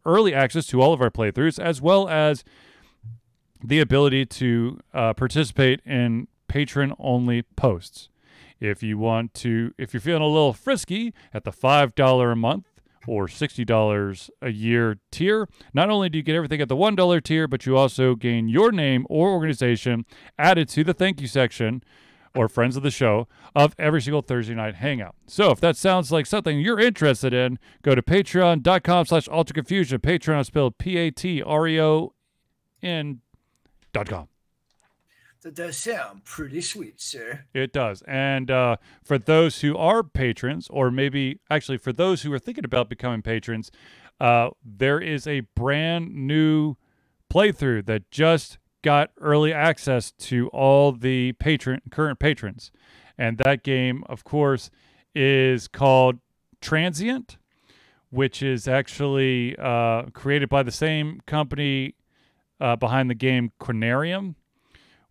early 0.05 0.35
access 0.35 0.67
to 0.67 0.83
all 0.83 0.93
of 0.93 1.01
our 1.01 1.11
playthroughs 1.11 1.61
as 1.61 1.81
well 1.81 2.09
as 2.09 2.43
the 3.63 3.79
ability 3.79 4.27
to 4.27 4.81
uh, 4.93 5.15
participate 5.15 5.81
in 5.87 6.27
patron 6.49 6.93
only 6.99 7.43
posts. 7.43 8.09
If 8.59 8.83
you 8.83 8.99
want 8.99 9.35
to, 9.35 9.73
if 9.79 9.95
you're 9.95 10.01
feeling 10.01 10.23
a 10.23 10.27
little 10.27 10.53
frisky 10.53 11.15
at 11.33 11.45
the 11.45 11.53
$5 11.53 12.33
a 12.33 12.35
month 12.35 12.67
or 13.07 13.27
$60 13.27 14.31
a 14.43 14.51
year 14.51 14.99
tier, 15.11 15.49
not 15.73 15.91
only 15.91 16.09
do 16.09 16.19
you 16.19 16.23
get 16.23 16.35
everything 16.35 16.61
at 16.61 16.69
the 16.69 16.77
$1 16.77 17.23
tier, 17.23 17.49
but 17.49 17.67
you 17.67 17.77
also 17.77 18.15
gain 18.15 18.49
your 18.49 18.73
name 18.73 19.07
or 19.09 19.31
organization 19.31 20.05
added 20.39 20.69
to 20.71 20.85
the 20.85 20.95
thank 20.95 21.21
you 21.21 21.27
section 21.27 21.83
or 22.35 22.49
friends 22.49 22.77
of 22.77 22.83
the 22.83 22.91
show 22.91 23.27
of 23.55 23.75
every 23.79 24.03
single 24.03 24.21
Thursday 24.23 24.55
night 24.55 24.75
hangout. 24.77 25.15
So 25.27 25.51
if 25.51 25.61
that 25.61 25.77
sounds 25.77 26.13
like 26.13 26.27
something 26.27 26.61
you're 26.61 26.79
interested 26.79 27.33
in, 27.33 27.59
go 27.83 27.95
to 27.95 28.03
patreon.com 28.03 29.07
slash 29.07 29.29
ultra 29.29 29.55
confusion. 29.55 29.99
Patreon 30.01 30.45
spelled 30.45 30.77
P-A-T-R-E-O-N 30.79 32.11
dot 33.93 34.09
com. 34.09 34.29
That 35.47 35.55
does 35.55 35.77
sound 35.77 36.25
pretty 36.25 36.61
sweet, 36.61 37.01
sir. 37.01 37.45
It 37.55 37.73
does. 37.73 38.03
And 38.09 38.51
uh, 38.51 38.79
for 39.05 39.17
those 39.17 39.61
who 39.61 39.77
are 39.77 40.03
patrons, 40.03 40.67
or 40.71 40.91
maybe 40.91 41.39
actually 41.49 41.79
for 41.79 41.93
those 41.93 42.23
who 42.23 42.33
are 42.33 42.39
thinking 42.41 42.65
about 42.65 42.89
becoming 42.89 43.23
patrons, 43.23 43.71
uh, 44.19 44.49
there 44.65 44.99
is 44.99 45.25
a 45.25 45.43
brand 45.55 46.13
new 46.13 46.75
playthrough 47.33 47.87
that 47.87 48.11
just 48.11 48.59
got 48.83 49.13
early 49.21 49.53
access 49.53 50.11
to 50.11 50.49
all 50.49 50.91
the 50.91 51.31
patron 51.35 51.81
current 51.93 52.19
patrons. 52.19 52.73
And 53.17 53.39
that 53.39 53.63
game, 53.63 54.03
of 54.09 54.25
course, 54.25 54.69
is 55.15 55.69
called 55.69 56.19
Transient, 56.61 57.39
which 58.11 58.43
is 58.43 58.67
actually 58.67 59.55
uh, 59.61 60.07
created 60.13 60.49
by 60.49 60.65
the 60.65 60.73
same 60.73 61.21
company 61.25 61.95
uh, 62.61 62.75
behind 62.75 63.09
the 63.09 63.15
game 63.15 63.53
Conarium 63.61 64.35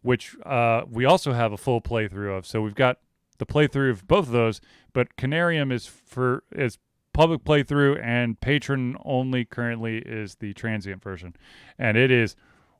which 0.05 0.35
uh, 0.45 0.83
we 0.87 1.03
also 1.03 1.33
have 1.33 1.51
a 1.51 1.57
full 1.57 1.81
playthrough 1.81 2.37
of. 2.37 2.45
So 2.45 2.61
we've 2.61 2.75
got 2.75 2.99
the 3.39 3.45
playthrough 3.45 3.89
of 3.89 4.07
both 4.07 4.27
of 4.27 4.31
those, 4.31 4.61
but 4.93 5.15
Conarium 5.17 5.73
is 5.73 5.87
for 5.87 6.43
is 6.51 6.77
public 7.11 7.43
playthrough 7.43 7.99
and 8.03 8.39
patron 8.39 8.97
only 9.03 9.45
currently 9.45 9.97
is 9.97 10.35
the 10.35 10.53
transient 10.53 11.01
version. 11.01 11.35
And 11.79 11.97
it 11.97 12.11
is 12.11 12.35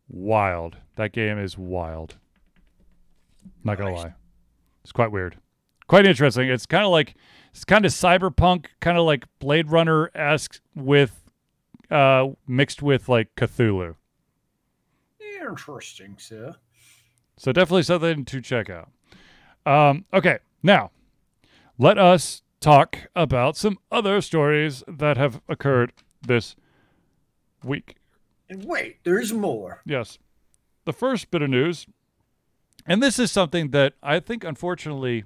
wild. 0.08 0.78
That 0.98 1.14
game 1.14 1.40
is 1.40 1.58
wild. 1.58 2.18
Not 3.64 3.80
gonna 3.80 3.96
lie. 3.96 4.14
It's 4.84 4.92
quite 4.92 5.12
weird. 5.12 5.38
Quite 5.88 6.06
interesting. 6.06 6.48
It's 6.48 6.68
kind 6.68 6.86
of 6.86 6.92
like 6.92 7.16
It's 7.52 7.66
kind 7.66 7.86
of 7.86 7.92
cyberpunk, 7.92 8.68
kind 8.82 9.00
of 9.00 9.06
like 9.06 9.26
Blade 9.40 9.72
Runner 9.72 10.12
esque 10.14 10.62
with 10.76 11.24
uh, 11.90 12.28
mixed 12.48 12.84
with 12.84 13.10
like 13.10 13.34
Cthulhu. 13.36 13.96
Interesting, 15.42 16.18
sir. 16.20 16.56
So 17.38 17.52
definitely 17.52 17.84
something 17.84 18.26
to 18.26 18.42
check 18.42 18.70
out. 18.70 18.90
Um, 19.66 20.06
okay, 20.14 20.40
now 20.64 20.92
let 21.78 21.98
us 21.98 22.42
talk 22.60 23.08
about 23.16 23.58
some 23.58 23.78
other 23.92 24.22
stories 24.22 24.84
that 24.88 25.18
have 25.18 25.42
occurred 25.50 25.94
this 26.22 26.56
week. 27.64 27.96
And 28.50 28.64
wait, 28.64 28.98
there's 29.04 29.34
more. 29.34 29.82
Yes. 29.86 30.18
The 30.86 30.94
first 30.94 31.32
bit 31.32 31.42
of 31.42 31.50
news, 31.50 31.88
and 32.86 33.02
this 33.02 33.18
is 33.18 33.32
something 33.32 33.72
that 33.72 33.94
I 34.04 34.20
think 34.20 34.44
unfortunately 34.44 35.26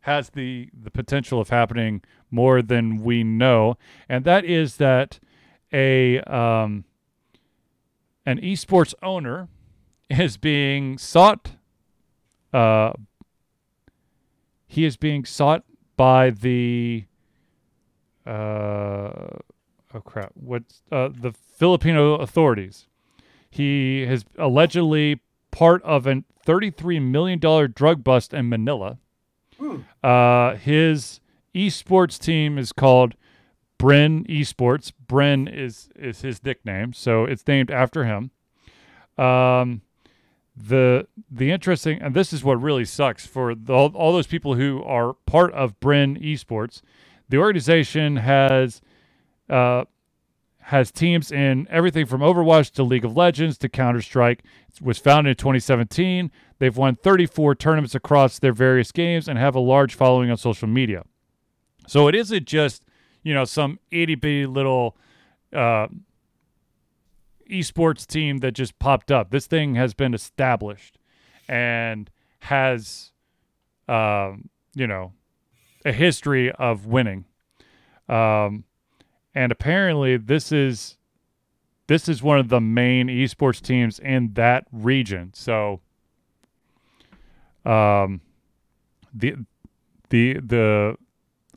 has 0.00 0.30
the 0.30 0.68
the 0.72 0.90
potential 0.90 1.40
of 1.40 1.50
happening 1.50 2.02
more 2.30 2.62
than 2.62 3.02
we 3.02 3.22
know, 3.22 3.76
and 4.08 4.24
that 4.24 4.44
is 4.44 4.76
that 4.76 5.20
a 5.72 6.20
um, 6.22 6.84
an 8.26 8.40
esports 8.40 8.92
owner 9.02 9.48
is 10.10 10.36
being 10.36 10.98
sought. 10.98 11.52
Uh, 12.52 12.92
he 14.66 14.84
is 14.84 14.96
being 14.96 15.24
sought 15.24 15.64
by 15.96 16.30
the. 16.30 17.04
Uh, 18.26 19.38
oh 19.94 20.00
crap! 20.04 20.32
What's 20.34 20.82
uh, 20.90 21.08
the 21.08 21.32
Filipino 21.32 22.14
authorities? 22.14 22.86
He 23.50 24.02
is 24.02 24.24
allegedly 24.38 25.20
part 25.50 25.82
of 25.82 26.06
a 26.06 26.22
$33 26.46 27.02
million 27.02 27.40
drug 27.72 28.04
bust 28.04 28.32
in 28.32 28.48
Manila. 28.48 28.98
Hmm. 29.58 29.78
Uh, 30.02 30.54
his 30.54 31.20
esports 31.54 32.18
team 32.18 32.58
is 32.58 32.72
called 32.72 33.14
Bren 33.78 34.26
Esports. 34.28 34.92
Bren 35.06 35.52
is 35.52 35.88
is 35.96 36.20
his 36.20 36.44
nickname, 36.44 36.92
so 36.92 37.24
it's 37.24 37.46
named 37.46 37.70
after 37.70 38.04
him. 38.04 38.30
Um, 39.18 39.82
the 40.68 41.06
the 41.30 41.50
interesting, 41.50 42.00
and 42.00 42.14
this 42.14 42.32
is 42.32 42.44
what 42.44 42.60
really 42.60 42.84
sucks 42.84 43.26
for 43.26 43.54
the, 43.54 43.72
all, 43.72 43.88
all 43.94 44.12
those 44.12 44.26
people 44.26 44.54
who 44.54 44.82
are 44.84 45.14
part 45.26 45.52
of 45.52 45.78
Bren 45.80 46.20
Esports. 46.22 46.82
The 47.28 47.38
organization 47.38 48.16
has 48.16 48.80
uh, 49.48 49.84
has 50.60 50.92
teams 50.92 51.32
in 51.32 51.66
everything 51.70 52.06
from 52.06 52.20
Overwatch 52.20 52.70
to 52.72 52.82
League 52.82 53.04
of 53.04 53.16
Legends 53.16 53.58
to 53.58 53.68
Counter 53.68 54.02
Strike. 54.02 54.44
It 54.68 54.82
was 54.82 54.98
founded 54.98 55.32
in 55.32 55.36
2017. 55.36 56.30
They've 56.58 56.76
won 56.76 56.96
34 56.96 57.54
tournaments 57.56 57.94
across 57.94 58.38
their 58.38 58.52
various 58.52 58.92
games 58.92 59.28
and 59.28 59.38
have 59.38 59.54
a 59.54 59.60
large 59.60 59.94
following 59.94 60.30
on 60.30 60.36
social 60.36 60.68
media. 60.68 61.04
So 61.86 62.06
it 62.06 62.14
isn't 62.14 62.46
just, 62.46 62.84
you 63.22 63.34
know, 63.34 63.44
some 63.44 63.78
itty 63.90 64.14
bitty 64.14 64.46
little 64.46 64.96
uh, 65.52 65.88
esports 67.50 68.06
team 68.06 68.38
that 68.38 68.52
just 68.52 68.78
popped 68.78 69.10
up. 69.10 69.30
This 69.30 69.46
thing 69.46 69.74
has 69.74 69.94
been 69.94 70.14
established 70.14 70.98
and 71.48 72.10
has, 72.40 73.12
um, 73.88 74.48
you 74.74 74.86
know, 74.86 75.12
a 75.84 75.92
history 75.92 76.50
of 76.52 76.86
winning. 76.86 77.24
Um, 78.08 78.64
and 79.34 79.52
apparently 79.52 80.16
this 80.16 80.52
is 80.52 80.96
this 81.86 82.08
is 82.08 82.22
one 82.22 82.38
of 82.38 82.48
the 82.48 82.60
main 82.60 83.08
esports 83.08 83.60
teams 83.60 83.98
in 83.98 84.34
that 84.34 84.64
region. 84.70 85.32
So, 85.34 85.80
um, 87.64 88.20
the 89.12 89.34
the 90.10 90.34
the 90.34 90.96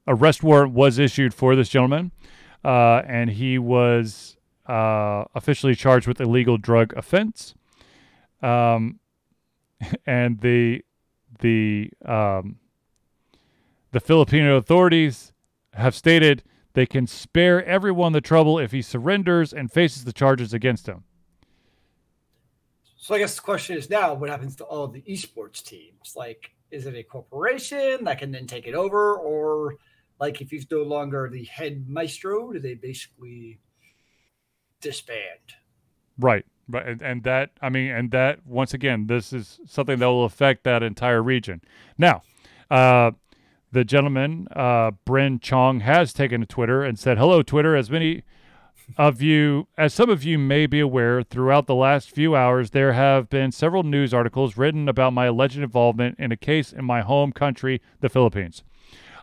arrest 0.07 0.41
warrant 0.41 0.73
was 0.73 0.97
issued 0.97 1.35
for 1.35 1.55
this 1.55 1.69
gentleman, 1.69 2.11
uh, 2.65 3.03
and 3.07 3.29
he 3.29 3.59
was 3.59 4.37
uh, 4.65 5.25
officially 5.35 5.75
charged 5.75 6.07
with 6.07 6.21
illegal 6.21 6.57
drug 6.57 6.93
offense. 6.95 7.55
Um, 8.41 8.99
and 10.05 10.39
the 10.41 10.83
the 11.39 11.89
um, 12.05 12.57
the 13.91 13.99
Filipino 13.99 14.57
authorities 14.57 15.33
have 15.73 15.95
stated 15.95 16.43
they 16.73 16.85
can 16.85 17.07
spare 17.07 17.63
everyone 17.65 18.13
the 18.13 18.21
trouble 18.21 18.57
if 18.59 18.71
he 18.71 18.81
surrenders 18.81 19.53
and 19.53 19.71
faces 19.71 20.05
the 20.05 20.13
charges 20.13 20.53
against 20.53 20.87
him. 20.87 21.03
So 22.97 23.13
I 23.13 23.19
guess 23.19 23.35
the 23.35 23.41
question 23.41 23.77
is 23.77 23.89
now, 23.89 24.13
what 24.13 24.29
happens 24.29 24.55
to 24.57 24.63
all 24.63 24.87
the 24.87 25.01
esports 25.01 25.61
teams? 25.61 26.13
Like, 26.15 26.51
is 26.71 26.85
it 26.85 26.95
a 26.95 27.03
corporation 27.03 28.05
that 28.05 28.17
can 28.17 28.31
then 28.31 28.47
take 28.47 28.65
it 28.65 28.73
over, 28.73 29.15
or 29.15 29.75
like 30.19 30.41
if 30.41 30.49
he's 30.49 30.65
no 30.71 30.83
longer 30.83 31.29
the 31.29 31.43
head 31.43 31.85
maestro, 31.87 32.53
do 32.53 32.59
they 32.59 32.75
basically 32.75 33.59
disband? 34.83 35.55
Right. 36.19 36.45
Right. 36.69 36.87
And, 36.87 37.01
and 37.01 37.23
that, 37.23 37.51
I 37.61 37.69
mean, 37.69 37.91
and 37.91 38.11
that, 38.11 38.45
once 38.45 38.73
again, 38.73 39.07
this 39.07 39.33
is 39.33 39.59
something 39.65 39.99
that 39.99 40.05
will 40.05 40.23
affect 40.23 40.63
that 40.63 40.81
entire 40.81 41.21
region. 41.21 41.61
Now, 41.97 42.21
uh, 42.71 43.11
the 43.71 43.83
gentleman, 43.83 44.47
uh, 44.55 44.91
Bren 45.05 45.41
Chong, 45.41 45.81
has 45.81 46.13
taken 46.13 46.41
to 46.41 46.47
Twitter 46.47 46.83
and 46.83 46.97
said, 46.97 47.17
Hello, 47.17 47.41
Twitter. 47.41 47.75
As 47.75 47.89
many 47.89 48.23
of 48.97 49.21
you, 49.21 49.67
as 49.77 49.93
some 49.93 50.09
of 50.09 50.23
you 50.23 50.37
may 50.37 50.67
be 50.67 50.79
aware, 50.79 51.23
throughout 51.23 51.67
the 51.67 51.75
last 51.75 52.11
few 52.11 52.35
hours, 52.35 52.69
there 52.69 52.93
have 52.93 53.29
been 53.29 53.51
several 53.51 53.83
news 53.83 54.13
articles 54.13 54.55
written 54.57 54.87
about 54.87 55.13
my 55.13 55.25
alleged 55.25 55.57
involvement 55.57 56.17
in 56.19 56.31
a 56.31 56.37
case 56.37 56.71
in 56.71 56.85
my 56.85 57.01
home 57.01 57.31
country, 57.31 57.81
the 57.99 58.09
Philippines. 58.09 58.63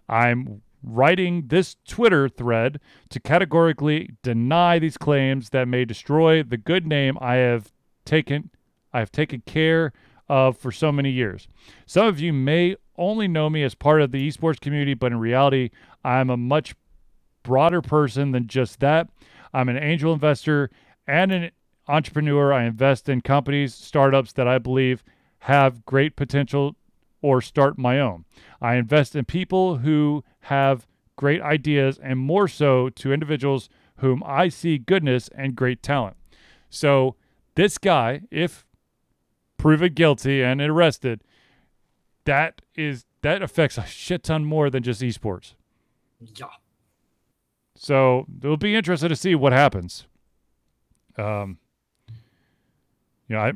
I'm 0.08 0.62
writing 0.82 1.44
this 1.48 1.76
Twitter 1.86 2.28
thread 2.28 2.80
to 3.10 3.20
categorically 3.20 4.10
deny 4.22 4.78
these 4.78 4.96
claims 4.96 5.50
that 5.50 5.68
may 5.68 5.84
destroy 5.84 6.42
the 6.42 6.56
good 6.56 6.86
name 6.86 7.18
I 7.20 7.36
have 7.36 7.72
taken 8.04 8.50
I 8.92 8.98
have 8.98 9.12
taken 9.12 9.42
care 9.46 9.92
of 10.28 10.56
for 10.56 10.72
so 10.72 10.90
many 10.90 11.10
years. 11.10 11.46
Some 11.86 12.06
of 12.06 12.18
you 12.18 12.32
may 12.32 12.76
only 12.96 13.28
know 13.28 13.48
me 13.48 13.62
as 13.62 13.74
part 13.74 14.02
of 14.02 14.10
the 14.10 14.28
esports 14.28 14.60
community, 14.60 14.94
but 14.94 15.12
in 15.12 15.18
reality, 15.18 15.70
I'm 16.04 16.28
a 16.28 16.36
much 16.36 16.74
broader 17.42 17.80
person 17.80 18.32
than 18.32 18.46
just 18.48 18.80
that. 18.80 19.08
I'm 19.52 19.68
an 19.68 19.78
angel 19.78 20.12
investor 20.12 20.70
and 21.06 21.32
an 21.32 21.50
entrepreneur. 21.88 22.52
I 22.52 22.64
invest 22.64 23.08
in 23.08 23.20
companies, 23.20 23.74
startups 23.74 24.32
that 24.34 24.48
I 24.48 24.58
believe 24.58 25.02
have 25.40 25.84
great 25.84 26.16
potential 26.16 26.76
or 27.22 27.40
start 27.40 27.78
my 27.78 27.98
own. 27.98 28.24
I 28.60 28.74
invest 28.74 29.16
in 29.16 29.24
people 29.24 29.78
who 29.78 30.24
have 30.42 30.86
great 31.16 31.42
ideas 31.42 31.98
and 32.02 32.18
more 32.18 32.48
so 32.48 32.88
to 32.90 33.12
individuals 33.12 33.68
whom 33.96 34.22
I 34.24 34.48
see 34.48 34.78
goodness 34.78 35.28
and 35.34 35.54
great 35.54 35.82
talent. 35.82 36.16
So, 36.70 37.16
this 37.54 37.78
guy, 37.78 38.22
if 38.30 38.64
proven 39.58 39.92
guilty 39.92 40.42
and 40.42 40.60
arrested, 40.60 41.22
that 42.24 42.62
is 42.74 43.04
that 43.22 43.42
affects 43.42 43.76
a 43.76 43.84
shit 43.84 44.22
ton 44.22 44.44
more 44.44 44.70
than 44.70 44.82
just 44.82 45.02
esports. 45.02 45.54
Yeah. 46.20 46.46
So 47.76 48.26
it'll 48.42 48.56
be 48.56 48.74
interesting 48.74 49.08
to 49.08 49.16
see 49.16 49.34
what 49.34 49.52
happens. 49.52 50.06
Um, 51.16 51.58
you 53.28 53.36
know, 53.36 53.40
I 53.40 53.52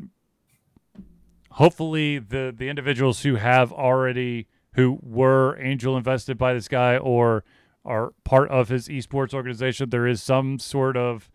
hopefully 1.53 2.19
the 2.19 2.55
the 2.57 2.69
individuals 2.69 3.23
who 3.23 3.37
have 3.37 3.73
already 3.73 4.47
who 4.75 4.99
were 5.03 5.59
angel 5.61 5.97
invested 5.97 6.39
by 6.39 6.55
this 6.55 6.69
guy 6.69 6.97
or 6.97 7.45
are 7.85 8.13
part 8.25 8.49
of 8.51 8.69
his 8.69 8.89
esports 8.89 9.35
organization, 9.35 9.91
there 9.91 10.07
is 10.07 10.23
some 10.23 10.59
sort 10.59 10.97
of 10.97 11.31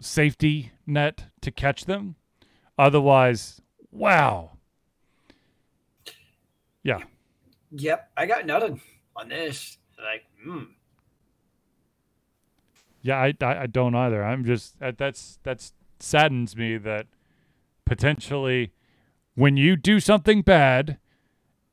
safety 0.00 0.72
net 0.86 1.24
to 1.40 1.50
catch 1.50 1.84
them. 1.84 2.16
Otherwise, 2.78 3.60
wow. 3.90 4.52
Yeah. 6.82 7.00
Yep. 7.72 8.10
I 8.16 8.26
got 8.26 8.46
nothing 8.46 8.80
on 9.14 9.28
this. 9.28 9.78
Like, 10.02 10.24
hmm. 10.42 10.64
Yeah, 13.02 13.16
I, 13.18 13.34
I, 13.40 13.62
I 13.62 13.66
don't 13.66 13.94
either. 13.94 14.22
I'm 14.22 14.44
just 14.44 14.78
that 14.78 14.98
that's 14.98 15.38
that's 15.42 15.72
saddens 15.98 16.56
me 16.56 16.76
that 16.78 17.06
potentially 17.84 18.72
when 19.34 19.56
you 19.56 19.76
do 19.76 20.00
something 20.00 20.42
bad, 20.42 20.98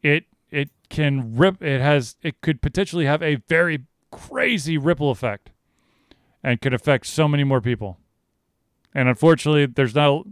it 0.08 0.26
it 0.50 0.70
can 0.90 1.36
rip 1.36 1.62
it 1.62 1.82
has 1.82 2.16
it 2.22 2.42
could 2.42 2.62
potentially 2.62 3.06
have 3.06 3.22
a 3.22 3.36
very 3.48 3.86
crazy 4.12 4.78
ripple 4.78 5.12
effect 5.12 5.52
and 6.44 6.62
could 6.62 6.74
affect 6.74 7.06
so 7.08 7.28
many 7.28 7.44
more 7.44 7.62
people. 7.62 7.98
And 8.94 9.10
unfortunately, 9.10 9.66
there's 9.66 9.96
not 9.96 10.26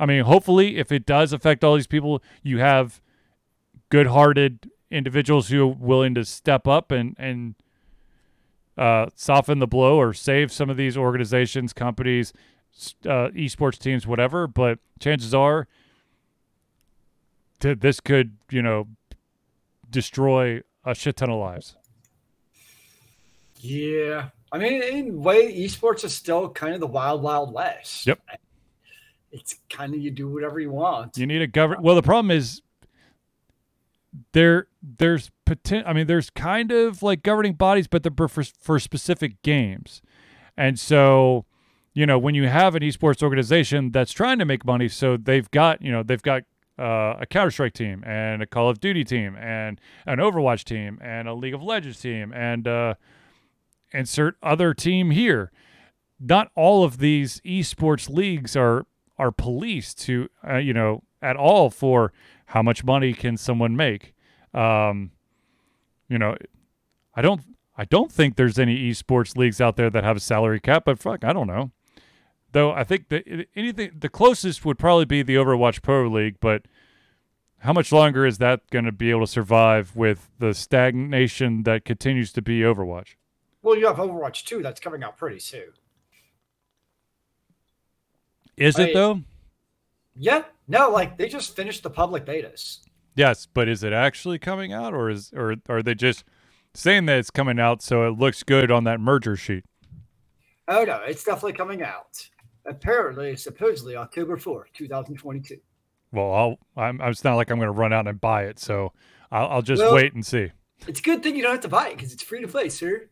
I 0.00 0.06
mean, 0.06 0.24
hopefully 0.24 0.78
if 0.78 0.90
it 0.90 1.06
does 1.06 1.32
affect 1.32 1.62
all 1.62 1.76
these 1.76 1.86
people, 1.86 2.22
you 2.42 2.58
have 2.58 3.00
good-hearted 3.88 4.70
individuals 4.90 5.48
who 5.48 5.62
are 5.62 5.66
willing 5.66 6.14
to 6.14 6.24
step 6.24 6.66
up 6.66 6.90
and 6.90 7.14
and 7.18 7.54
uh, 8.76 9.06
soften 9.14 9.58
the 9.58 9.66
blow 9.66 9.96
or 9.96 10.12
save 10.14 10.50
some 10.50 10.70
of 10.70 10.76
these 10.76 10.96
organizations, 10.96 11.72
companies, 11.72 12.32
uh, 13.04 13.28
esports 13.28 13.78
teams, 13.78 14.06
whatever. 14.06 14.46
But 14.46 14.78
chances 14.98 15.34
are, 15.34 15.68
th- 17.60 17.80
this 17.80 18.00
could 18.00 18.36
you 18.50 18.62
know 18.62 18.88
destroy 19.92 20.62
a 20.84 20.94
shit 20.94 21.16
ton 21.16 21.30
of 21.30 21.38
lives. 21.38 21.76
Yeah. 23.56 24.30
I 24.50 24.58
mean, 24.58 24.82
in 24.82 25.08
a 25.08 25.12
way, 25.12 25.56
esports 25.64 26.04
is 26.04 26.14
still 26.14 26.50
kind 26.50 26.74
of 26.74 26.80
the 26.80 26.86
wild, 26.86 27.22
wild 27.22 27.54
west. 27.54 28.06
Yep. 28.06 28.20
It's 29.30 29.56
kind 29.70 29.94
of 29.94 30.00
you 30.00 30.10
do 30.10 30.28
whatever 30.28 30.60
you 30.60 30.70
want. 30.70 31.16
You 31.16 31.26
need 31.26 31.40
a 31.40 31.46
government. 31.46 31.82
Well, 31.82 31.94
the 31.94 32.02
problem 32.02 32.30
is 32.30 32.60
there. 34.32 34.66
There's 34.82 35.30
poten- 35.46 35.84
I 35.86 35.94
mean, 35.94 36.06
there's 36.06 36.28
kind 36.28 36.70
of 36.70 37.02
like 37.02 37.22
governing 37.22 37.54
bodies, 37.54 37.86
but 37.86 38.02
they're 38.02 38.28
for 38.28 38.44
for 38.44 38.78
specific 38.78 39.40
games, 39.42 40.02
and 40.54 40.78
so 40.78 41.46
you 41.94 42.04
know 42.04 42.18
when 42.18 42.34
you 42.34 42.46
have 42.46 42.74
an 42.74 42.82
esports 42.82 43.22
organization 43.22 43.90
that's 43.90 44.12
trying 44.12 44.38
to 44.38 44.44
make 44.44 44.66
money, 44.66 44.88
so 44.88 45.16
they've 45.16 45.50
got 45.50 45.80
you 45.80 45.90
know 45.90 46.02
they've 46.02 46.20
got 46.20 46.42
uh, 46.78 47.16
a 47.20 47.26
Counter 47.26 47.50
Strike 47.50 47.74
team 47.74 48.02
and 48.06 48.42
a 48.42 48.46
Call 48.46 48.68
of 48.68 48.80
Duty 48.80 49.04
team 49.04 49.36
and 49.36 49.80
an 50.06 50.18
Overwatch 50.18 50.64
team 50.64 50.98
and 51.02 51.28
a 51.28 51.34
League 51.34 51.54
of 51.54 51.62
Legends 51.62 52.00
team 52.00 52.32
and 52.32 52.66
uh, 52.66 52.94
insert 53.92 54.36
other 54.42 54.74
team 54.74 55.10
here. 55.10 55.52
Not 56.18 56.50
all 56.54 56.84
of 56.84 56.98
these 56.98 57.40
esports 57.40 58.08
leagues 58.08 58.56
are 58.56 58.86
are 59.18 59.30
policed 59.30 60.00
to 60.02 60.28
uh, 60.48 60.56
you 60.56 60.72
know 60.72 61.02
at 61.20 61.36
all 61.36 61.70
for 61.70 62.12
how 62.46 62.62
much 62.62 62.84
money 62.84 63.12
can 63.12 63.36
someone 63.36 63.76
make. 63.76 64.14
Um, 64.54 65.12
you 66.08 66.18
know, 66.18 66.36
I 67.14 67.22
don't 67.22 67.42
I 67.76 67.84
don't 67.84 68.12
think 68.12 68.36
there's 68.36 68.58
any 68.58 68.90
esports 68.90 69.36
leagues 69.36 69.60
out 69.60 69.76
there 69.76 69.90
that 69.90 70.04
have 70.04 70.16
a 70.16 70.20
salary 70.20 70.60
cap, 70.60 70.84
but 70.84 70.98
fuck, 70.98 71.24
I 71.24 71.32
don't 71.32 71.46
know. 71.46 71.70
Though 72.52 72.72
I 72.72 72.84
think 72.84 73.08
that 73.08 73.46
anything 73.56 73.92
the 73.98 74.08
closest 74.08 74.64
would 74.64 74.78
probably 74.78 75.06
be 75.06 75.22
the 75.22 75.36
Overwatch 75.36 75.82
Pro 75.82 76.06
League, 76.08 76.36
but 76.40 76.66
how 77.60 77.72
much 77.72 77.92
longer 77.92 78.26
is 78.26 78.38
that 78.38 78.68
going 78.70 78.84
to 78.84 78.92
be 78.92 79.10
able 79.10 79.22
to 79.22 79.26
survive 79.26 79.96
with 79.96 80.30
the 80.38 80.52
stagnation 80.52 81.62
that 81.62 81.84
continues 81.84 82.32
to 82.32 82.42
be 82.42 82.60
Overwatch? 82.60 83.14
Well, 83.62 83.78
you 83.78 83.86
have 83.86 83.96
Overwatch 83.96 84.44
2 84.44 84.62
that's 84.62 84.80
coming 84.80 85.02
out 85.02 85.16
pretty 85.16 85.38
soon. 85.38 85.72
Is 88.56 88.78
it 88.78 88.92
though? 88.92 89.22
Yeah. 90.14 90.44
No, 90.68 90.90
like 90.90 91.16
they 91.16 91.28
just 91.28 91.56
finished 91.56 91.82
the 91.82 91.90
public 91.90 92.26
betas. 92.26 92.80
Yes, 93.14 93.46
but 93.46 93.68
is 93.68 93.82
it 93.82 93.92
actually 93.92 94.38
coming 94.38 94.72
out, 94.72 94.94
or 94.94 95.10
is 95.10 95.32
or 95.34 95.56
are 95.68 95.82
they 95.82 95.94
just 95.94 96.24
saying 96.74 97.06
that 97.06 97.18
it's 97.18 97.30
coming 97.30 97.58
out 97.58 97.82
so 97.82 98.06
it 98.06 98.18
looks 98.18 98.42
good 98.42 98.70
on 98.70 98.84
that 98.84 99.00
merger 99.00 99.36
sheet? 99.36 99.64
Oh, 100.68 100.84
no, 100.84 101.00
it's 101.06 101.24
definitely 101.24 101.52
coming 101.54 101.82
out. 101.82 102.28
Apparently, 102.64 103.36
supposedly 103.36 103.96
October 103.96 104.36
4th, 104.36 104.66
2022. 104.74 105.58
Well, 106.12 106.32
I'll, 106.32 106.58
I'm, 106.76 107.00
it's 107.00 107.24
not 107.24 107.34
like 107.36 107.50
I'm 107.50 107.58
going 107.58 107.66
to 107.66 107.72
run 107.72 107.92
out 107.92 108.06
and 108.06 108.20
buy 108.20 108.44
it, 108.44 108.58
so 108.58 108.92
I'll, 109.30 109.48
I'll 109.48 109.62
just 109.62 109.82
Well- 109.82 109.94
wait 109.94 110.14
and 110.14 110.24
see. 110.24 110.50
It's 110.86 110.98
a 110.98 111.02
good 111.02 111.22
thing 111.22 111.36
you 111.36 111.42
don't 111.42 111.52
have 111.52 111.60
to 111.60 111.68
buy 111.68 111.88
it 111.90 111.96
because 111.96 112.12
it's 112.12 112.24
free 112.24 112.40
to 112.40 112.48
play, 112.48 112.68
sir. 112.68 113.08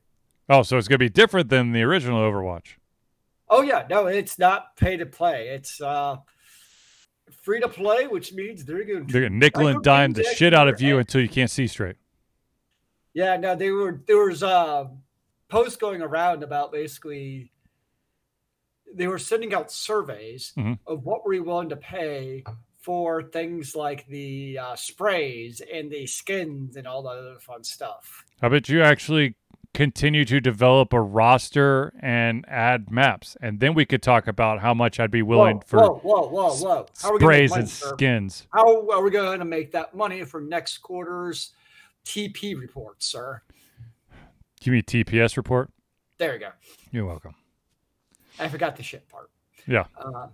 Oh, 0.48 0.62
so 0.62 0.76
it's 0.76 0.88
going 0.88 0.98
to 0.98 1.05
be 1.05 1.09
different 1.09 1.48
than 1.51 1.70
the 1.70 1.82
original 1.82 2.18
Overwatch. 2.20 2.74
Oh, 3.48 3.62
yeah. 3.62 3.86
No, 3.88 4.07
it's 4.09 4.38
not 4.40 4.74
pay 4.76 4.96
to 4.96 5.07
play. 5.07 5.48
It's 5.51 5.80
uh 5.80 6.16
free 7.42 7.61
to 7.61 7.68
play, 7.68 8.09
which 8.09 8.32
means 8.32 8.64
they're 8.64 8.84
going 8.84 9.07
to 9.07 9.12
They're 9.12 9.22
going 9.22 9.32
to 9.32 9.38
nickel 9.38 9.68
and 9.68 9.82
dime 9.82 10.12
the 10.12 10.24
shit 10.24 10.53
out 10.53 10.66
of 10.68 10.80
you 10.80 10.98
until 10.98 11.20
you 11.20 11.28
can't 11.28 11.51
see 11.51 11.68
straight. 11.68 11.96
Yeah, 13.14 13.36
no, 13.36 13.55
they 13.55 13.70
were 13.70 14.03
there 14.07 14.24
was 14.24 14.42
a 14.42 14.90
post 15.48 15.80
going 15.80 16.03
around 16.03 16.42
about 16.42 16.72
basically 16.72 17.53
they 18.95 19.07
were 19.07 19.18
sending 19.18 19.55
out 19.55 19.70
surveys 19.70 20.53
Mhm. 20.57 20.78
of 20.86 21.05
what 21.05 21.24
were 21.24 21.32
you 21.34 21.45
willing 21.45 21.68
to 21.68 21.76
pay 21.76 22.43
for 22.78 23.22
things 23.22 23.76
like 23.76 24.07
the 24.07 24.59
uh, 24.59 24.74
sprays 24.74 25.61
and 25.72 25.91
the 25.91 26.07
skins 26.07 26.76
and 26.76 26.86
all 26.86 27.03
the 27.03 27.11
other 27.11 27.38
fun 27.38 27.62
stuff. 27.62 28.24
How 28.41 28.49
about 28.49 28.68
you 28.70 28.82
actually 28.82 29.34
continue 29.74 30.24
to 30.24 30.41
develop 30.41 30.93
a 30.93 31.01
roster 31.01 31.93
and 32.01 32.45
add 32.49 32.91
maps, 32.91 33.36
and 33.41 33.61
then 33.61 33.74
we 33.74 33.84
could 33.84 34.03
talk 34.03 34.26
about 34.26 34.61
how 34.61 34.74
much 34.74 34.99
I'd 34.99 35.11
be 35.11 35.22
willing 35.22 35.57
whoa, 35.59 35.62
for 35.66 35.78
whoa, 35.78 35.99
whoa, 35.99 36.28
whoa, 36.28 36.55
whoa! 36.57 36.86
How 37.01 37.18
sprays 37.18 37.51
money, 37.51 37.61
and 37.61 37.68
sir? 37.70 37.93
skins. 37.95 38.47
How 38.53 38.88
are 38.91 39.03
we 39.03 39.11
going 39.11 39.38
to 39.38 39.45
make 39.45 39.70
that 39.72 39.95
money 39.95 40.24
for 40.24 40.41
next 40.41 40.78
quarter's 40.78 41.53
TP 42.05 42.59
report, 42.59 43.03
sir? 43.03 43.43
Give 44.61 44.72
me 44.72 44.78
a 44.78 44.82
TPS 44.82 45.36
report. 45.36 45.70
There 46.18 46.32
you 46.34 46.41
go. 46.41 46.51
You're 46.91 47.07
welcome. 47.07 47.34
I 48.39 48.49
forgot 48.49 48.76
the 48.76 48.83
shit 48.83 49.09
part. 49.09 49.31
Yeah. 49.66 49.85
Uh, 49.97 50.28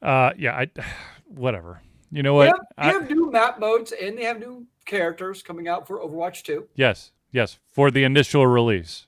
Uh, 0.00 0.32
yeah. 0.38 0.56
I, 0.56 0.70
whatever. 1.26 1.80
You 2.10 2.22
know 2.22 2.38
they, 2.40 2.46
what? 2.48 2.56
have, 2.56 2.66
they 2.92 2.98
I- 2.98 3.00
have 3.00 3.10
new 3.10 3.30
map 3.30 3.58
modes 3.60 3.92
and 3.92 4.16
they 4.16 4.24
have 4.24 4.38
new 4.38 4.66
characters 4.86 5.42
coming 5.42 5.68
out 5.68 5.86
for 5.86 5.98
Overwatch 6.00 6.42
2. 6.44 6.66
yes. 6.74 7.12
Yes. 7.30 7.58
For 7.68 7.90
the 7.90 8.04
initial 8.04 8.46
release. 8.46 9.06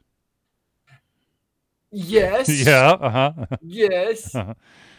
Yes. 1.90 2.48
yeah. 2.66 2.90
Uh 2.92 3.10
huh. 3.10 3.46
Yes. 3.62 4.34
Uh-huh. 4.34 4.54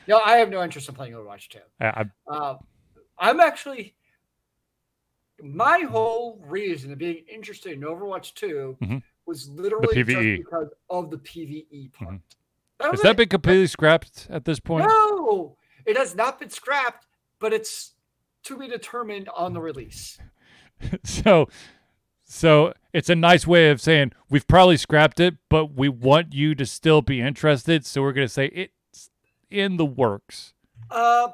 No, 0.07 0.19
I 0.19 0.37
have 0.37 0.49
no 0.49 0.63
interest 0.63 0.89
in 0.89 0.95
playing 0.95 1.13
Overwatch 1.13 1.47
2. 1.49 1.59
I, 1.79 2.05
Uh, 2.27 2.55
I'm 3.19 3.39
actually 3.39 3.93
my 5.43 5.81
whole 5.81 6.39
reason 6.47 6.91
of 6.91 6.97
being 6.97 7.23
interested 7.31 7.73
in 7.73 7.81
Overwatch 7.81 8.33
2 8.33 8.77
Mhm. 8.81 9.03
was 9.27 9.47
literally 9.49 10.03
just 10.03 10.43
because 10.43 10.69
of 10.89 11.11
the 11.11 11.17
PvE 11.19 11.93
part. 11.93 12.15
Mhm. 12.15 12.21
That 12.81 12.91
has 12.91 13.01
that 13.01 13.17
been 13.17 13.29
completely 13.29 13.67
scrapped 13.67 14.27
at 14.29 14.45
this 14.45 14.59
point? 14.59 14.87
No, 14.87 15.57
it 15.85 15.97
has 15.97 16.15
not 16.15 16.39
been 16.39 16.49
scrapped, 16.49 17.07
but 17.39 17.53
it's 17.53 17.93
to 18.43 18.57
be 18.57 18.67
determined 18.67 19.29
on 19.35 19.53
the 19.53 19.61
release. 19.61 20.19
so 21.03 21.47
so 22.23 22.73
it's 22.93 23.09
a 23.09 23.15
nice 23.15 23.45
way 23.45 23.69
of 23.69 23.79
saying 23.79 24.13
we've 24.29 24.47
probably 24.47 24.77
scrapped 24.77 25.19
it 25.19 25.35
but 25.47 25.75
we 25.75 25.87
want 25.87 26.33
you 26.33 26.55
to 26.55 26.65
still 26.65 27.03
be 27.03 27.21
interested 27.21 27.85
so 27.85 28.01
we're 28.01 28.13
going 28.13 28.25
to 28.25 28.33
say 28.33 28.47
it's 28.47 29.11
in 29.51 29.77
the 29.77 29.85
works 29.85 30.55
Uh, 30.89 31.27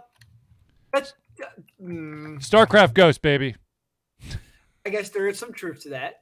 but 0.91 1.13
uh, 1.41 1.45
mm, 1.81 2.37
starcraft 2.39 2.93
ghost 2.93 3.21
baby 3.21 3.55
I 4.87 4.89
guess 4.89 5.09
there 5.09 5.27
is 5.27 5.37
some 5.37 5.51
truth 5.51 5.81
to 5.81 5.89
that. 5.89 6.21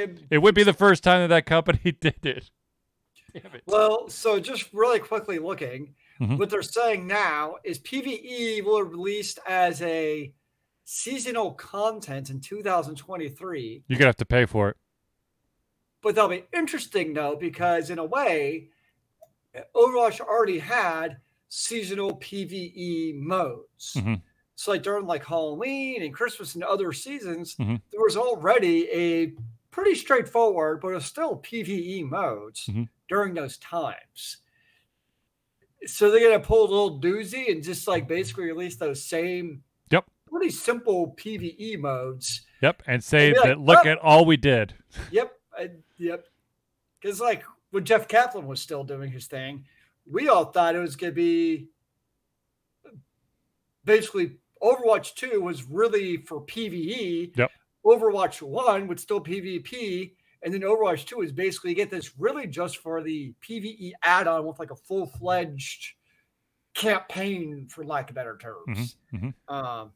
Um, 0.00 0.16
it 0.30 0.38
would 0.38 0.54
be 0.54 0.62
the 0.62 0.72
first 0.72 1.04
time 1.04 1.20
that 1.20 1.28
that 1.28 1.44
company 1.44 1.92
did 2.00 2.14
it 2.22 2.26
it. 2.26 2.50
Well, 3.66 4.08
so 4.08 4.40
just 4.40 4.72
really 4.72 4.98
quickly 4.98 5.38
looking, 5.38 5.94
Mhm. 6.20 6.38
what 6.38 6.50
they're 6.50 6.62
saying 6.62 7.06
now 7.06 7.56
is 7.64 7.78
PVE 7.78 8.62
will 8.62 8.84
be 8.84 8.90
released 8.90 9.38
as 9.46 9.80
a 9.82 10.32
seasonal 10.84 11.52
content 11.54 12.30
in 12.30 12.40
2023. 12.40 13.84
you're 13.88 13.98
going 13.98 14.04
to 14.04 14.08
have 14.08 14.16
to 14.16 14.24
pay 14.26 14.46
for 14.46 14.68
it 14.70 14.76
But 16.02 16.16
that'll 16.16 16.30
be 16.30 16.44
interesting 16.52 17.14
though, 17.14 17.36
because 17.36 17.88
in 17.88 17.98
a 17.98 18.04
way, 18.04 18.70
Overwatch 19.74 20.20
already 20.20 20.58
had 20.58 21.18
seasonal 21.48 22.16
PVE 22.16 23.14
modes. 23.14 23.94
Mhm. 23.96 24.22
So 24.56 24.72
like 24.72 24.82
during 24.82 25.06
like 25.06 25.24
Halloween 25.24 26.02
and 26.02 26.14
Christmas 26.14 26.54
and 26.54 26.64
other 26.64 26.92
seasons, 26.92 27.56
Mhm. 27.56 27.80
there 27.90 28.00
was 28.00 28.16
already 28.16 28.88
a 28.90 29.34
pretty 29.72 29.94
straightforward, 29.96 30.80
but 30.80 30.88
it's 30.94 31.06
still 31.06 31.36
PVE 31.38 32.04
modes 32.04 32.66
Mhm. 32.66 32.88
during 33.08 33.34
those 33.34 33.56
times. 33.58 34.36
So 35.86 36.10
they're 36.10 36.20
gonna 36.30 36.38
pull 36.44 36.60
a 36.60 36.70
little 36.70 37.00
doozy 37.00 37.50
and 37.50 37.60
just 37.64 37.88
like 37.88 38.06
basically 38.06 38.44
release 38.44 38.76
those 38.76 39.04
same 39.04 39.64
Yep. 39.90 40.04
pretty 40.30 40.50
simple 40.50 41.14
PVE 41.16 41.76
modes. 41.76 42.46
yep 42.60 42.80
and 42.86 43.02
say 43.02 43.32
like, 43.34 43.42
that 43.42 43.58
look 43.60 43.80
"Oh." 43.84 43.88
at 43.88 43.98
all 43.98 44.24
we 44.24 44.36
did 44.36 44.74
Yep. 45.10 45.36
I, 45.58 45.70
yep. 45.98 46.28
Because 47.00 47.20
like 47.20 47.42
when 47.70 47.84
Jeff 47.84 48.06
Kaplan 48.06 48.46
was 48.46 48.60
still 48.62 48.84
doing 48.84 49.10
his 49.10 49.26
thing, 49.26 49.66
we 50.06 50.28
all 50.28 50.44
thought 50.44 50.76
it 50.76 50.78
was 50.78 50.94
gonna 50.96 51.10
be 51.12 51.68
basically 53.84 54.36
Overwatch 54.62 55.14
2 55.16 55.40
was 55.40 55.64
really 55.64 56.18
for 56.18 56.40
PvE. 56.46 57.32
Yep. 57.36 57.50
Overwatch 57.84 58.42
1 58.42 58.86
would 58.88 59.00
still 59.00 59.20
PvP. 59.20 60.12
And 60.42 60.52
then 60.52 60.62
Overwatch 60.62 61.06
2 61.06 61.22
is 61.22 61.32
basically 61.32 61.74
get 61.74 61.90
this 61.90 62.18
really 62.18 62.46
just 62.46 62.78
for 62.78 63.02
the 63.02 63.32
PvE 63.48 63.92
add-on 64.02 64.44
with 64.44 64.58
like 64.58 64.70
a 64.70 64.76
full-fledged 64.76 65.92
campaign, 66.74 67.68
for 67.68 67.84
lack 67.84 68.10
of 68.10 68.16
better 68.16 68.38
terms. 68.38 68.96
mhm. 69.12 69.34
Um, 69.48 69.92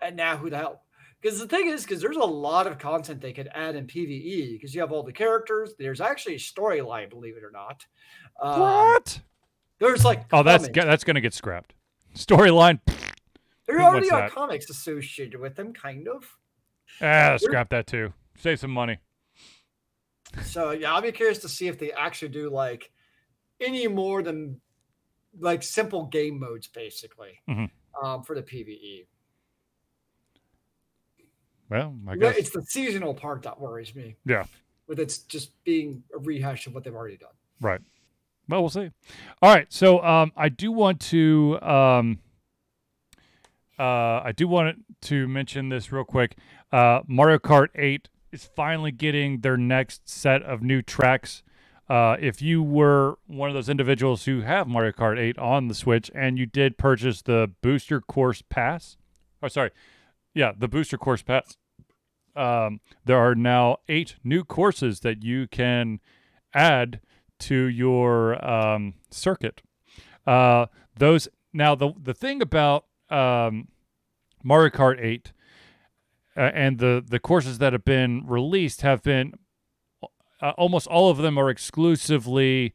and 0.00 0.16
now 0.16 0.36
who 0.36 0.50
the 0.50 0.58
hell? 0.58 0.82
Because 1.20 1.38
the 1.38 1.46
thing 1.46 1.68
is, 1.68 1.84
because 1.84 2.00
there's 2.00 2.16
a 2.16 2.20
lot 2.20 2.66
of 2.66 2.78
content 2.78 3.20
they 3.20 3.32
could 3.32 3.48
add 3.54 3.76
in 3.76 3.86
PvE. 3.86 4.52
Because 4.52 4.74
you 4.74 4.80
have 4.80 4.90
all 4.90 5.04
the 5.04 5.12
characters. 5.12 5.74
There's 5.78 6.00
actually 6.00 6.34
a 6.34 6.38
storyline, 6.38 7.08
believe 7.08 7.36
it 7.36 7.44
or 7.44 7.52
not. 7.52 7.86
Um, 8.40 8.60
what 8.60 9.20
There's 9.78 10.04
like 10.04 10.24
oh 10.32 10.42
that's 10.42 10.64
comics. 10.64 10.84
that's 10.84 11.04
going 11.04 11.14
to 11.14 11.20
get 11.20 11.34
scrapped 11.34 11.74
storyline 12.14 12.80
there 13.66 13.80
already 13.80 14.10
are 14.10 14.22
that? 14.22 14.30
comics 14.32 14.68
associated 14.70 15.40
with 15.40 15.54
them, 15.54 15.72
kind 15.72 16.08
of. 16.08 16.24
Ah 17.02 17.36
scrap 17.36 17.68
that 17.70 17.86
too 17.86 18.12
save 18.38 18.58
some 18.60 18.70
money 18.70 18.98
So 20.44 20.70
yeah, 20.70 20.94
I'll 20.94 21.02
be 21.02 21.12
curious 21.12 21.38
to 21.40 21.48
see 21.48 21.68
if 21.68 21.78
they 21.78 21.92
actually 21.92 22.28
do 22.30 22.48
like 22.48 22.90
any 23.60 23.86
more 23.86 24.22
than 24.22 24.60
like 25.38 25.62
simple 25.62 26.06
game 26.06 26.38
modes, 26.40 26.68
basically, 26.68 27.40
Mhm. 27.48 27.70
um, 28.02 28.22
for 28.22 28.34
the 28.34 28.42
PVE. 28.42 29.06
Well, 31.68 31.96
I 32.08 32.16
guess 32.16 32.36
It's 32.36 32.50
the 32.50 32.62
seasonal 32.62 33.14
part 33.14 33.42
that 33.42 33.58
worries 33.60 33.94
me. 33.94 34.16
Yeah. 34.24 34.44
With 34.86 35.00
it's 35.00 35.18
just 35.18 35.52
being 35.64 36.02
a 36.14 36.18
rehash 36.18 36.66
of 36.66 36.74
what 36.74 36.84
they've 36.84 36.94
already 36.94 37.16
done. 37.16 37.34
right. 37.60 37.80
Well, 38.48 38.60
we'll 38.60 38.70
see. 38.70 38.90
All 39.40 39.54
right, 39.54 39.72
so 39.72 40.02
um, 40.04 40.32
I 40.36 40.48
do 40.48 40.72
want 40.72 41.00
to 41.12 41.58
um, 41.62 42.18
uh, 43.78 44.20
I 44.24 44.32
do 44.36 44.48
want 44.48 44.84
to 45.02 45.28
mention 45.28 45.68
this 45.68 45.92
real 45.92 46.04
quick. 46.04 46.36
Uh, 46.72 47.00
Mario 47.06 47.38
Kart 47.38 47.68
8 47.74 48.08
is 48.32 48.44
finally 48.56 48.90
getting 48.90 49.40
their 49.40 49.56
next 49.56 50.08
set 50.08 50.42
of 50.42 50.62
new 50.62 50.80
tracks. 50.80 51.42
Uh, 51.88 52.16
if 52.18 52.40
you 52.40 52.62
were 52.62 53.18
one 53.26 53.50
of 53.50 53.54
those 53.54 53.68
individuals 53.68 54.24
who 54.24 54.40
have 54.40 54.66
Mario 54.66 54.92
Kart 54.92 55.18
8 55.18 55.38
on 55.38 55.68
the 55.68 55.74
Switch 55.74 56.10
and 56.14 56.38
you 56.38 56.46
did 56.46 56.78
purchase 56.78 57.20
the 57.20 57.50
Booster 57.60 58.00
Course 58.00 58.42
Pass, 58.48 58.96
or 59.42 59.50
sorry, 59.50 59.70
yeah, 60.34 60.52
the 60.56 60.68
Booster 60.68 60.96
Course 60.96 61.22
Pass, 61.22 61.58
um, 62.34 62.80
there 63.04 63.18
are 63.18 63.34
now 63.34 63.78
eight 63.88 64.16
new 64.24 64.42
courses 64.42 65.00
that 65.00 65.22
you 65.22 65.46
can 65.46 66.00
add 66.54 67.00
to 67.40 67.54
your 67.54 68.42
um, 68.48 68.94
circuit. 69.10 69.60
Uh, 70.26 70.66
those 70.96 71.28
now 71.52 71.74
the 71.74 71.92
the 72.00 72.14
thing 72.14 72.40
about 72.40 72.86
um, 73.10 73.68
Mario 74.42 74.70
Kart 74.70 74.98
8 74.98 75.32
uh, 76.36 76.50
and 76.54 76.78
the 76.78 77.04
the 77.06 77.18
courses 77.18 77.58
that 77.58 77.72
have 77.72 77.84
been 77.84 78.24
released 78.26 78.82
have 78.82 79.02
been 79.02 79.34
uh, 80.40 80.50
almost 80.58 80.86
all 80.88 81.10
of 81.10 81.18
them 81.18 81.38
are 81.38 81.48
exclusively 81.48 82.72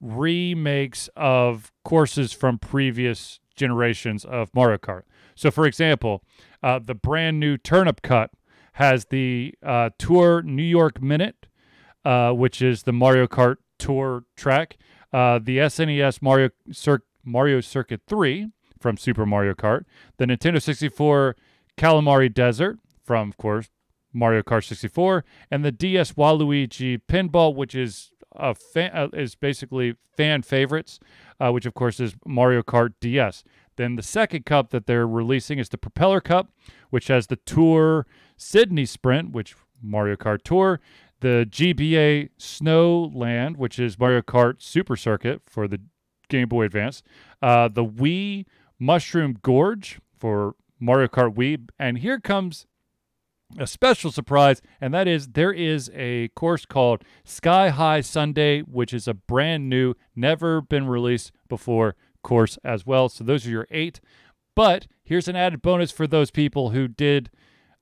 remakes 0.00 1.08
of 1.16 1.72
courses 1.84 2.32
from 2.32 2.58
previous 2.58 3.40
generations 3.56 4.24
of 4.24 4.52
Mario 4.54 4.78
Kart. 4.78 5.02
So, 5.34 5.50
for 5.50 5.66
example, 5.66 6.22
uh, 6.62 6.80
the 6.80 6.94
brand 6.94 7.40
new 7.40 7.56
Turnip 7.56 8.02
Cup 8.02 8.36
has 8.74 9.06
the 9.06 9.54
uh, 9.62 9.90
Tour 9.98 10.42
New 10.42 10.64
York 10.64 11.00
Minute, 11.00 11.46
uh, 12.04 12.32
which 12.32 12.60
is 12.60 12.82
the 12.82 12.92
Mario 12.92 13.26
Kart 13.26 13.56
Tour 13.78 14.24
track. 14.36 14.76
Uh, 15.12 15.38
the 15.38 15.58
SNES 15.58 16.20
Mario 16.20 16.50
Cir- 16.72 17.04
Mario 17.24 17.60
Circuit 17.60 18.02
3 18.08 18.48
from 18.80 18.96
Super 18.96 19.24
Mario 19.24 19.54
Kart. 19.54 19.84
The 20.16 20.26
Nintendo 20.26 20.60
64 20.60 21.36
Calamari 21.78 22.32
Desert 22.32 22.78
from, 23.04 23.28
of 23.28 23.36
course, 23.36 23.70
Mario 24.12 24.42
Kart 24.42 24.64
64, 24.64 25.24
and 25.50 25.64
the 25.64 25.72
DS 25.72 26.12
Waluigi 26.12 27.00
Pinball, 27.08 27.54
which 27.54 27.74
is 27.74 28.10
a 28.36 28.54
fan, 28.54 28.90
uh, 28.94 29.08
is 29.12 29.34
basically 29.34 29.96
fan 30.16 30.42
favorites, 30.42 31.00
uh, 31.40 31.50
which 31.50 31.66
of 31.66 31.74
course 31.74 32.00
is 32.00 32.14
Mario 32.26 32.62
Kart 32.62 32.94
DS. 33.00 33.44
Then 33.76 33.96
the 33.96 34.02
second 34.02 34.46
cup 34.46 34.70
that 34.70 34.86
they're 34.86 35.06
releasing 35.06 35.58
is 35.58 35.68
the 35.68 35.78
Propeller 35.78 36.20
Cup, 36.20 36.52
which 36.90 37.08
has 37.08 37.26
the 37.26 37.36
Tour 37.36 38.06
Sydney 38.36 38.86
Sprint, 38.86 39.32
which 39.32 39.54
Mario 39.82 40.16
Kart 40.16 40.42
Tour, 40.42 40.80
the 41.20 41.46
GBA 41.50 42.30
Snowland, 42.38 43.56
which 43.56 43.78
is 43.78 43.98
Mario 43.98 44.22
Kart 44.22 44.62
Super 44.62 44.96
Circuit 44.96 45.42
for 45.46 45.66
the 45.66 45.80
Game 46.28 46.48
Boy 46.48 46.64
Advance, 46.64 47.02
uh, 47.42 47.68
the 47.68 47.84
Wii 47.84 48.46
Mushroom 48.78 49.38
Gorge 49.42 50.00
for 50.18 50.54
Mario 50.78 51.08
Kart 51.08 51.34
Wii, 51.34 51.68
and 51.78 51.98
here 51.98 52.20
comes 52.20 52.66
a 53.58 53.66
special 53.66 54.10
surprise, 54.10 54.60
and 54.80 54.92
that 54.94 55.06
is 55.06 55.28
there 55.28 55.52
is 55.52 55.90
a 55.94 56.28
course 56.28 56.66
called 56.66 57.04
Sky 57.24 57.68
High 57.70 58.00
Sundae, 58.00 58.60
which 58.62 58.92
is 58.92 59.06
a 59.08 59.14
brand 59.14 59.68
new, 59.68 59.94
never 60.16 60.60
been 60.60 60.86
released 60.86 61.32
before 61.48 61.94
course 62.22 62.58
as 62.64 62.86
well. 62.86 63.08
So 63.08 63.24
those 63.24 63.46
are 63.46 63.50
your 63.50 63.66
eight. 63.70 64.00
But 64.56 64.86
here's 65.02 65.28
an 65.28 65.36
added 65.36 65.62
bonus 65.62 65.90
for 65.90 66.06
those 66.06 66.30
people 66.30 66.70
who 66.70 66.88
did. 66.88 67.30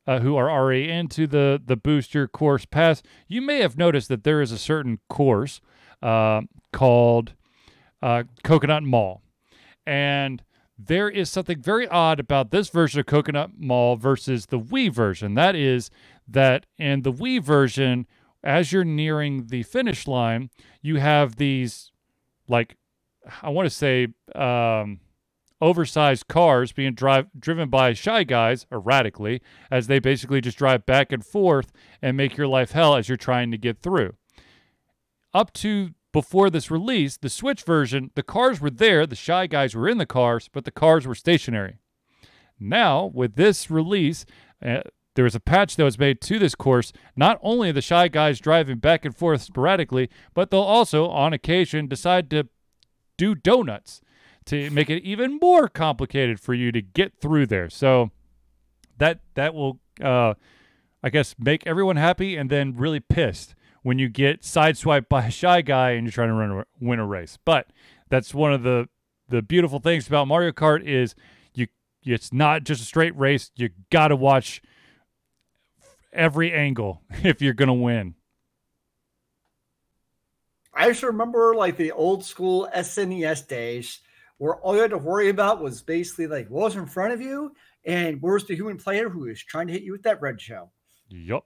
Uh, 0.05 0.19
who 0.19 0.35
are 0.35 0.51
already 0.51 0.91
into 0.91 1.29
the 1.29 1.63
the 1.65 1.77
booster 1.77 2.27
course 2.27 2.65
pass? 2.65 3.05
You 3.29 3.41
may 3.41 3.61
have 3.61 3.79
noticed 3.79 4.09
that 4.09 4.25
there 4.25 4.43
is 4.43 4.51
a 4.51 4.59
certain 4.59 4.99
course 5.09 5.61
uh, 6.03 6.41
called 6.73 7.35
uh, 8.03 8.25
Coconut 8.43 8.83
Mall, 8.83 9.23
and 9.87 10.43
there 10.79 11.09
is 11.09 11.31
something 11.31 11.61
very 11.61 11.87
odd 11.89 12.19
about 12.19 12.51
this 12.51 12.69
version 12.69 13.01
of 13.01 13.07
Coconut 13.07 13.51
Mall 13.59 13.97
versus 13.97 14.47
the 14.47 14.59
Wii 14.59 14.93
version. 14.93 15.35
That 15.35 15.55
is 15.55 15.91
that 16.27 16.67
in 16.79 17.03
the 17.03 17.13
Wii 17.13 17.43
version, 17.43 18.07
as 18.43 18.73
you're 18.73 18.85
nearing 18.85 19.47
the 19.47 19.63
finish 19.63 20.07
line, 20.07 20.51
you 20.81 20.97
have 20.97 21.37
these 21.37 21.93
like 22.49 22.77
I 23.41 23.51
want 23.51 23.67
to 23.67 23.71
say 23.71 24.09
um, 24.35 25.01
oversized 25.61 26.27
cars 26.27 26.73
being 26.73 26.95
drive 26.95 27.29
driven 27.39 27.69
by 27.69 27.93
shy 27.93 28.25
guys 28.25 28.67
erratically 28.73 29.41
as 29.71 29.87
they 29.87 30.01
basically 30.01 30.41
just 30.41 30.59
drive 30.59 30.85
back 30.87 31.13
and 31.13 31.25
forth 31.25 31.73
and 32.01 32.17
make 32.17 32.37
your 32.37 32.49
life 32.49 32.73
hell 32.73 32.97
as 32.97 33.09
you're 33.09 33.17
trying 33.17 33.51
to 33.53 33.59
get 33.59 33.79
through. 33.79 34.15
Up 35.33 35.53
to 35.55 35.91
before 36.13 36.51
this 36.51 36.71
release, 36.71 37.17
the 37.17 37.31
Switch 37.31 37.63
version, 37.63 38.11
the 38.15 38.23
cars 38.23 38.61
were 38.61 38.71
there, 38.71 39.07
the 39.07 39.17
shy 39.17 39.47
guys 39.47 39.75
were 39.75 39.89
in 39.89 39.99
the 39.99 40.07
cars, 40.07 40.49
but 40.53 40.65
the 40.65 40.71
cars 40.71 41.07
were 41.07 41.15
stationary. 41.15 41.79
Now, 42.61 43.07
with 43.07 43.35
this 43.35 43.71
release, 43.71 44.25
uh, 44.65 44.83
there 45.15 45.25
was 45.25 45.35
a 45.35 45.41
patch 45.41 45.77
that 45.77 45.85
was 45.85 45.99
made 45.99 46.21
to 46.23 46.39
this 46.39 46.55
course. 46.55 46.93
Not 47.17 47.39
only 47.43 47.73
the 47.73 47.83
shy 47.83 48.09
guys 48.09 48.41
driving 48.41 48.79
back 48.79 49.05
and 49.05 49.17
forth 49.17 49.43
sporadically, 49.43 50.09
but 50.35 50.51
they'll 50.51 50.61
also, 50.61 51.09
on 51.09 51.33
occasion, 51.33 51.87
decide 51.87 52.31
to 52.31 52.49
do 53.17 53.35
donuts 53.35 54.01
to 54.47 54.71
make 54.71 54.91
it 54.91 55.03
even 55.03 55.39
more 55.41 55.69
complicated 55.69 56.41
for 56.41 56.55
you 56.55 56.73
to 56.73 56.81
get 56.81 57.15
through 57.21 57.47
there. 57.47 57.69
So 57.69 58.11
that 58.99 59.21
that 59.35 59.55
will, 59.55 59.81
uh, 60.03 60.35
I 61.03 61.11
guess, 61.11 61.35
make 61.39 61.67
everyone 61.67 61.97
happy 61.97 62.37
and 62.37 62.51
then 62.51 62.75
really 62.77 63.01
pissed 63.01 63.55
when 63.83 63.99
you 63.99 64.09
get 64.09 64.43
sideswiped 64.43 65.09
by 65.09 65.27
a 65.27 65.31
shy 65.31 65.61
guy 65.63 65.91
and 65.91 66.07
you're 66.07 66.13
trying 66.13 66.29
to 66.29 66.35
run 66.35 66.51
a, 66.51 66.65
win 66.81 66.99
a 66.99 67.07
race. 67.07 67.39
But 67.45 67.69
that's 68.09 68.35
one 68.35 68.53
of 68.53 68.63
the 68.63 68.89
the 69.29 69.43
beautiful 69.43 69.79
things 69.79 70.07
about 70.07 70.29
Mario 70.29 70.53
Kart 70.53 70.85
is 70.85 71.15
you 71.55 71.67
it's 72.05 72.33
not 72.33 72.65
just 72.65 72.83
a 72.83 72.85
straight 72.85 73.17
race. 73.17 73.51
You 73.57 73.71
got 73.91 74.09
to 74.09 74.17
watch 74.17 74.63
every 76.13 76.53
angle 76.53 77.03
if 77.23 77.43
you're 77.43 77.55
going 77.55 77.69
to 77.69 77.75
win. 77.75 78.15
I 80.75 80.89
just 80.89 81.03
remember 81.03 81.55
like 81.55 81.77
the 81.77 81.93
old 81.93 82.25
school 82.25 82.69
SNES 82.75 83.47
days 83.47 84.01
where 84.39 84.57
all 84.57 84.75
you 84.75 84.81
had 84.81 84.91
to 84.91 84.99
worry 84.99 85.29
about 85.29 85.63
was 85.63 85.83
basically 85.83 86.27
like 86.27 86.49
what 86.49 86.65
was 86.65 86.77
in 86.77 86.87
front 86.87 87.13
of 87.13 87.21
you 87.21 87.55
and 87.85 88.21
where's 88.23 88.45
the 88.45 88.55
human 88.55 88.79
player 88.79 89.09
who 89.09 89.27
is 89.27 89.43
trying 89.43 89.67
to 89.67 89.73
hit 89.73 89.83
you 89.83 89.93
with 89.93 90.03
that 90.03 90.21
red 90.23 90.41
shell. 90.41 90.73
Yup. 91.09 91.45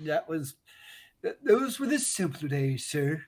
That 0.00 0.28
was 0.28 0.56
th- 1.22 1.36
those 1.42 1.78
were 1.78 1.86
the 1.86 1.98
simpler 1.98 2.48
days, 2.48 2.84
sir. 2.86 3.24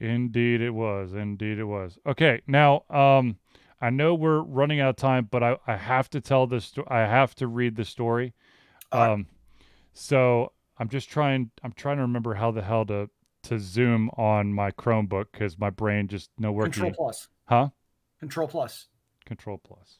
Indeed 0.00 0.60
it 0.60 0.70
was. 0.70 1.14
Indeed 1.14 1.58
it 1.58 1.64
was. 1.64 1.98
Okay, 2.06 2.42
now 2.46 2.84
um 2.90 3.38
I 3.80 3.90
know 3.90 4.14
we're 4.14 4.40
running 4.40 4.80
out 4.80 4.90
of 4.90 4.96
time, 4.96 5.28
but 5.30 5.42
I, 5.42 5.56
I 5.66 5.76
have 5.76 6.08
to 6.10 6.20
tell 6.20 6.46
this 6.46 6.66
sto- 6.66 6.86
I 6.88 7.00
have 7.00 7.34
to 7.36 7.46
read 7.46 7.76
the 7.76 7.84
story. 7.84 8.34
Um 8.92 9.26
so 9.92 10.52
I'm 10.78 10.88
just 10.88 11.08
trying 11.08 11.50
I'm 11.62 11.72
trying 11.72 11.96
to 11.96 12.02
remember 12.02 12.34
how 12.34 12.50
the 12.50 12.62
hell 12.62 12.84
to 12.86 13.10
to 13.44 13.58
zoom 13.58 14.10
on 14.16 14.52
my 14.52 14.70
Chromebook 14.70 15.26
cuz 15.32 15.58
my 15.58 15.70
brain 15.70 16.08
just 16.08 16.30
no 16.38 16.50
working. 16.52 16.72
Control 16.72 16.92
plus. 16.92 17.28
Huh? 17.46 17.68
Control 18.20 18.48
plus. 18.48 18.88
Control 19.26 19.58
plus. 19.58 19.98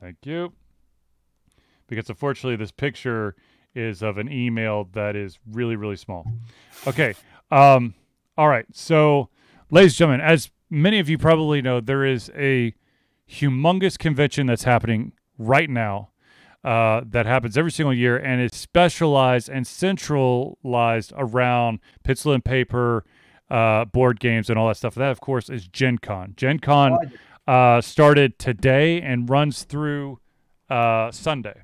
Thank 0.00 0.16
you. 0.24 0.52
Because 1.86 2.08
unfortunately, 2.08 2.56
this 2.56 2.72
picture 2.72 3.36
is 3.74 4.02
of 4.02 4.18
an 4.18 4.30
email 4.30 4.88
that 4.92 5.16
is 5.16 5.38
really, 5.50 5.76
really 5.76 5.96
small. 5.96 6.26
Okay. 6.86 7.14
Um, 7.50 7.94
all 8.36 8.48
right. 8.48 8.66
So, 8.72 9.28
ladies 9.70 9.92
and 9.92 9.98
gentlemen, 9.98 10.20
as 10.20 10.50
many 10.70 10.98
of 10.98 11.08
you 11.08 11.18
probably 11.18 11.62
know, 11.62 11.80
there 11.80 12.04
is 12.04 12.30
a 12.34 12.74
humongous 13.30 13.98
convention 13.98 14.46
that's 14.46 14.64
happening 14.64 15.12
right 15.38 15.70
now 15.70 16.10
uh, 16.64 17.02
that 17.06 17.26
happens 17.26 17.58
every 17.58 17.72
single 17.72 17.94
year 17.94 18.16
and 18.16 18.40
is 18.40 18.54
specialized 18.54 19.48
and 19.48 19.66
centralized 19.66 21.12
around 21.16 21.80
pencil 22.04 22.32
and 22.32 22.44
paper, 22.44 23.04
uh, 23.50 23.84
board 23.84 24.20
games, 24.20 24.48
and 24.48 24.58
all 24.58 24.68
that 24.68 24.76
stuff. 24.76 24.94
That, 24.94 25.10
of 25.10 25.20
course, 25.20 25.50
is 25.50 25.66
Gen 25.66 25.98
Con. 25.98 26.34
Gen 26.36 26.58
Con 26.58 26.96
uh, 27.46 27.80
started 27.80 28.38
today 28.38 29.00
and 29.00 29.28
runs 29.28 29.64
through 29.64 30.20
uh, 30.70 31.10
Sunday. 31.10 31.62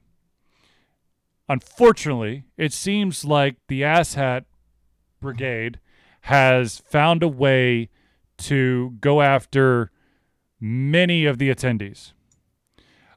Unfortunately, 1.48 2.44
it 2.56 2.72
seems 2.72 3.24
like 3.24 3.56
the 3.68 3.82
asshat 3.82 4.44
brigade 5.20 5.80
has 6.22 6.78
found 6.78 7.22
a 7.22 7.28
way 7.28 7.88
to 8.36 8.96
go 9.00 9.22
after 9.22 9.90
many 10.60 11.24
of 11.24 11.38
the 11.38 11.48
attendees. 11.48 12.12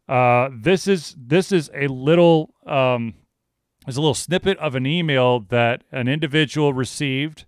Uh, 0.07 0.49
this 0.53 0.88
is 0.88 1.15
this 1.17 1.51
is 1.51 1.69
a 1.73 1.88
little 1.88 2.53
um, 2.65 3.13
is 3.88 3.97
a 3.97 4.01
little 4.01 4.13
snippet 4.13 4.57
of 4.57 4.75
an 4.75 4.86
email 4.86 5.39
that 5.39 5.84
an 5.91 6.07
individual 6.07 6.73
received 6.73 7.45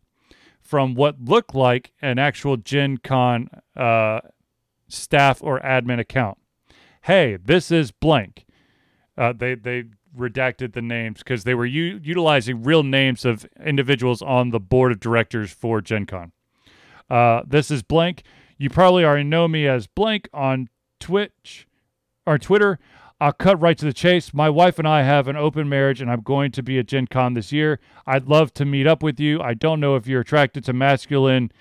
from 0.62 0.96
what 0.96 1.22
looked 1.22 1.54
like 1.54 1.92
an 2.02 2.18
actual 2.18 2.58
Gen 2.58 2.98
Con 2.98 3.50
uh, 3.76 4.22
staff 4.88 5.44
or 5.44 5.60
admin 5.60 6.00
account. 6.00 6.38
Hey, 7.04 7.38
this 7.38 7.70
is 7.72 7.92
blank. 7.92 8.46
Uh, 9.18 9.34
they 9.34 9.56
they 9.56 9.86
redacted 10.18 10.74
the 10.74 10.82
names 10.82 11.20
because 11.20 11.44
they 11.44 11.56
were 11.56 11.66
u- 11.66 12.00
utilizing 12.04 12.64
real 12.64 12.84
names 12.84 13.26
of 13.26 13.46
individuals 13.64 14.22
on 14.22 14.52
the 14.52 14.60
board 14.60 14.92
of 14.92 15.00
directors 15.00 15.52
for 15.52 15.82
Gen 15.82 16.06
Con. 16.06 16.32
Uh, 17.10 17.42
this 17.46 17.72
is 17.72 17.84
blank. 17.84 18.24
You 18.58 18.70
probably 18.70 19.04
already 19.04 19.24
know 19.24 19.48
me 19.48 19.68
as 19.68 19.88
blank 19.88 20.30
on 20.34 20.70
Twitch 21.00 21.68
or 22.26 22.38
Twitter. 22.38 22.80
I'll 23.20 23.34
cut 23.34 23.62
right 23.62 23.78
to 23.78 23.86
the 23.86 23.94
chase. 23.94 24.34
My 24.34 24.50
wife 24.50 24.80
and 24.80 24.88
I 24.88 25.04
have 25.04 25.28
an 25.28 25.38
open 25.38 25.70
marriage, 25.70 26.02
and 26.02 26.12
I'm 26.12 26.22
going 26.22 26.52
to 26.52 26.64
be 26.64 26.78
at 26.80 26.88
Gen 26.88 27.08
Con 27.08 27.34
this 27.34 27.52
year. 27.52 27.80
I'd 28.06 28.28
love 28.28 28.54
to 28.56 28.66
meet 28.66 28.88
up 28.88 29.02
with 29.02 29.20
you. 29.20 29.42
I 29.42 29.54
don't 29.54 29.80
know 29.80 29.96
if 29.96 30.08
you're 30.08 30.22
attracted 30.22 30.66
to 30.66 30.74
masculine, 30.74 31.52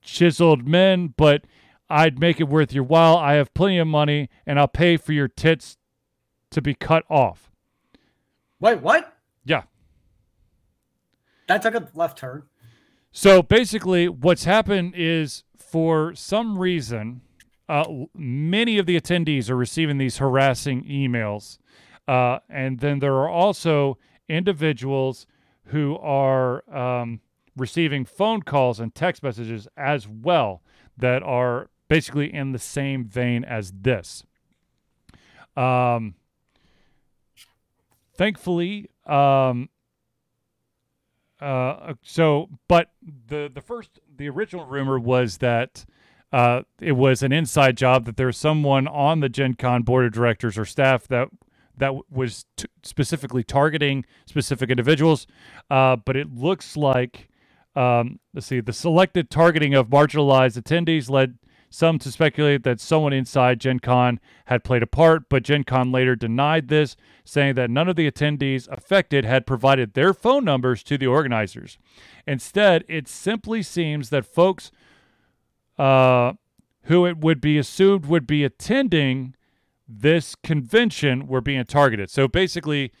chiseled 0.00 0.66
men, 0.66 1.12
but 1.16 1.44
I'd 1.90 2.20
make 2.20 2.40
it 2.40 2.48
worth 2.48 2.72
your 2.72 2.84
while. 2.84 3.16
I 3.16 3.34
have 3.34 3.52
plenty 3.54 3.78
of 3.78 3.86
money, 3.86 4.28
and 4.46 4.58
I'll 4.58 4.68
pay 4.68 4.96
for 4.96 5.12
your 5.12 5.28
tits 5.28 5.76
to 6.54 6.62
be 6.62 6.74
cut 6.74 7.04
off. 7.10 7.50
Wait, 8.60 8.80
what? 8.80 9.16
Yeah. 9.44 9.64
That 11.48 11.62
took 11.62 11.74
a 11.74 11.88
left 11.94 12.18
turn. 12.18 12.44
So 13.12 13.42
basically, 13.42 14.08
what's 14.08 14.44
happened 14.44 14.94
is 14.96 15.44
for 15.58 16.14
some 16.14 16.58
reason, 16.58 17.20
uh, 17.68 17.84
many 18.14 18.78
of 18.78 18.86
the 18.86 18.98
attendees 18.98 19.50
are 19.50 19.56
receiving 19.56 19.98
these 19.98 20.18
harassing 20.18 20.84
emails. 20.84 21.58
Uh, 22.08 22.38
and 22.48 22.80
then 22.80 22.98
there 22.98 23.14
are 23.14 23.28
also 23.28 23.98
individuals 24.28 25.26
who 25.66 25.96
are 25.98 26.68
um, 26.74 27.20
receiving 27.56 28.04
phone 28.04 28.42
calls 28.42 28.80
and 28.80 28.94
text 28.94 29.22
messages 29.22 29.68
as 29.76 30.08
well 30.08 30.62
that 30.96 31.22
are 31.22 31.70
basically 31.88 32.32
in 32.32 32.52
the 32.52 32.58
same 32.58 33.04
vein 33.04 33.44
as 33.44 33.72
this. 33.72 34.24
Um, 35.56 36.14
thankfully, 38.14 38.88
um, 39.06 39.68
uh, 41.40 41.94
so 42.02 42.48
but 42.68 42.92
the 43.28 43.50
the 43.52 43.60
first 43.60 43.98
the 44.16 44.28
original 44.28 44.66
rumor 44.66 44.98
was 44.98 45.38
that 45.38 45.84
uh, 46.32 46.62
it 46.80 46.92
was 46.92 47.22
an 47.22 47.32
inside 47.32 47.76
job 47.76 48.06
that 48.06 48.16
there's 48.16 48.36
someone 48.36 48.88
on 48.88 49.20
the 49.20 49.28
Gen 49.28 49.54
Con 49.54 49.82
board 49.82 50.06
of 50.06 50.12
directors 50.12 50.56
or 50.56 50.64
staff 50.64 51.06
that 51.08 51.28
that 51.76 51.92
was 52.10 52.46
t- 52.56 52.66
specifically 52.82 53.42
targeting 53.42 54.04
specific 54.26 54.70
individuals. 54.70 55.26
Uh, 55.70 55.96
but 55.96 56.16
it 56.16 56.32
looks 56.34 56.76
like 56.76 57.28
um, 57.76 58.20
let's 58.32 58.46
see 58.46 58.60
the 58.60 58.72
selected 58.72 59.30
targeting 59.30 59.74
of 59.74 59.88
marginalized 59.88 60.60
attendees 60.60 61.10
led 61.10 61.38
some 61.74 61.98
to 61.98 62.12
speculate 62.12 62.62
that 62.62 62.80
someone 62.80 63.12
inside 63.12 63.60
Gen 63.60 63.80
Con 63.80 64.20
had 64.46 64.62
played 64.62 64.82
a 64.82 64.86
part, 64.86 65.28
but 65.28 65.42
Gen 65.42 65.64
Con 65.64 65.90
later 65.90 66.14
denied 66.14 66.68
this, 66.68 66.96
saying 67.24 67.56
that 67.56 67.70
none 67.70 67.88
of 67.88 67.96
the 67.96 68.10
attendees 68.10 68.68
affected 68.70 69.24
had 69.24 69.46
provided 69.46 69.94
their 69.94 70.14
phone 70.14 70.44
numbers 70.44 70.82
to 70.84 70.96
the 70.96 71.06
organizers. 71.06 71.76
Instead, 72.26 72.84
it 72.88 73.08
simply 73.08 73.62
seems 73.62 74.10
that 74.10 74.24
folks 74.24 74.70
uh, 75.76 76.34
who 76.84 77.06
it 77.06 77.18
would 77.18 77.40
be 77.40 77.58
assumed 77.58 78.06
would 78.06 78.26
be 78.26 78.44
attending 78.44 79.34
this 79.88 80.34
convention 80.36 81.26
were 81.26 81.40
being 81.40 81.64
targeted. 81.64 82.08
So 82.08 82.28
basically, 82.28 82.92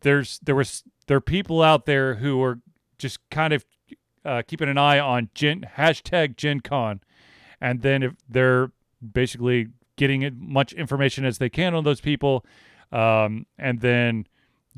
there's 0.00 0.38
there 0.40 0.54
was 0.54 0.84
there 1.08 1.16
are 1.16 1.20
people 1.20 1.60
out 1.60 1.86
there 1.86 2.16
who 2.16 2.42
are 2.42 2.60
just 2.98 3.18
kind 3.30 3.52
of 3.52 3.64
uh, 4.24 4.42
keeping 4.46 4.68
an 4.68 4.78
eye 4.78 5.00
on 5.00 5.28
Gen, 5.34 5.66
hashtag 5.76 6.36
Gen 6.36 6.60
Con 6.60 7.00
and 7.62 7.80
then 7.80 8.02
if 8.02 8.14
they're 8.28 8.72
basically 9.12 9.68
getting 9.96 10.24
as 10.24 10.32
much 10.36 10.72
information 10.72 11.24
as 11.24 11.38
they 11.38 11.48
can 11.48 11.74
on 11.74 11.84
those 11.84 12.00
people, 12.00 12.44
um, 12.90 13.46
and 13.56 13.80
then 13.80 14.26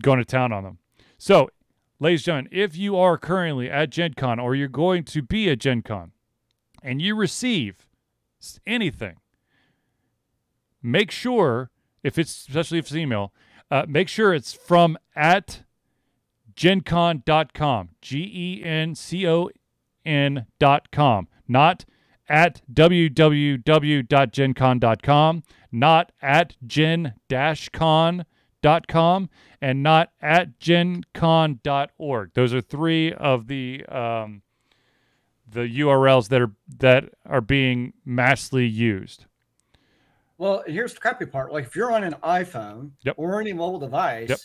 going 0.03 0.19
to 0.19 0.25
town 0.25 0.53
on 0.53 0.65
them. 0.65 0.79
So, 1.17 1.49
ladies 1.99 2.21
and 2.21 2.25
gentlemen, 2.27 2.49
if 2.53 2.77
you 2.77 2.97
are 2.99 3.17
currently 3.17 3.71
at 3.71 3.89
Gen 3.89 4.13
Con 4.13 4.39
or 4.39 4.55
you're 4.55 4.69
going 4.69 5.05
to 5.05 5.23
be 5.23 5.49
at 5.49 5.61
Gen 5.61 5.81
Con 5.81 6.13
and 6.83 7.01
you 7.01 7.17
receive 7.17 7.87
anything, 8.67 9.17
make 10.83 11.11
sure, 11.11 11.71
if 12.03 12.19
it's 12.19 12.47
especially 12.47 12.79
if 12.79 12.87
it's 12.87 12.95
email, 12.95 13.33
uh, 13.71 13.87
make 13.89 14.09
sure 14.09 14.35
it's 14.35 14.53
from 14.53 14.99
at 15.17 15.63
gencon.com, 16.55 17.89
G 18.03 18.31
E 18.31 18.63
N 18.63 18.95
C 18.95 19.27
O 19.27 19.49
N.com, 20.05 21.29
not 21.49 21.87
at 22.29 22.63
www.gencon.com, 22.73 25.43
not 25.73 26.13
at 26.23 26.57
gen-con.com, 26.67 28.27
and 29.61 29.83
not 29.83 30.13
at 30.21 30.59
gencon.org. 30.59 32.31
Those 32.35 32.55
are 32.55 32.61
three 32.61 33.13
of 33.13 33.47
the 33.47 33.85
um, 33.87 34.43
the 35.51 35.81
URLs 35.81 36.29
that 36.29 36.41
are 36.41 36.53
that 36.79 37.11
are 37.27 37.41
being 37.41 37.93
massively 38.05 38.67
used. 38.67 39.27
Well, 40.37 40.65
here's 40.67 40.95
the 40.95 41.01
crappy 41.01 41.27
part. 41.27 41.53
Like 41.53 41.67
if 41.67 41.77
you're 41.77 41.93
on 41.93 42.05
an 42.05 42.15
iPhone 42.23 42.93
yep. 43.03 43.15
or 43.17 43.41
any 43.41 43.53
mobile 43.53 43.79
device, 43.79 44.31
yep. 44.31 44.39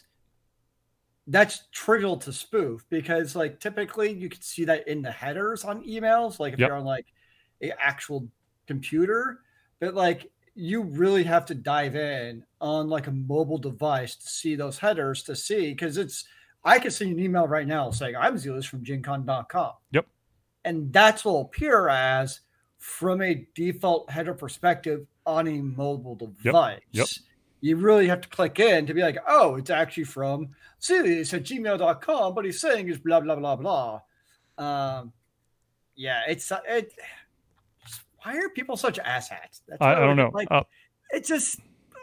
that's 1.27 1.63
trivial 1.71 2.17
to 2.17 2.32
spoof 2.32 2.86
because 2.89 3.36
like 3.36 3.59
typically 3.59 4.13
you 4.13 4.30
can 4.30 4.41
see 4.41 4.65
that 4.65 4.88
in 4.88 5.01
the 5.01 5.11
headers 5.11 5.63
on 5.63 5.84
emails. 5.84 6.39
Like 6.39 6.53
if 6.53 6.59
yep. 6.59 6.69
you're 6.69 6.77
on 6.77 6.86
like 6.86 7.07
a 7.62 7.72
actual 7.80 8.28
computer, 8.68 9.39
but 9.80 9.93
like 9.93 10.30
you 10.55 10.82
really 10.82 11.24
have 11.24 11.45
to 11.45 11.55
dive 11.55 11.95
in 11.95 12.43
on 12.60 12.89
like 12.89 13.07
a 13.07 13.12
mobile 13.12 13.57
device 13.57 14.16
to 14.16 14.28
see 14.28 14.55
those 14.55 14.78
headers 14.78 15.24
to 15.24 15.36
see 15.36 15.70
because 15.70 15.97
it's 15.97 16.26
I 16.64 16.80
can 16.80 16.91
send 16.91 17.12
an 17.12 17.20
email 17.20 17.47
right 17.47 17.68
now 17.68 17.91
saying 17.91 18.16
I'm 18.16 18.38
Zealous 18.38 18.66
from 18.66 18.84
gencon.com. 18.84 19.72
Yep. 19.91 20.05
And 20.66 20.91
that's 20.91 21.24
will 21.24 21.41
appear 21.41 21.88
as 21.88 22.41
from 22.78 23.22
a 23.22 23.47
default 23.55 24.10
header 24.10 24.34
perspective 24.34 25.07
on 25.26 25.47
a 25.47 25.62
mobile 25.62 26.16
device. 26.16 26.82
Yep. 26.91 27.07
yep. 27.07 27.07
You 27.62 27.76
really 27.78 28.07
have 28.07 28.22
to 28.22 28.30
click 28.30 28.60
in 28.60 28.86
to 28.86 28.93
be 28.93 29.01
like, 29.01 29.18
oh, 29.28 29.55
it's 29.55 29.70
actually 29.70 30.05
from 30.05 30.49
Zealous 30.82 31.34
at 31.34 31.43
gmail.com, 31.43 32.36
but 32.36 32.45
he's 32.45 32.60
saying 32.60 32.89
is 32.89 32.97
blah 32.97 33.22
blah 33.22 33.36
blah 33.36 33.55
blah. 33.55 34.01
Um 34.57 35.14
yeah, 35.95 36.22
it's 36.28 36.51
it 36.68 36.93
why 38.24 38.38
are 38.38 38.49
people 38.49 38.78
such 38.78 38.99
asshats? 38.99 39.61
That's 39.67 39.82
I, 39.82 39.93
I 39.93 39.99
don't 39.99 40.17
know. 40.17 40.32
Like, 40.34 40.47
uh, 40.51 40.63
it's 41.11 41.28
just 41.28 41.59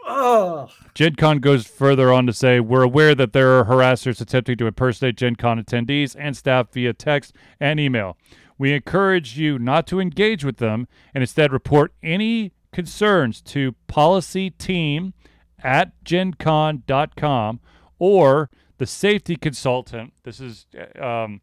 oh. 0.06 0.68
Gen 0.94 1.16
Con 1.16 1.38
goes 1.38 1.66
further 1.66 2.12
on 2.12 2.26
to 2.26 2.32
say, 2.32 2.60
We're 2.60 2.82
aware 2.82 3.14
that 3.14 3.32
there 3.32 3.58
are 3.58 3.64
harassers 3.64 4.20
attempting 4.20 4.56
to 4.58 4.66
impersonate 4.66 5.16
Gen 5.16 5.36
Con 5.36 5.62
attendees 5.62 6.16
and 6.18 6.36
staff 6.36 6.72
via 6.72 6.92
text 6.92 7.34
and 7.60 7.78
email. 7.78 8.16
We 8.58 8.72
encourage 8.72 9.38
you 9.38 9.58
not 9.58 9.86
to 9.88 10.00
engage 10.00 10.44
with 10.44 10.56
them 10.56 10.88
and 11.14 11.22
instead 11.22 11.52
report 11.52 11.92
any 12.02 12.52
concerns 12.72 13.40
to 13.42 13.74
policy 13.86 14.50
team 14.50 15.14
at 15.62 15.92
gencon.com 16.04 17.60
or 17.98 18.50
the 18.78 18.86
safety 18.86 19.36
consultant. 19.36 20.12
This 20.22 20.40
is 20.40 20.66
um, 21.00 21.40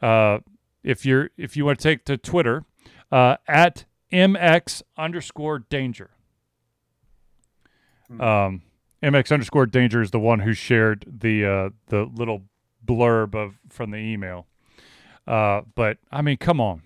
uh, 0.00 0.38
if 0.82 1.06
you're 1.06 1.30
if 1.36 1.56
you 1.56 1.64
want 1.64 1.78
to 1.78 1.82
take 1.82 2.04
to 2.04 2.16
Twitter, 2.16 2.64
uh, 3.14 3.36
at 3.46 3.84
mx 4.12 4.82
underscore 4.98 5.60
danger. 5.60 6.10
Hmm. 8.08 8.20
Um, 8.20 8.62
mx 9.02 9.30
underscore 9.30 9.66
danger 9.66 10.02
is 10.02 10.10
the 10.10 10.18
one 10.18 10.40
who 10.40 10.52
shared 10.52 11.06
the 11.06 11.46
uh, 11.46 11.70
the 11.86 12.10
little 12.12 12.42
blurb 12.84 13.36
of 13.36 13.54
from 13.68 13.92
the 13.92 13.98
email. 13.98 14.46
Uh, 15.28 15.62
but 15.76 15.98
I 16.10 16.22
mean, 16.22 16.36
come 16.38 16.60
on, 16.60 16.82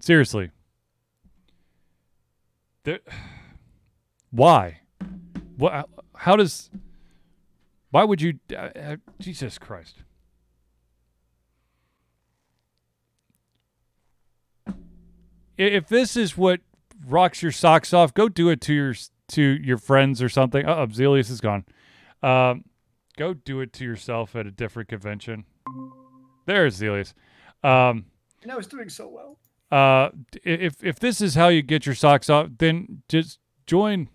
seriously. 0.00 0.52
There, 2.84 3.00
why? 4.30 4.82
What? 5.56 5.88
How 6.14 6.36
does? 6.36 6.70
Why 7.90 8.04
would 8.04 8.22
you? 8.22 8.38
Uh, 8.52 8.68
uh 8.76 8.96
Jesus 9.18 9.58
Christ. 9.58 9.96
If 15.58 15.88
this 15.88 16.16
is 16.16 16.36
what 16.36 16.60
rocks 17.06 17.42
your 17.42 17.52
socks 17.52 17.92
off, 17.92 18.14
go 18.14 18.28
do 18.28 18.48
it 18.48 18.60
to 18.62 18.74
your 18.74 18.94
to 19.28 19.42
your 19.42 19.76
friends 19.76 20.22
or 20.22 20.28
something. 20.28 20.64
Oh, 20.64 20.86
Zelius 20.86 21.30
is 21.30 21.40
gone. 21.40 21.64
Um, 22.22 22.64
go 23.16 23.34
do 23.34 23.60
it 23.60 23.72
to 23.74 23.84
yourself 23.84 24.34
at 24.34 24.46
a 24.46 24.50
different 24.50 24.88
convention. 24.88 25.44
There's 26.46 26.80
Zelius. 26.80 27.12
Um, 27.62 28.06
and 28.42 28.50
I 28.50 28.56
was 28.56 28.66
doing 28.66 28.88
so 28.88 29.08
well. 29.08 29.38
Uh, 29.70 30.10
if 30.44 30.82
if 30.82 30.98
this 30.98 31.20
is 31.20 31.34
how 31.34 31.48
you 31.48 31.60
get 31.60 31.84
your 31.84 31.94
socks 31.94 32.30
off, 32.30 32.48
then 32.58 33.02
just 33.08 33.38
join 33.66 34.08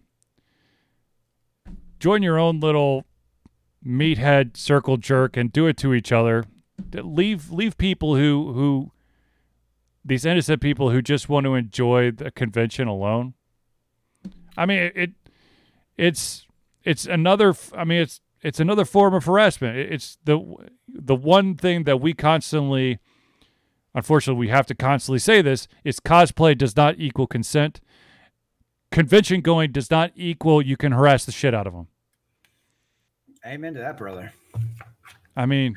join 2.00 2.24
your 2.24 2.40
own 2.40 2.60
little 2.60 3.06
meathead 3.86 4.58
circle 4.58 4.98
jerk 4.98 5.38
and 5.38 5.52
do 5.52 5.68
it 5.68 5.78
to 5.78 5.94
each 5.94 6.12
other. 6.12 6.46
Leave 6.94 7.52
leave 7.52 7.78
people 7.78 8.16
who 8.16 8.54
who 8.54 8.92
these 10.06 10.26
innocent 10.26 10.62
people 10.62 10.90
who 10.92 11.02
just 11.02 11.30
want 11.30 11.46
to 11.46 11.56
enjoy 11.56 12.12
the 12.12 12.32
convention 12.32 12.88
alone. 12.88 13.34
I 14.58 14.66
mean, 14.66 14.80
it, 14.80 14.94
it 14.96 15.12
it's 15.98 16.46
it's 16.84 17.06
another. 17.06 17.56
I 17.76 17.84
mean, 17.84 18.02
it's 18.02 18.22
it's 18.42 18.60
another 18.60 18.86
form 18.86 19.14
of 19.14 19.26
harassment. 19.26 19.78
It- 19.78 19.92
It's 19.94 20.18
the 20.24 20.40
the 20.88 21.16
one 21.16 21.56
thing 21.56 21.84
that 21.86 22.02
we 22.02 22.14
constantly, 22.14 23.00
unfortunately, 23.96 24.40
we 24.40 24.50
have 24.50 24.66
to 24.68 24.76
constantly 24.76 25.20
say 25.20 25.42
this 25.42 25.68
is 25.84 26.00
cosplay 26.00 26.58
does 26.58 26.76
not 26.76 26.96
equal 26.98 27.28
consent. 27.28 27.80
Convention 28.92 29.42
going 29.42 29.72
does 29.72 29.90
not 29.90 30.12
equal 30.16 30.62
you 30.62 30.78
can 30.78 30.92
harass 30.92 31.26
the 31.26 31.32
shit 31.32 31.56
out 31.56 31.66
of 31.66 31.74
them. 31.74 31.88
Amen 33.46 33.74
to 33.74 33.80
that, 33.80 33.98
brother. 33.98 34.32
I 35.36 35.46
mean, 35.48 35.76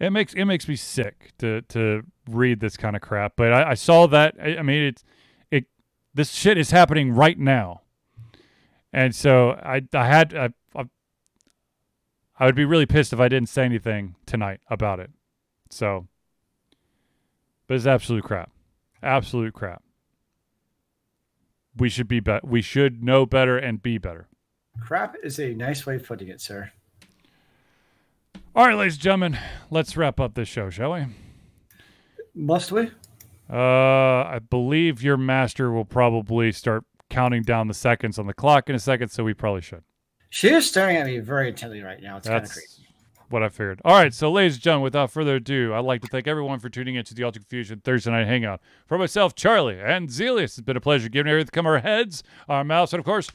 it 0.00 0.10
makes 0.10 0.34
it 0.34 0.44
makes 0.44 0.68
me 0.68 0.76
sick 0.76 1.32
to 1.38 1.62
to 1.62 2.02
read 2.28 2.60
this 2.60 2.76
kind 2.76 2.96
of 2.96 3.02
crap. 3.02 3.34
But 3.36 3.52
I, 3.52 3.70
I 3.70 3.74
saw 3.74 4.06
that. 4.08 4.34
I, 4.42 4.58
I 4.58 4.62
mean, 4.62 4.82
it's 4.82 5.04
it. 5.50 5.66
This 6.12 6.32
shit 6.32 6.58
is 6.58 6.70
happening 6.70 7.12
right 7.12 7.38
now, 7.38 7.82
and 8.92 9.14
so 9.14 9.50
I 9.50 9.82
I 9.92 10.06
had 10.06 10.34
I, 10.34 10.50
I, 10.74 10.84
I 12.38 12.46
would 12.46 12.56
be 12.56 12.64
really 12.64 12.86
pissed 12.86 13.12
if 13.12 13.20
I 13.20 13.28
didn't 13.28 13.48
say 13.48 13.64
anything 13.64 14.16
tonight 14.26 14.60
about 14.68 15.00
it. 15.00 15.10
So, 15.70 16.08
but 17.66 17.74
it's 17.74 17.86
absolute 17.86 18.24
crap, 18.24 18.50
absolute 19.02 19.54
crap. 19.54 19.82
We 21.76 21.88
should 21.88 22.08
be 22.08 22.20
better. 22.20 22.46
We 22.46 22.62
should 22.62 23.02
know 23.02 23.26
better 23.26 23.58
and 23.58 23.82
be 23.82 23.98
better. 23.98 24.28
Crap 24.80 25.16
is 25.22 25.38
a 25.38 25.54
nice 25.54 25.86
way 25.86 25.96
of 25.96 26.04
putting 26.04 26.28
it, 26.28 26.40
sir. 26.40 26.70
All 28.56 28.66
right, 28.66 28.76
ladies 28.76 28.94
and 28.94 29.02
gentlemen, 29.02 29.38
let's 29.70 29.96
wrap 29.96 30.20
up 30.20 30.34
this 30.34 30.46
show, 30.46 30.70
shall 30.70 30.92
we? 30.92 31.06
Must 32.36 32.70
we? 32.70 32.90
Uh, 33.50 33.56
I 33.56 34.38
believe 34.48 35.02
your 35.02 35.16
master 35.16 35.72
will 35.72 35.84
probably 35.84 36.52
start 36.52 36.84
counting 37.10 37.42
down 37.42 37.66
the 37.66 37.74
seconds 37.74 38.16
on 38.16 38.28
the 38.28 38.32
clock 38.34 38.68
in 38.68 38.76
a 38.76 38.78
second, 38.78 39.08
so 39.08 39.24
we 39.24 39.34
probably 39.34 39.60
should. 39.60 39.82
She 40.30 40.50
is 40.50 40.68
staring 40.68 40.96
at 40.96 41.06
me 41.06 41.18
very 41.18 41.48
intently 41.48 41.82
right 41.82 42.00
now. 42.00 42.16
It's 42.18 42.28
kind 42.28 42.44
of 42.44 42.50
creepy. 42.50 42.68
what 43.28 43.42
I 43.42 43.48
figured. 43.48 43.80
All 43.84 43.94
right, 43.94 44.14
so 44.14 44.30
ladies 44.30 44.54
and 44.54 44.62
gentlemen, 44.62 44.84
without 44.84 45.10
further 45.10 45.34
ado, 45.36 45.74
I'd 45.74 45.80
like 45.84 46.02
to 46.02 46.08
thank 46.08 46.28
everyone 46.28 46.60
for 46.60 46.68
tuning 46.68 46.94
in 46.94 47.04
to 47.06 47.14
the 47.14 47.24
Ultra 47.24 47.40
Confusion 47.42 47.80
Thursday 47.84 48.12
Night 48.12 48.28
Hangout. 48.28 48.60
For 48.86 48.98
myself, 48.98 49.34
Charlie, 49.34 49.80
and 49.80 50.08
Zelius, 50.08 50.58
it's 50.58 50.60
been 50.60 50.76
a 50.76 50.80
pleasure 50.80 51.08
giving 51.08 51.30
everything 51.30 51.50
come 51.50 51.66
our 51.66 51.80
heads, 51.80 52.22
our 52.48 52.62
mouths, 52.62 52.92
and 52.92 53.00
of 53.00 53.04
course, 53.04 53.28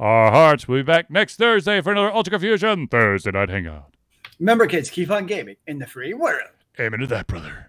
our 0.00 0.32
hearts. 0.32 0.66
We'll 0.66 0.80
be 0.80 0.82
back 0.82 1.10
next 1.12 1.36
Thursday 1.36 1.80
for 1.80 1.92
another 1.92 2.12
Ultra 2.12 2.32
Confusion 2.32 2.88
Thursday 2.88 3.30
Night 3.30 3.48
Hangout. 3.50 3.94
Remember, 4.38 4.66
kids, 4.66 4.90
keep 4.90 5.10
on 5.10 5.26
gaming 5.26 5.56
in 5.66 5.78
the 5.78 5.86
free 5.86 6.14
world. 6.14 6.50
Amen 6.78 7.00
to 7.00 7.06
that, 7.08 7.26
brother. 7.26 7.67